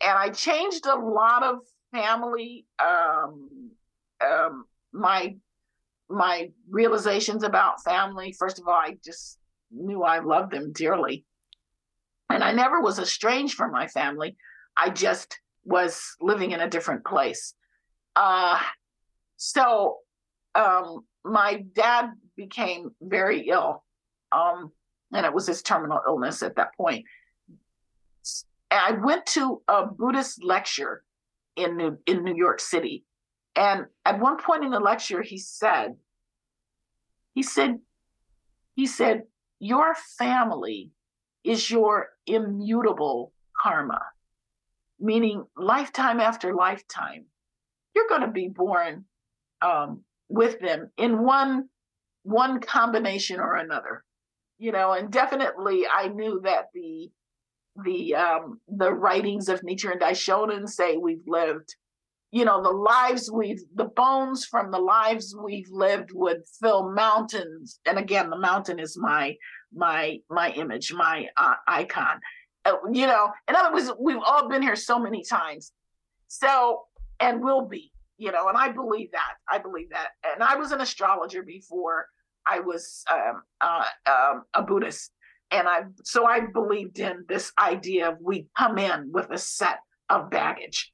and 0.00 0.18
I 0.18 0.30
changed 0.30 0.86
a 0.86 0.96
lot 0.96 1.42
of 1.42 1.58
family 1.92 2.66
um, 2.78 3.70
um, 4.24 4.64
my 4.92 5.36
my 6.10 6.50
realizations 6.68 7.44
about 7.44 7.82
family, 7.82 8.34
first 8.38 8.58
of 8.58 8.66
all, 8.66 8.74
I 8.74 8.96
just 9.04 9.38
knew 9.70 10.02
I 10.02 10.18
loved 10.18 10.52
them 10.52 10.72
dearly. 10.72 11.24
And 12.28 12.42
I 12.42 12.52
never 12.52 12.80
was 12.80 12.98
estranged 12.98 13.54
from 13.54 13.72
my 13.72 13.86
family. 13.86 14.36
I 14.76 14.90
just 14.90 15.38
was 15.64 16.16
living 16.20 16.50
in 16.50 16.60
a 16.60 16.68
different 16.68 17.04
place. 17.04 17.54
Uh, 18.16 18.58
so 19.36 19.98
um, 20.54 21.04
my 21.24 21.64
dad 21.74 22.10
became 22.36 22.90
very 23.00 23.48
ill, 23.48 23.84
um, 24.32 24.72
and 25.12 25.26
it 25.26 25.32
was 25.32 25.46
his 25.46 25.62
terminal 25.62 26.00
illness 26.06 26.42
at 26.42 26.56
that 26.56 26.74
point. 26.76 27.04
And 28.70 28.80
I 28.80 28.92
went 28.92 29.26
to 29.26 29.62
a 29.68 29.86
Buddhist 29.86 30.42
lecture 30.44 31.02
in 31.56 31.76
New, 31.76 31.98
in 32.06 32.24
New 32.24 32.34
York 32.34 32.60
City, 32.60 33.04
and 33.56 33.86
at 34.04 34.20
one 34.20 34.38
point 34.38 34.64
in 34.64 34.70
the 34.70 34.80
lecture, 34.80 35.22
he 35.22 35.38
said, 35.38 35.96
he 37.34 37.42
said, 37.42 37.78
he 38.74 38.86
said, 38.86 39.22
your 39.58 39.94
family 40.18 40.90
is 41.44 41.70
your 41.70 42.08
immutable 42.26 43.32
karma, 43.60 44.00
meaning 44.98 45.44
lifetime 45.56 46.20
after 46.20 46.54
lifetime, 46.54 47.26
you're 47.94 48.08
going 48.08 48.22
to 48.22 48.28
be 48.28 48.48
born 48.48 49.04
um, 49.62 50.02
with 50.28 50.60
them 50.60 50.90
in 50.96 51.22
one 51.22 51.68
one 52.22 52.60
combination 52.60 53.40
or 53.40 53.56
another, 53.56 54.04
you 54.58 54.72
know. 54.72 54.92
And 54.92 55.10
definitely, 55.10 55.86
I 55.86 56.08
knew 56.08 56.40
that 56.44 56.66
the 56.74 57.10
the 57.84 58.14
um, 58.14 58.60
the 58.68 58.92
writings 58.92 59.48
of 59.48 59.62
Nichiren 59.62 60.00
Daishonin 60.00 60.68
say 60.68 60.96
we've 60.96 61.26
lived 61.26 61.74
you 62.30 62.44
know 62.44 62.62
the 62.62 62.70
lives 62.70 63.30
we've 63.30 63.62
the 63.74 63.84
bones 63.84 64.44
from 64.44 64.70
the 64.70 64.78
lives 64.78 65.34
we've 65.36 65.70
lived 65.70 66.10
would 66.12 66.42
fill 66.60 66.90
mountains. 66.92 67.80
And 67.86 67.98
again 67.98 68.30
the 68.30 68.38
mountain 68.38 68.78
is 68.78 68.96
my 68.98 69.36
my 69.74 70.18
my 70.28 70.50
image 70.52 70.92
my 70.92 71.28
uh, 71.36 71.54
icon. 71.66 72.20
Uh, 72.64 72.76
you 72.92 73.06
know 73.06 73.30
in 73.48 73.56
other 73.56 73.72
words 73.72 73.90
we've 73.98 74.22
all 74.24 74.48
been 74.48 74.62
here 74.62 74.76
so 74.76 74.98
many 74.98 75.24
times. 75.24 75.72
So 76.28 76.82
and 77.18 77.42
will 77.42 77.66
be 77.66 77.92
you 78.16 78.30
know 78.30 78.48
and 78.48 78.56
i 78.56 78.70
believe 78.70 79.10
that 79.12 79.34
i 79.48 79.58
believe 79.58 79.90
that. 79.90 80.08
And 80.24 80.42
i 80.42 80.54
was 80.56 80.72
an 80.72 80.80
astrologer 80.80 81.42
before 81.42 82.06
I 82.46 82.60
was 82.60 83.04
um, 83.10 83.42
uh, 83.60 83.84
um, 84.06 84.42
a 84.54 84.62
Buddhist, 84.62 85.12
and 85.50 85.68
I 85.68 85.82
so 86.04 86.26
I 86.26 86.40
believed 86.40 86.98
in 86.98 87.24
this 87.28 87.52
idea 87.58 88.10
of 88.10 88.18
we 88.20 88.46
come 88.56 88.78
in 88.78 89.10
with 89.12 89.30
a 89.30 89.38
set 89.38 89.78
of 90.08 90.30
baggage. 90.30 90.92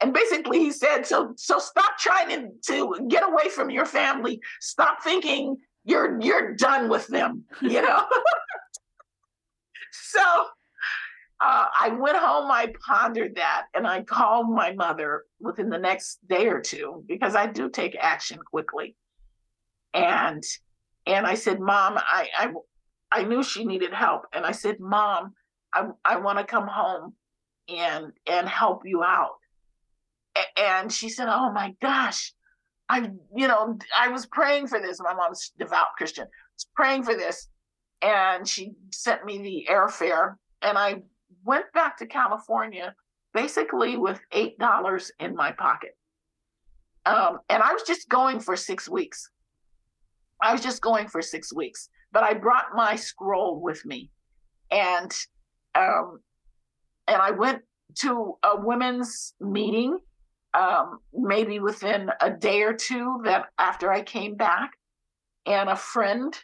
And 0.00 0.12
basically, 0.12 0.60
he 0.60 0.70
said, 0.70 1.06
"So, 1.06 1.32
so 1.36 1.58
stop 1.58 1.98
trying 1.98 2.28
to, 2.28 2.50
to 2.66 3.06
get 3.08 3.28
away 3.28 3.48
from 3.48 3.70
your 3.70 3.86
family. 3.86 4.40
Stop 4.60 5.02
thinking 5.02 5.56
you're 5.84 6.20
you're 6.20 6.54
done 6.54 6.88
with 6.88 7.06
them. 7.08 7.44
You 7.60 7.82
know." 7.86 8.06
so 9.92 10.22
uh, 11.40 11.66
I 11.80 11.90
went 11.90 12.16
home, 12.16 12.50
I 12.50 12.72
pondered 12.84 13.36
that, 13.36 13.66
and 13.74 13.86
I 13.86 14.02
called 14.02 14.50
my 14.50 14.72
mother 14.72 15.24
within 15.40 15.70
the 15.70 15.78
next 15.78 16.18
day 16.28 16.48
or 16.48 16.60
two 16.60 17.04
because 17.06 17.36
I 17.36 17.46
do 17.46 17.70
take 17.70 17.96
action 18.00 18.38
quickly. 18.38 18.96
And 19.94 20.42
and 21.06 21.26
I 21.26 21.34
said, 21.34 21.60
Mom, 21.60 21.96
I 21.96 22.28
I, 22.36 22.52
I 23.12 23.22
knew 23.22 23.42
she 23.42 23.64
needed 23.64 23.92
help, 23.92 24.22
and 24.32 24.44
I 24.44 24.52
said, 24.52 24.80
Mom, 24.80 25.34
I 25.72 25.88
I 26.04 26.16
want 26.16 26.38
to 26.38 26.44
come 26.44 26.66
home 26.66 27.14
and 27.68 28.12
and 28.26 28.48
help 28.48 28.82
you 28.84 29.04
out. 29.04 29.36
And 30.56 30.92
she 30.92 31.08
said, 31.08 31.28
Oh 31.28 31.52
my 31.52 31.74
gosh, 31.80 32.32
I 32.88 33.10
you 33.34 33.48
know 33.48 33.78
I 33.96 34.08
was 34.08 34.26
praying 34.26 34.68
for 34.68 34.80
this. 34.80 34.98
My 35.00 35.14
mom's 35.14 35.52
devout 35.58 35.88
Christian. 35.96 36.26
Was 36.56 36.66
praying 36.74 37.04
for 37.04 37.14
this, 37.14 37.48
and 38.02 38.46
she 38.46 38.72
sent 38.90 39.24
me 39.24 39.38
the 39.38 39.72
airfare, 39.72 40.34
and 40.62 40.76
I 40.78 41.02
went 41.44 41.66
back 41.72 41.96
to 41.98 42.06
California 42.06 42.94
basically 43.34 43.96
with 43.96 44.20
eight 44.32 44.58
dollars 44.58 45.12
in 45.20 45.34
my 45.34 45.52
pocket. 45.52 45.96
Um, 47.06 47.38
and 47.48 47.62
I 47.62 47.72
was 47.72 47.82
just 47.82 48.08
going 48.08 48.40
for 48.40 48.56
six 48.56 48.88
weeks. 48.88 49.30
I 50.42 50.52
was 50.52 50.60
just 50.60 50.82
going 50.82 51.08
for 51.08 51.22
six 51.22 51.52
weeks, 51.54 51.88
but 52.12 52.22
I 52.22 52.34
brought 52.34 52.66
my 52.74 52.96
scroll 52.96 53.60
with 53.60 53.84
me, 53.84 54.10
and 54.70 55.12
um, 55.74 56.20
and 57.06 57.20
I 57.20 57.30
went 57.32 57.62
to 58.00 58.34
a 58.44 58.60
women's 58.60 59.34
meeting, 59.40 59.98
um, 60.54 61.00
maybe 61.12 61.60
within 61.60 62.10
a 62.20 62.30
day 62.30 62.62
or 62.62 62.74
two 62.74 63.20
that 63.24 63.46
after 63.58 63.92
I 63.92 64.02
came 64.02 64.34
back, 64.34 64.70
and 65.46 65.68
a 65.68 65.76
friend 65.76 66.36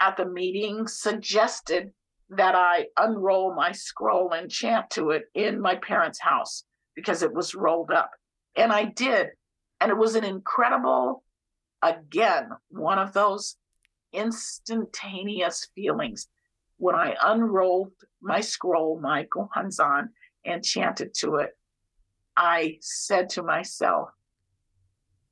at 0.00 0.16
the 0.16 0.26
meeting 0.26 0.86
suggested 0.86 1.92
that 2.30 2.54
I 2.54 2.86
unroll 2.96 3.54
my 3.54 3.72
scroll 3.72 4.32
and 4.32 4.50
chant 4.50 4.90
to 4.90 5.10
it 5.10 5.24
in 5.34 5.60
my 5.60 5.76
parents' 5.76 6.20
house 6.20 6.64
because 6.94 7.22
it 7.22 7.32
was 7.32 7.54
rolled 7.54 7.90
up. 7.90 8.10
And 8.56 8.72
I 8.72 8.84
did. 8.84 9.28
And 9.80 9.90
it 9.90 9.96
was 9.96 10.14
an 10.14 10.24
incredible, 10.24 11.22
again, 11.82 12.50
one 12.70 12.98
of 12.98 13.12
those 13.12 13.56
instantaneous 14.12 15.68
feelings 15.74 16.28
when 16.78 16.94
I 16.94 17.16
unrolled 17.22 17.92
my 18.22 18.40
scroll, 18.40 19.00
my 19.00 19.26
Gohonzon, 19.26 20.08
and 20.44 20.64
chanted 20.64 21.14
to 21.14 21.36
it. 21.36 21.50
I 22.36 22.78
said 22.80 23.28
to 23.30 23.42
myself, 23.42 24.10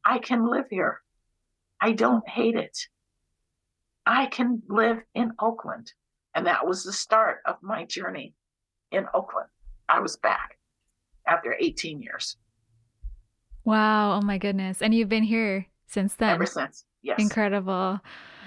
I 0.04 0.18
can 0.18 0.46
live 0.48 0.66
here. 0.70 1.00
I 1.80 1.92
don't 1.92 2.26
hate 2.28 2.56
it. 2.56 2.78
I 4.06 4.26
can 4.26 4.62
live 4.68 4.98
in 5.14 5.32
Oakland. 5.38 5.92
And 6.34 6.46
that 6.46 6.66
was 6.66 6.84
the 6.84 6.92
start 6.92 7.38
of 7.46 7.56
my 7.62 7.84
journey 7.84 8.34
in 8.90 9.06
Oakland. 9.14 9.48
I 9.88 10.00
was 10.00 10.16
back 10.16 10.58
after 11.26 11.56
18 11.58 12.00
years. 12.00 12.36
Wow. 13.64 14.18
Oh 14.18 14.24
my 14.24 14.38
goodness. 14.38 14.82
And 14.82 14.94
you've 14.94 15.08
been 15.08 15.22
here 15.22 15.66
since 15.86 16.14
then. 16.14 16.30
Ever 16.30 16.46
since. 16.46 16.84
Yes. 17.02 17.20
Incredible. 17.20 18.00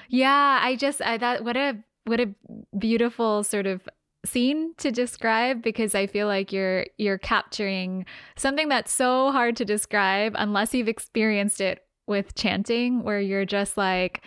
Yeah, 0.09 0.59
I 0.61 0.75
just 0.75 1.01
I 1.01 1.17
thought 1.17 1.43
what 1.43 1.57
a 1.57 1.77
what 2.05 2.19
a 2.19 2.29
beautiful 2.77 3.43
sort 3.43 3.65
of 3.65 3.87
scene 4.25 4.73
to 4.77 4.91
describe 4.91 5.61
because 5.61 5.95
I 5.95 6.07
feel 6.07 6.27
like 6.27 6.51
you're 6.51 6.85
you're 6.97 7.17
capturing 7.17 8.05
something 8.35 8.69
that's 8.69 8.91
so 8.91 9.31
hard 9.31 9.55
to 9.57 9.65
describe 9.65 10.33
unless 10.37 10.73
you've 10.73 10.87
experienced 10.87 11.61
it 11.61 11.79
with 12.07 12.35
chanting 12.35 13.03
where 13.03 13.19
you're 13.19 13.45
just 13.45 13.77
like 13.77 14.23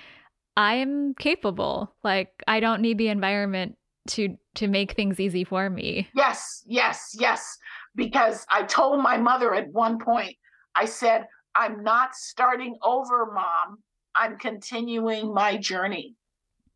I 0.56 0.74
am 0.74 1.14
capable. 1.14 1.94
Like 2.02 2.30
I 2.48 2.60
don't 2.60 2.82
need 2.82 2.98
the 2.98 3.08
environment 3.08 3.76
to 4.08 4.36
to 4.56 4.66
make 4.66 4.92
things 4.92 5.20
easy 5.20 5.44
for 5.44 5.70
me. 5.70 6.08
Yes, 6.14 6.62
yes, 6.66 7.14
yes. 7.18 7.56
Because 7.94 8.44
I 8.50 8.64
told 8.64 9.02
my 9.02 9.16
mother 9.16 9.54
at 9.54 9.68
one 9.68 9.98
point, 9.98 10.34
I 10.74 10.84
said, 10.84 11.26
I'm 11.54 11.82
not 11.82 12.14
starting 12.14 12.76
over, 12.82 13.26
mom. 13.32 13.78
I'm 14.14 14.36
continuing 14.38 15.32
my 15.32 15.56
journey, 15.56 16.16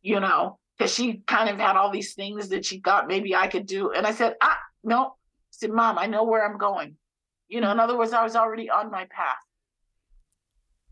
you 0.00 0.20
know, 0.20 0.58
because 0.82 0.94
she 0.94 1.22
kind 1.28 1.48
of 1.48 1.58
had 1.58 1.76
all 1.76 1.92
these 1.92 2.14
things 2.14 2.48
that 2.48 2.64
she 2.64 2.80
thought 2.80 3.06
maybe 3.06 3.36
I 3.36 3.46
could 3.46 3.66
do. 3.66 3.92
And 3.92 4.04
I 4.04 4.12
said, 4.12 4.34
ah, 4.40 4.58
no. 4.82 5.04
I 5.04 5.10
said, 5.52 5.70
Mom, 5.70 5.96
I 5.96 6.06
know 6.06 6.24
where 6.24 6.44
I'm 6.44 6.58
going. 6.58 6.96
You 7.48 7.60
know, 7.60 7.70
in 7.70 7.78
other 7.78 7.96
words, 7.96 8.12
I 8.12 8.24
was 8.24 8.34
already 8.34 8.68
on 8.68 8.90
my 8.90 9.04
path. 9.04 9.36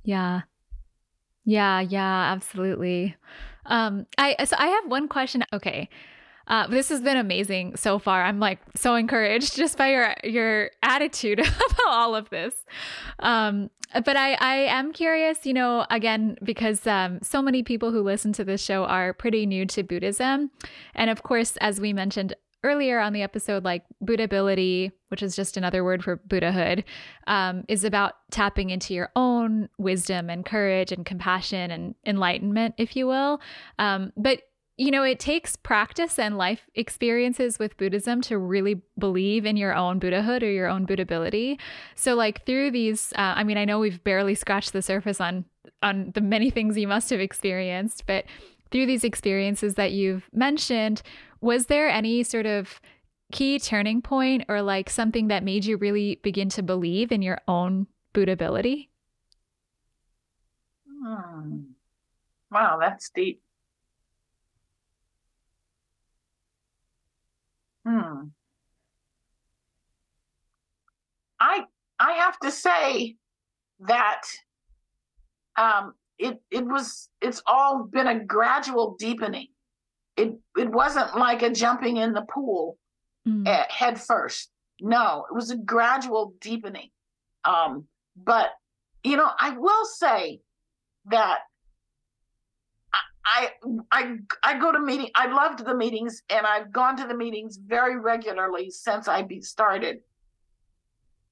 Yeah. 0.04 0.42
Yeah, 1.44 1.80
yeah, 1.80 2.32
absolutely. 2.32 3.16
Um, 3.66 4.06
I 4.16 4.44
so 4.44 4.54
I 4.58 4.68
have 4.68 4.86
one 4.86 5.08
question. 5.08 5.42
Okay. 5.52 5.88
Uh, 6.50 6.66
this 6.66 6.88
has 6.88 7.00
been 7.00 7.16
amazing 7.16 7.76
so 7.76 8.00
far. 8.00 8.24
I'm 8.24 8.40
like 8.40 8.58
so 8.74 8.96
encouraged 8.96 9.56
just 9.56 9.78
by 9.78 9.92
your 9.92 10.14
your 10.24 10.70
attitude 10.82 11.38
about 11.38 11.86
all 11.86 12.16
of 12.16 12.28
this. 12.28 12.54
Um, 13.20 13.70
but 14.04 14.16
I 14.16 14.34
I 14.34 14.54
am 14.66 14.92
curious, 14.92 15.46
you 15.46 15.54
know, 15.54 15.86
again 15.90 16.36
because 16.42 16.86
um, 16.88 17.20
so 17.22 17.40
many 17.40 17.62
people 17.62 17.92
who 17.92 18.02
listen 18.02 18.32
to 18.34 18.44
this 18.44 18.60
show 18.60 18.84
are 18.84 19.14
pretty 19.14 19.46
new 19.46 19.64
to 19.66 19.84
Buddhism, 19.84 20.50
and 20.94 21.08
of 21.08 21.22
course, 21.22 21.56
as 21.58 21.80
we 21.80 21.92
mentioned 21.92 22.34
earlier 22.62 22.98
on 22.98 23.12
the 23.12 23.22
episode, 23.22 23.64
like 23.64 23.84
Buddhability, 24.04 24.92
which 25.08 25.22
is 25.22 25.34
just 25.34 25.56
another 25.56 25.82
word 25.82 26.04
for 26.04 26.16
Buddhahood, 26.16 26.84
um, 27.26 27.64
is 27.68 27.84
about 27.84 28.14
tapping 28.30 28.70
into 28.70 28.92
your 28.92 29.10
own 29.16 29.68
wisdom 29.78 30.28
and 30.28 30.44
courage 30.44 30.92
and 30.92 31.06
compassion 31.06 31.70
and 31.70 31.94
enlightenment, 32.04 32.74
if 32.76 32.96
you 32.96 33.06
will. 33.06 33.40
Um, 33.78 34.12
but 34.16 34.42
you 34.80 34.90
know, 34.90 35.02
it 35.02 35.20
takes 35.20 35.56
practice 35.56 36.18
and 36.18 36.38
life 36.38 36.62
experiences 36.74 37.58
with 37.58 37.76
Buddhism 37.76 38.22
to 38.22 38.38
really 38.38 38.80
believe 38.98 39.44
in 39.44 39.58
your 39.58 39.74
own 39.74 39.98
Buddhahood 39.98 40.42
or 40.42 40.50
your 40.50 40.68
own 40.68 40.86
Buddhability. 40.86 41.60
So, 41.96 42.14
like 42.14 42.46
through 42.46 42.70
these, 42.70 43.12
uh, 43.12 43.34
I 43.36 43.44
mean, 43.44 43.58
I 43.58 43.66
know 43.66 43.78
we've 43.78 44.02
barely 44.02 44.34
scratched 44.34 44.72
the 44.72 44.80
surface 44.80 45.20
on 45.20 45.44
on 45.82 46.12
the 46.14 46.22
many 46.22 46.48
things 46.48 46.78
you 46.78 46.88
must 46.88 47.10
have 47.10 47.20
experienced, 47.20 48.06
but 48.06 48.24
through 48.70 48.86
these 48.86 49.04
experiences 49.04 49.74
that 49.74 49.92
you've 49.92 50.30
mentioned, 50.32 51.02
was 51.42 51.66
there 51.66 51.90
any 51.90 52.22
sort 52.22 52.46
of 52.46 52.80
key 53.32 53.58
turning 53.58 54.00
point 54.00 54.46
or 54.48 54.62
like 54.62 54.88
something 54.88 55.28
that 55.28 55.44
made 55.44 55.66
you 55.66 55.76
really 55.76 56.18
begin 56.22 56.48
to 56.48 56.62
believe 56.62 57.12
in 57.12 57.20
your 57.20 57.38
own 57.46 57.86
Buddhability? 58.14 58.88
Hmm. 61.04 61.64
Wow, 62.50 62.78
that's 62.80 63.10
deep. 63.10 63.42
Hmm. 67.86 68.28
I 71.38 71.64
I 71.98 72.12
have 72.12 72.38
to 72.40 72.50
say 72.50 73.16
that 73.80 74.22
um, 75.56 75.94
it 76.18 76.40
it 76.50 76.66
was 76.66 77.08
it's 77.20 77.42
all 77.46 77.84
been 77.84 78.06
a 78.06 78.24
gradual 78.24 78.96
deepening 78.98 79.48
it 80.20 80.38
it 80.56 80.70
wasn't 80.70 81.16
like 81.16 81.42
a 81.42 81.50
jumping 81.50 81.96
in 81.96 82.12
the 82.12 82.22
pool 82.22 82.76
mm. 83.26 83.46
at 83.46 83.70
head 83.70 84.00
first. 84.00 84.50
No, 84.80 85.26
it 85.30 85.34
was 85.34 85.50
a 85.50 85.56
gradual 85.56 86.34
deepening. 86.40 86.90
Um, 87.44 87.86
but 88.16 88.50
you 89.02 89.16
know, 89.16 89.30
I 89.38 89.50
will 89.50 89.84
say 89.86 90.40
that 91.06 91.38
I 93.24 93.50
I 93.90 94.16
I 94.42 94.58
go 94.58 94.72
to 94.72 94.80
meeting. 94.80 95.10
I 95.14 95.26
loved 95.26 95.64
the 95.64 95.74
meetings, 95.74 96.22
and 96.30 96.46
I've 96.46 96.72
gone 96.72 96.96
to 96.96 97.06
the 97.06 97.16
meetings 97.16 97.58
very 97.58 97.98
regularly 97.98 98.70
since 98.70 99.08
I 99.08 99.22
be 99.22 99.40
started. 99.40 99.98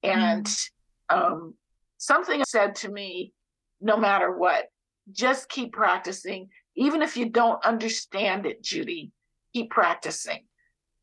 And 0.03 0.47
mm. 0.47 0.71
um, 1.11 1.55
something 1.97 2.45
said 2.45 2.75
to 2.77 2.91
me, 2.91 3.33
no 3.81 3.97
matter 3.97 4.31
what, 4.37 4.71
just 5.13 5.49
keep 5.49 5.73
practicing 5.73 6.49
even 6.79 7.03
if 7.03 7.17
you 7.17 7.29
don't 7.29 7.63
understand 7.65 8.47
it, 8.47 8.63
Judy, 8.63 9.11
keep 9.53 9.69
practicing. 9.69 10.45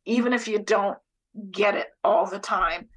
Even 0.05 0.31
if 0.31 0.47
you 0.47 0.59
don't 0.59 0.97
get 1.51 1.75
it 1.75 1.88
all 2.01 2.25
the 2.25 2.39
time, 2.39 2.88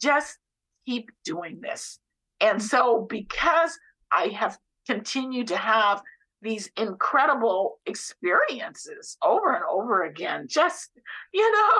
just 0.00 0.38
keep 0.86 1.10
doing 1.24 1.60
this. 1.60 1.98
And 2.40 2.62
so, 2.62 3.06
because 3.10 3.76
I 4.12 4.28
have 4.28 4.56
continued 4.86 5.48
to 5.48 5.56
have 5.56 6.00
these 6.42 6.70
incredible 6.76 7.78
experiences 7.86 9.16
over 9.22 9.54
and 9.54 9.64
over 9.70 10.04
again, 10.04 10.46
just, 10.48 10.90
you 11.32 11.52
know, 11.52 11.70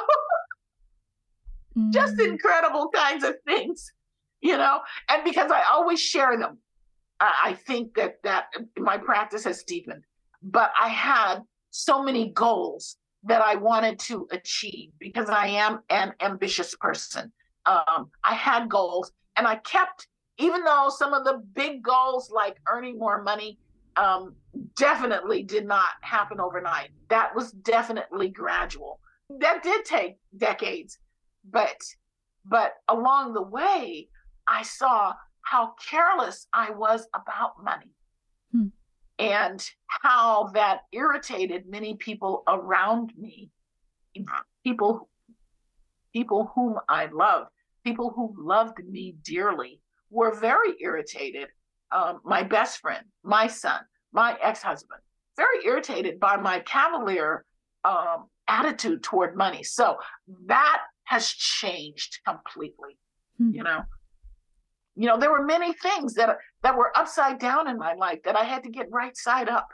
mm. 1.78 1.92
just 1.92 2.20
incredible 2.20 2.88
kinds 2.88 3.24
of 3.24 3.36
things, 3.46 3.92
you 4.40 4.56
know, 4.56 4.80
and 5.08 5.22
because 5.24 5.50
I 5.50 5.62
always 5.70 6.00
share 6.00 6.36
them 6.38 6.58
I 7.20 7.56
think 7.66 7.94
that 7.94 8.22
that 8.22 8.46
my 8.76 8.96
practice 8.96 9.44
has 9.44 9.62
deepened, 9.64 10.04
but 10.42 10.70
I 10.80 10.88
had 10.88 11.40
so 11.70 12.02
many 12.02 12.30
goals 12.30 12.96
that 13.24 13.42
I 13.42 13.56
wanted 13.56 13.98
to 14.00 14.28
achieve 14.30 14.90
because 14.98 15.28
I 15.28 15.48
am 15.48 15.80
an 15.90 16.14
ambitious 16.20 16.74
person. 16.76 17.32
Um, 17.66 18.10
I 18.22 18.34
had 18.34 18.68
goals 18.68 19.12
and 19.36 19.46
I 19.46 19.56
kept, 19.56 20.06
even 20.38 20.62
though 20.62 20.90
some 20.96 21.12
of 21.12 21.24
the 21.24 21.42
big 21.54 21.82
goals 21.82 22.30
like 22.30 22.58
earning 22.68 22.98
more 22.98 23.22
money 23.22 23.58
um, 23.96 24.36
definitely 24.78 25.42
did 25.42 25.66
not 25.66 25.90
happen 26.00 26.40
overnight. 26.40 26.90
That 27.08 27.34
was 27.34 27.52
definitely 27.52 28.28
gradual. 28.28 29.00
That 29.40 29.62
did 29.62 29.84
take 29.84 30.16
decades, 30.36 30.98
but 31.50 31.76
but 32.44 32.74
along 32.88 33.34
the 33.34 33.42
way, 33.42 34.08
I 34.46 34.62
saw 34.62 35.14
how 35.42 35.74
careless 35.90 36.46
I 36.52 36.70
was 36.70 37.06
about 37.14 37.62
money. 37.62 37.92
Hmm. 38.52 38.68
And 39.18 39.68
how 39.86 40.50
that 40.54 40.82
irritated 40.92 41.68
many 41.68 41.96
people 41.96 42.44
around 42.46 43.12
me, 43.18 43.50
people, 44.64 45.08
people 46.12 46.52
whom 46.54 46.78
I 46.88 47.06
loved, 47.06 47.50
people 47.84 48.10
who 48.10 48.34
loved 48.38 48.78
me 48.88 49.16
dearly, 49.22 49.80
were 50.10 50.38
very 50.38 50.74
irritated. 50.80 51.48
Um, 51.90 52.20
my 52.24 52.42
best 52.42 52.80
friend, 52.80 53.04
my 53.24 53.48
son, 53.48 53.80
my 54.12 54.36
ex-husband, 54.42 55.00
very 55.36 55.64
irritated 55.64 56.18
by 56.18 56.36
my 56.36 56.60
cavalier 56.60 57.44
um, 57.84 58.26
attitude 58.46 59.02
toward 59.02 59.36
money. 59.36 59.62
So 59.62 59.96
that 60.46 60.80
has 61.04 61.28
changed 61.28 62.18
completely. 62.26 62.98
Hmm. 63.38 63.52
You 63.54 63.62
know, 63.62 63.82
you 64.96 65.06
know, 65.06 65.18
there 65.18 65.30
were 65.30 65.44
many 65.44 65.72
things 65.72 66.14
that 66.14 66.36
that 66.62 66.76
were 66.76 66.96
upside 66.96 67.38
down 67.38 67.68
in 67.68 67.78
my 67.78 67.94
life 67.94 68.20
that 68.24 68.36
I 68.36 68.44
had 68.44 68.64
to 68.64 68.70
get 68.70 68.90
right 68.90 69.16
side 69.16 69.48
up. 69.48 69.68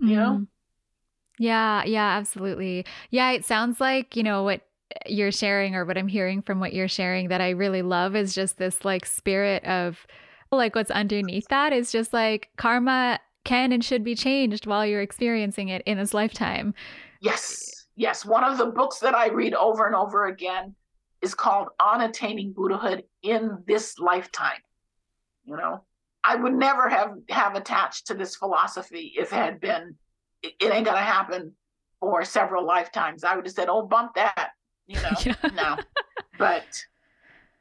You 0.00 0.16
know? 0.16 0.30
Mm. 0.38 0.46
Yeah, 1.38 1.84
yeah, 1.84 2.16
absolutely. 2.16 2.84
Yeah, 3.10 3.30
it 3.30 3.44
sounds 3.44 3.80
like, 3.80 4.16
you 4.16 4.22
know, 4.22 4.42
what 4.42 4.62
you're 5.06 5.32
sharing 5.32 5.74
or 5.74 5.84
what 5.84 5.98
I'm 5.98 6.08
hearing 6.08 6.42
from 6.42 6.60
what 6.60 6.72
you're 6.72 6.88
sharing 6.88 7.28
that 7.28 7.40
I 7.40 7.50
really 7.50 7.82
love 7.82 8.14
is 8.14 8.34
just 8.34 8.58
this 8.58 8.84
like 8.84 9.06
spirit 9.06 9.64
of 9.64 10.06
like 10.56 10.74
what's 10.74 10.90
underneath 10.90 11.48
that 11.48 11.72
is 11.72 11.92
just 11.92 12.12
like 12.12 12.50
karma 12.56 13.20
can 13.44 13.72
and 13.72 13.84
should 13.84 14.02
be 14.02 14.14
changed 14.14 14.66
while 14.66 14.86
you're 14.86 15.02
experiencing 15.02 15.68
it 15.68 15.82
in 15.86 15.98
this 15.98 16.14
lifetime. 16.14 16.74
Yes. 17.20 17.86
Yes, 17.96 18.24
one 18.24 18.42
of 18.42 18.58
the 18.58 18.66
books 18.66 18.98
that 18.98 19.14
I 19.14 19.28
read 19.28 19.54
over 19.54 19.86
and 19.86 19.94
over 19.94 20.26
again 20.26 20.74
is 21.22 21.34
called 21.34 21.68
On 21.80 22.00
Attaining 22.00 22.52
Buddhahood 22.52 23.04
in 23.22 23.62
This 23.66 23.98
Lifetime. 23.98 24.58
You 25.44 25.56
know, 25.56 25.84
I 26.24 26.36
would 26.36 26.54
never 26.54 26.88
have 26.88 27.12
have 27.28 27.54
attached 27.54 28.06
to 28.08 28.14
this 28.14 28.34
philosophy 28.34 29.12
if 29.16 29.32
it 29.32 29.36
had 29.36 29.60
been 29.60 29.94
it, 30.42 30.54
it 30.60 30.72
ain't 30.72 30.86
gonna 30.86 30.98
happen 30.98 31.52
for 32.00 32.24
several 32.24 32.66
lifetimes. 32.66 33.24
I 33.24 33.36
would 33.36 33.46
have 33.46 33.54
said, 33.54 33.68
"Oh, 33.68 33.86
bump 33.86 34.14
that," 34.14 34.50
you 34.86 34.96
know. 35.00 35.10
Yeah. 35.24 35.34
no, 35.54 35.76
but 36.38 36.64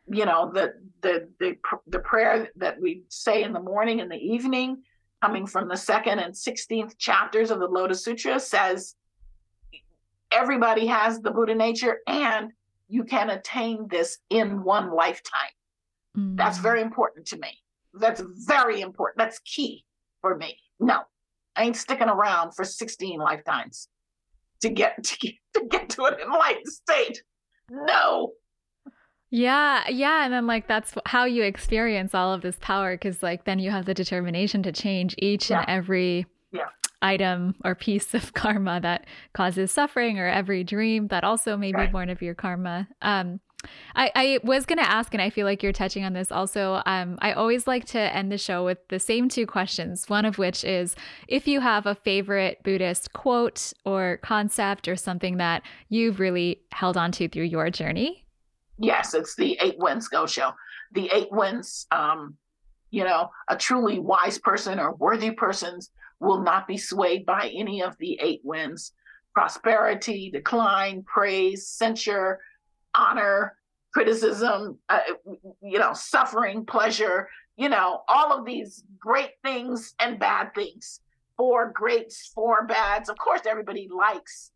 you 0.07 0.25
know 0.25 0.51
the 0.53 0.73
the 1.01 1.29
the 1.39 1.55
the 1.87 1.99
prayer 1.99 2.49
that 2.57 2.79
we 2.79 3.03
say 3.09 3.43
in 3.43 3.53
the 3.53 3.59
morning 3.59 4.01
and 4.01 4.11
the 4.11 4.17
evening, 4.17 4.83
coming 5.21 5.45
from 5.45 5.67
the 5.67 5.77
second 5.77 6.19
and 6.19 6.35
sixteenth 6.35 6.97
chapters 6.97 7.51
of 7.51 7.59
the 7.59 7.67
Lotus 7.67 8.03
Sutra, 8.03 8.39
says 8.39 8.95
everybody 10.31 10.87
has 10.87 11.21
the 11.21 11.31
Buddha 11.31 11.55
nature 11.55 11.99
and 12.07 12.51
you 12.89 13.03
can 13.03 13.29
attain 13.29 13.87
this 13.89 14.17
in 14.29 14.63
one 14.63 14.93
lifetime. 14.93 15.53
Mm. 16.17 16.37
That's 16.37 16.57
very 16.57 16.81
important 16.81 17.27
to 17.27 17.37
me. 17.37 17.59
That's 17.93 18.21
very 18.45 18.81
important. 18.81 19.19
That's 19.19 19.39
key 19.39 19.85
for 20.21 20.35
me. 20.35 20.57
No, 20.79 21.01
I 21.55 21.63
ain't 21.63 21.77
sticking 21.77 22.09
around 22.09 22.53
for 22.53 22.65
16 22.65 23.19
lifetimes 23.19 23.87
to 24.61 24.69
get 24.69 25.03
to 25.03 25.17
get, 25.17 25.33
to, 25.53 25.65
get 25.69 25.89
to 25.89 26.05
an 26.05 26.15
enlightened 26.19 26.67
state. 26.67 27.23
No. 27.69 28.33
Yeah, 29.35 29.89
yeah, 29.89 30.25
and 30.25 30.31
then 30.31 30.45
like 30.45 30.67
that's 30.67 30.93
how 31.07 31.25
you 31.25 31.41
experience 31.41 32.13
all 32.13 32.31
of 32.33 32.43
this 32.43 32.57
power 32.61 32.93
because 32.93 33.23
like 33.23 33.45
then 33.45 33.57
you 33.57 33.71
have 33.71 33.85
the 33.85 33.95
determination 33.95 34.61
to 34.61 34.71
change 34.71 35.15
each 35.17 35.49
yeah. 35.49 35.61
and 35.61 35.69
every 35.69 36.27
yeah 36.51 36.67
item 37.01 37.55
or 37.65 37.73
piece 37.73 38.13
of 38.13 38.33
karma 38.35 38.79
that 38.81 39.07
causes 39.33 39.71
suffering 39.71 40.19
or 40.19 40.27
every 40.27 40.63
dream 40.63 41.07
that 41.07 41.23
also 41.23 41.57
may 41.57 41.71
be 41.71 41.87
born 41.87 42.11
of 42.11 42.21
your 42.21 42.35
karma. 42.35 42.87
Um, 43.01 43.39
I, 43.95 44.11
I 44.13 44.39
was 44.43 44.67
going 44.67 44.77
to 44.77 44.87
ask, 44.87 45.13
and 45.13 45.21
I 45.21 45.31
feel 45.31 45.47
like 45.47 45.63
you're 45.63 45.71
touching 45.71 46.03
on 46.03 46.13
this 46.13 46.31
also. 46.31 46.83
Um, 46.85 47.17
I 47.19 47.31
always 47.31 47.65
like 47.65 47.85
to 47.85 47.99
end 47.99 48.31
the 48.31 48.37
show 48.37 48.63
with 48.63 48.87
the 48.89 48.99
same 48.99 49.29
two 49.29 49.47
questions, 49.47 50.09
one 50.09 50.25
of 50.25 50.37
which 50.37 50.63
is 50.63 50.95
if 51.27 51.47
you 51.47 51.61
have 51.61 51.87
a 51.87 51.95
favorite 51.95 52.61
Buddhist 52.63 53.13
quote 53.13 53.73
or 53.83 54.19
concept 54.21 54.87
or 54.87 54.95
something 54.95 55.37
that 55.37 55.63
you've 55.89 56.19
really 56.19 56.61
held 56.71 56.97
on 56.97 57.11
to 57.13 57.27
through 57.27 57.45
your 57.45 57.71
journey. 57.71 58.22
Yes, 58.83 59.13
it's 59.13 59.35
the 59.35 59.57
Eight 59.61 59.77
Winds 59.77 60.09
Gosho. 60.09 60.53
The 60.91 61.09
Eight 61.13 61.31
Winds, 61.31 61.87
um, 61.91 62.35
you 62.91 63.03
know, 63.03 63.29
a 63.47 63.55
truly 63.55 63.99
wise 63.99 64.37
person 64.37 64.79
or 64.79 64.93
worthy 64.93 65.31
persons 65.31 65.89
will 66.19 66.41
not 66.41 66.67
be 66.67 66.77
swayed 66.77 67.25
by 67.25 67.51
any 67.55 67.81
of 67.81 67.97
the 67.97 68.19
eight 68.21 68.41
winds 68.43 68.93
prosperity, 69.33 70.29
decline, 70.29 71.03
praise, 71.03 71.67
censure, 71.67 72.39
honor, 72.93 73.57
criticism, 73.91 74.77
uh, 74.89 74.99
you 75.59 75.79
know, 75.79 75.91
suffering, 75.93 76.63
pleasure, 76.65 77.27
you 77.57 77.67
know, 77.67 78.03
all 78.07 78.31
of 78.31 78.45
these 78.45 78.83
great 78.99 79.31
things 79.43 79.95
and 79.99 80.19
bad 80.19 80.53
things. 80.53 80.99
Four 81.35 81.71
greats, 81.73 82.27
four 82.27 82.67
bads. 82.67 83.09
Of 83.09 83.17
course, 83.17 83.41
everybody 83.47 83.89
likes 83.91 84.51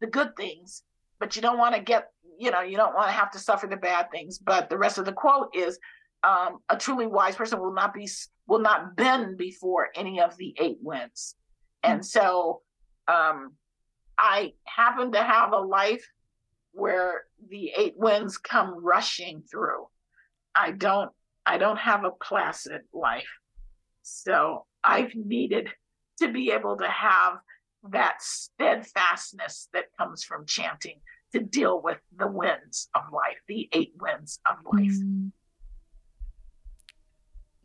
the 0.00 0.06
good 0.06 0.34
things, 0.34 0.82
but 1.20 1.36
you 1.36 1.42
don't 1.42 1.58
want 1.58 1.74
to 1.74 1.82
get, 1.82 2.10
you 2.38 2.50
know, 2.50 2.60
you 2.60 2.76
don't 2.76 2.94
want 2.94 3.08
to 3.08 3.12
have 3.12 3.30
to 3.32 3.38
suffer 3.38 3.66
the 3.66 3.76
bad 3.76 4.10
things. 4.10 4.38
But 4.38 4.68
the 4.70 4.78
rest 4.78 4.98
of 4.98 5.04
the 5.04 5.12
quote 5.12 5.54
is 5.54 5.78
um, 6.22 6.58
a 6.68 6.76
truly 6.76 7.06
wise 7.06 7.36
person 7.36 7.60
will 7.60 7.74
not 7.74 7.94
be 7.94 8.08
will 8.46 8.60
not 8.60 8.96
bend 8.96 9.36
before 9.36 9.88
any 9.94 10.20
of 10.20 10.36
the 10.36 10.54
eight 10.60 10.78
winds. 10.80 11.34
And 11.82 12.04
so 12.04 12.62
um, 13.08 13.52
I 14.18 14.54
happen 14.64 15.12
to 15.12 15.22
have 15.22 15.52
a 15.52 15.58
life 15.58 16.04
where 16.72 17.24
the 17.48 17.72
eight 17.76 17.94
winds 17.96 18.38
come 18.38 18.84
rushing 18.84 19.42
through. 19.50 19.86
I 20.54 20.72
don't 20.72 21.10
I 21.44 21.58
don't 21.58 21.78
have 21.78 22.04
a 22.04 22.10
placid 22.10 22.82
life. 22.92 23.28
So 24.02 24.66
I've 24.82 25.14
needed 25.14 25.68
to 26.20 26.32
be 26.32 26.50
able 26.50 26.76
to 26.78 26.88
have 26.88 27.38
that 27.90 28.20
steadfastness 28.20 29.68
that 29.72 29.86
comes 29.98 30.24
from 30.24 30.46
chanting 30.46 31.00
to 31.38 31.44
deal 31.44 31.80
with 31.82 31.98
the 32.18 32.26
winds 32.26 32.88
of 32.94 33.02
life, 33.12 33.36
the 33.48 33.68
eight 33.72 33.94
winds 34.00 34.38
of 34.50 34.56
life. 34.72 34.92
Mm. 34.92 35.32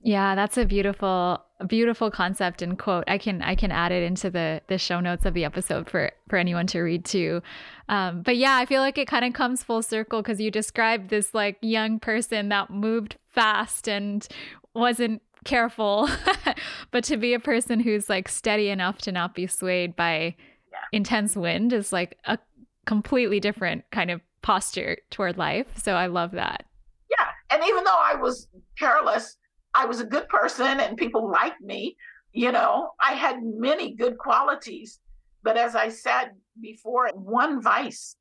Yeah, 0.03 0.34
that's 0.34 0.57
a 0.57 0.65
beautiful 0.65 1.43
beautiful 1.67 2.09
concept 2.09 2.63
and 2.63 2.78
quote. 2.80 3.03
I 3.07 3.19
can 3.19 3.41
I 3.43 3.53
can 3.53 3.72
add 3.72 3.91
it 3.91 4.01
into 4.03 4.32
the 4.32 4.61
the 4.67 4.80
show 4.80 4.99
notes 4.99 5.26
of 5.26 5.36
the 5.36 5.45
episode 5.45 5.89
for 5.89 6.11
for 6.28 6.38
anyone 6.38 6.65
to 6.67 6.82
read 6.82 7.05
too. 7.05 7.41
Um, 7.88 8.24
but 8.24 8.38
yeah, 8.38 8.57
I 8.57 8.65
feel 8.65 8.82
like 8.82 8.97
it 8.97 9.07
kind 9.07 9.26
of 9.26 9.34
comes 9.34 9.63
full 9.63 9.84
circle 9.84 10.24
because 10.24 10.41
you 10.41 10.49
described 10.49 11.09
this 11.09 11.36
like 11.36 11.57
young 11.61 11.99
person 11.99 12.49
that 12.49 12.72
moved 12.72 13.17
fast 13.30 13.88
and 13.88 14.28
wasn't 14.74 15.22
careful, 15.45 16.09
but 16.91 17.03
to 17.03 17.17
be 17.17 17.34
a 17.36 17.39
person 17.39 17.80
who's 17.80 18.09
like 18.09 18.28
steady 18.28 18.69
enough 18.69 18.97
to 18.99 19.11
not 19.11 19.36
be 19.36 19.45
swayed 19.45 19.95
by 19.95 20.36
yeah. 20.72 20.80
intense 20.91 21.36
wind 21.36 21.74
is 21.74 21.93
like 21.93 22.17
a 22.26 22.39
completely 22.86 23.39
different 23.39 23.84
kind 23.91 24.11
of 24.11 24.21
posture 24.41 24.97
toward 25.09 25.38
life. 25.38 25.67
So 25.77 25.93
I 25.93 26.07
love 26.07 26.32
that. 26.32 26.65
Yeah, 27.09 27.27
and 27.49 27.63
even 27.67 27.84
though 27.84 27.99
I 27.99 28.15
was 28.15 28.47
careless 28.77 29.38
I 29.73 29.86
was 29.86 29.99
a 29.99 30.05
good 30.05 30.27
person 30.27 30.79
and 30.79 30.97
people 30.97 31.29
liked 31.29 31.61
me. 31.61 31.95
You 32.34 32.51
know, 32.51 32.91
I 32.99 33.13
had 33.13 33.38
many 33.41 33.93
good 33.95 34.17
qualities. 34.17 34.99
But 35.43 35.57
as 35.57 35.75
I 35.75 35.89
said 35.89 36.32
before, 36.61 37.09
one 37.13 37.61
vice 37.61 38.15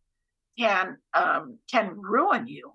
can 0.58 0.96
um, 1.14 1.58
can 1.70 1.94
ruin 1.96 2.46
you. 2.46 2.72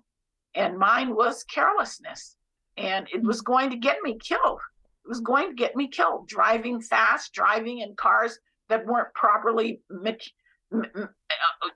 And 0.54 0.78
mine 0.78 1.14
was 1.14 1.44
carelessness. 1.44 2.36
And 2.76 3.06
it 3.12 3.22
was 3.22 3.40
going 3.40 3.70
to 3.70 3.76
get 3.76 3.98
me 4.02 4.18
killed. 4.18 4.60
It 5.04 5.08
was 5.08 5.20
going 5.20 5.48
to 5.48 5.54
get 5.54 5.76
me 5.76 5.88
killed. 5.88 6.28
Driving 6.28 6.80
fast, 6.80 7.32
driving 7.32 7.78
in 7.78 7.94
cars 7.96 8.38
that 8.68 8.86
weren't 8.86 9.12
properly 9.14 9.80
me- 9.90 10.18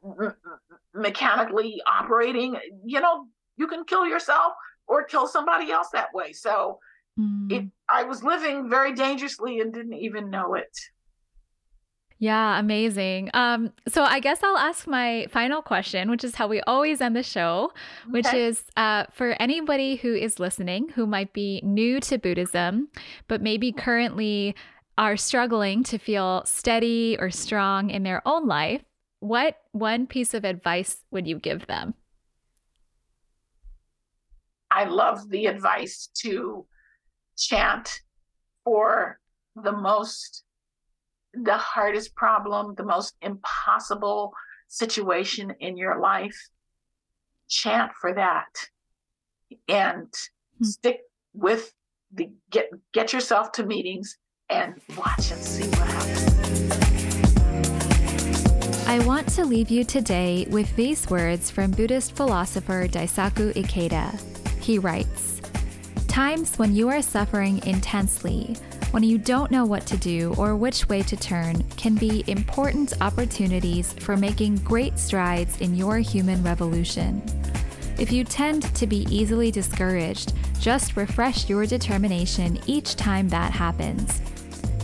me- 0.03 0.28
mechanically 0.94 1.80
operating. 1.86 2.57
You 2.84 3.01
know, 3.01 3.26
you 3.57 3.66
can 3.66 3.84
kill 3.84 4.07
yourself 4.07 4.53
or 4.86 5.05
kill 5.05 5.26
somebody 5.26 5.70
else 5.70 5.88
that 5.92 6.09
way. 6.14 6.32
So 6.32 6.78
Mm. 7.18 7.53
It, 7.53 7.64
I 7.88 8.05
was 8.05 8.22
living 8.22 8.68
very 8.68 8.94
dangerously 8.94 9.61
and 9.61 9.72
didn't 9.72 9.94
even 9.94 10.30
know 10.30 10.55
it. 10.55 10.76
Yeah, 12.18 12.59
amazing. 12.59 13.30
Um, 13.32 13.72
so 13.88 14.05
I 14.05 14.20
guess 14.20 14.42
I'll 14.42 14.59
ask 14.59 14.86
my 14.86 15.26
final 15.30 15.62
question, 15.62 16.11
which 16.11 16.22
is 16.22 16.34
how 16.34 16.48
we 16.48 16.61
always 16.62 17.01
end 17.01 17.16
the 17.16 17.22
show, 17.22 17.72
which 18.11 18.32
is 18.34 18.64
uh, 18.76 19.07
for 19.11 19.30
anybody 19.40 19.96
who 19.96 20.14
is 20.14 20.38
listening 20.38 20.90
who 20.90 21.07
might 21.07 21.32
be 21.32 21.62
new 21.64 21.98
to 22.01 22.18
Buddhism, 22.18 22.88
but 23.26 23.40
maybe 23.40 23.72
currently 23.72 24.55
are 24.98 25.16
struggling 25.16 25.82
to 25.84 25.96
feel 25.96 26.42
steady 26.44 27.16
or 27.18 27.30
strong 27.30 27.88
in 27.88 28.03
their 28.03 28.20
own 28.28 28.46
life, 28.46 28.82
what 29.20 29.56
one 29.72 30.06
piece 30.06 30.34
of 30.34 30.44
advice 30.44 31.04
would 31.10 31.26
you 31.26 31.38
give 31.38 31.66
them? 31.66 31.94
I 34.70 34.84
love 34.84 35.28
the 35.30 35.46
advice 35.46 36.08
to 36.22 36.66
chant 37.36 38.00
for 38.64 39.18
the 39.56 39.72
most, 39.72 40.44
the 41.34 41.56
hardest 41.56 42.14
problem, 42.14 42.74
the 42.76 42.84
most 42.84 43.14
impossible 43.20 44.32
situation 44.68 45.52
in 45.60 45.76
your 45.76 46.00
life. 46.00 46.36
Chant 47.48 47.90
for 48.00 48.14
that 48.14 48.48
and 49.68 50.12
Hmm. 50.58 50.64
stick 50.64 51.00
with 51.32 51.72
the 52.12 52.30
get 52.50 52.70
get 52.92 53.12
yourself 53.12 53.52
to 53.52 53.66
meetings 53.66 54.18
and 54.48 54.80
watch 54.96 55.30
and 55.30 55.40
see 55.40 55.68
what 55.68 55.88
happens. 55.88 56.29
I 58.91 58.99
want 59.07 59.28
to 59.34 59.45
leave 59.45 59.70
you 59.70 59.84
today 59.84 60.49
with 60.51 60.74
these 60.74 61.09
words 61.09 61.49
from 61.49 61.70
Buddhist 61.70 62.16
philosopher 62.16 62.88
Daisaku 62.88 63.53
Ikeda. 63.55 64.20
He 64.61 64.80
writes 64.80 65.41
Times 66.09 66.59
when 66.59 66.74
you 66.74 66.88
are 66.88 67.01
suffering 67.01 67.64
intensely, 67.64 68.57
when 68.91 69.05
you 69.05 69.16
don't 69.16 69.53
know 69.53 69.64
what 69.64 69.86
to 69.86 69.97
do 69.97 70.34
or 70.36 70.57
which 70.57 70.88
way 70.88 71.03
to 71.03 71.16
turn, 71.16 71.62
can 71.76 71.95
be 71.95 72.24
important 72.26 72.93
opportunities 73.01 73.93
for 73.93 74.16
making 74.16 74.57
great 74.57 74.99
strides 74.99 75.61
in 75.61 75.76
your 75.76 75.99
human 75.99 76.43
revolution. 76.43 77.22
If 77.97 78.11
you 78.11 78.24
tend 78.24 78.74
to 78.74 78.88
be 78.88 79.07
easily 79.09 79.53
discouraged, 79.53 80.32
just 80.59 80.97
refresh 80.97 81.49
your 81.49 81.64
determination 81.64 82.59
each 82.66 82.97
time 82.97 83.28
that 83.28 83.53
happens. 83.53 84.20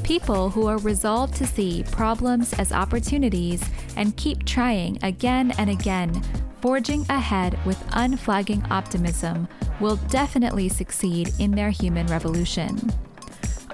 People 0.06 0.50
who 0.50 0.68
are 0.68 0.78
resolved 0.78 1.34
to 1.34 1.46
see 1.48 1.82
problems 1.90 2.52
as 2.52 2.70
opportunities 2.70 3.60
and 3.96 4.16
keep 4.16 4.44
trying 4.44 5.02
again 5.02 5.52
and 5.58 5.68
again, 5.68 6.22
forging 6.60 7.04
ahead 7.08 7.58
with 7.66 7.84
unflagging 7.90 8.64
optimism, 8.70 9.48
will 9.80 9.96
definitely 10.08 10.68
succeed 10.68 11.32
in 11.40 11.50
their 11.50 11.70
human 11.70 12.06
revolution. 12.06 12.78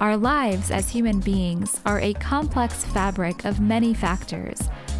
Our 0.01 0.17
lives 0.17 0.71
as 0.71 0.89
human 0.89 1.21
beings 1.21 1.79
are 1.85 2.01
a 2.01 2.15
complex 2.15 2.83
fabric 2.83 3.45
of 3.45 3.61
many 3.61 3.93
factors 3.93 4.59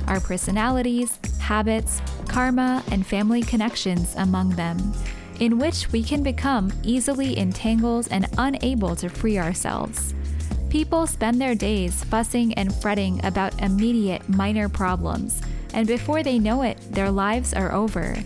our 0.09 0.21
personalities, 0.21 1.19
habits, 1.41 2.03
karma, 2.29 2.83
and 2.91 3.07
family 3.07 3.41
connections 3.41 4.15
among 4.19 4.51
them, 4.51 4.93
in 5.41 5.59
which 5.59 5.91
we 5.93 6.03
can 6.03 6.23
become 6.23 6.71
easily 6.83 7.39
entangled 7.39 8.09
and 8.11 8.27
unable 8.37 8.95
to 8.97 9.09
free 9.09 9.39
ourselves. 9.39 10.13
People 10.73 11.07
spend 11.07 11.39
their 11.39 11.55
days 11.55 12.03
fussing 12.05 12.55
and 12.55 12.75
fretting 12.75 13.23
about 13.27 13.61
immediate 13.61 14.27
minor 14.27 14.71
problems, 14.71 15.39
and 15.75 15.87
before 15.87 16.23
they 16.23 16.39
know 16.39 16.63
it, 16.63 16.79
their 16.91 17.11
lives 17.11 17.53
are 17.53 17.73
over. 17.73 18.17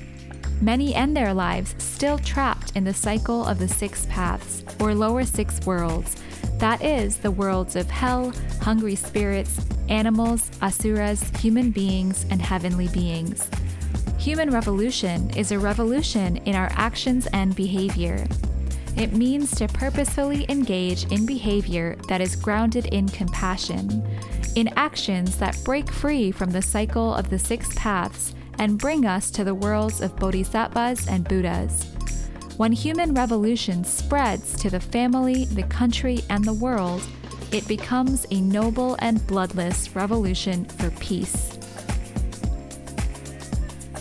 Many 0.60 0.94
end 0.94 1.16
their 1.16 1.34
lives 1.34 1.74
still 1.78 2.18
trapped 2.18 2.76
in 2.76 2.84
the 2.84 2.94
cycle 2.94 3.44
of 3.44 3.58
the 3.58 3.66
six 3.66 4.06
paths, 4.06 4.62
or 4.78 4.94
lower 4.94 5.24
six 5.24 5.58
worlds. 5.66 6.22
That 6.58 6.80
is, 6.84 7.16
the 7.16 7.32
worlds 7.32 7.74
of 7.74 7.90
hell, 7.90 8.32
hungry 8.60 8.94
spirits, 8.94 9.66
animals, 9.88 10.48
asuras, 10.62 11.28
human 11.40 11.72
beings, 11.72 12.26
and 12.30 12.40
heavenly 12.40 12.86
beings. 12.86 13.50
Human 14.18 14.50
revolution 14.50 15.30
is 15.30 15.50
a 15.50 15.58
revolution 15.58 16.36
in 16.36 16.54
our 16.54 16.70
actions 16.74 17.26
and 17.32 17.56
behavior. 17.56 18.24
It 18.96 19.12
means 19.12 19.54
to 19.56 19.68
purposefully 19.68 20.46
engage 20.48 21.04
in 21.12 21.26
behavior 21.26 21.96
that 22.08 22.22
is 22.22 22.34
grounded 22.34 22.86
in 22.86 23.08
compassion, 23.08 24.02
in 24.54 24.68
actions 24.76 25.36
that 25.36 25.60
break 25.64 25.90
free 25.90 26.32
from 26.32 26.50
the 26.50 26.62
cycle 26.62 27.14
of 27.14 27.28
the 27.28 27.38
six 27.38 27.68
paths 27.74 28.34
and 28.58 28.78
bring 28.78 29.04
us 29.04 29.30
to 29.32 29.44
the 29.44 29.54
worlds 29.54 30.00
of 30.00 30.16
bodhisattvas 30.16 31.08
and 31.08 31.28
Buddhas. 31.28 31.84
When 32.56 32.72
human 32.72 33.12
revolution 33.12 33.84
spreads 33.84 34.58
to 34.62 34.70
the 34.70 34.80
family, 34.80 35.44
the 35.44 35.64
country, 35.64 36.20
and 36.30 36.42
the 36.42 36.54
world, 36.54 37.02
it 37.52 37.68
becomes 37.68 38.26
a 38.30 38.40
noble 38.40 38.96
and 39.00 39.24
bloodless 39.26 39.94
revolution 39.94 40.64
for 40.64 40.90
peace. 40.92 41.55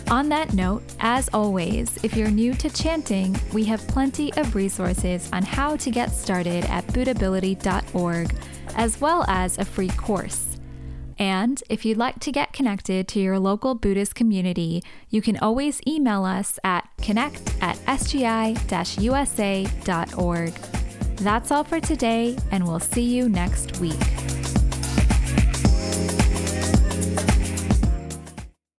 On 0.08 0.28
that 0.28 0.54
note, 0.54 0.84
as 1.00 1.28
always, 1.32 1.98
if 2.04 2.16
you're 2.16 2.30
new 2.30 2.54
to 2.54 2.70
chanting, 2.70 3.36
we 3.52 3.64
have 3.64 3.86
plenty 3.88 4.32
of 4.34 4.54
resources 4.54 5.28
on 5.32 5.42
how 5.42 5.76
to 5.76 5.90
get 5.90 6.12
started 6.12 6.64
at 6.66 6.86
buddhability.org, 6.88 8.34
as 8.76 9.00
well 9.00 9.24
as 9.26 9.58
a 9.58 9.64
free 9.64 9.88
course. 9.88 10.58
And 11.18 11.60
if 11.68 11.84
you'd 11.84 11.98
like 11.98 12.20
to 12.20 12.30
get 12.30 12.52
connected 12.52 13.08
to 13.08 13.20
your 13.20 13.40
local 13.40 13.74
Buddhist 13.74 14.14
community, 14.14 14.84
you 15.10 15.20
can 15.22 15.38
always 15.38 15.80
email 15.88 16.24
us 16.24 16.58
at 16.62 16.88
connect 17.02 17.54
at 17.60 17.76
sgi 17.86 18.56
usa.org. 19.00 20.52
That's 21.16 21.50
all 21.50 21.64
for 21.64 21.80
today, 21.80 22.36
and 22.52 22.68
we'll 22.68 22.78
see 22.78 23.02
you 23.02 23.28
next 23.28 23.80
week. 23.80 24.35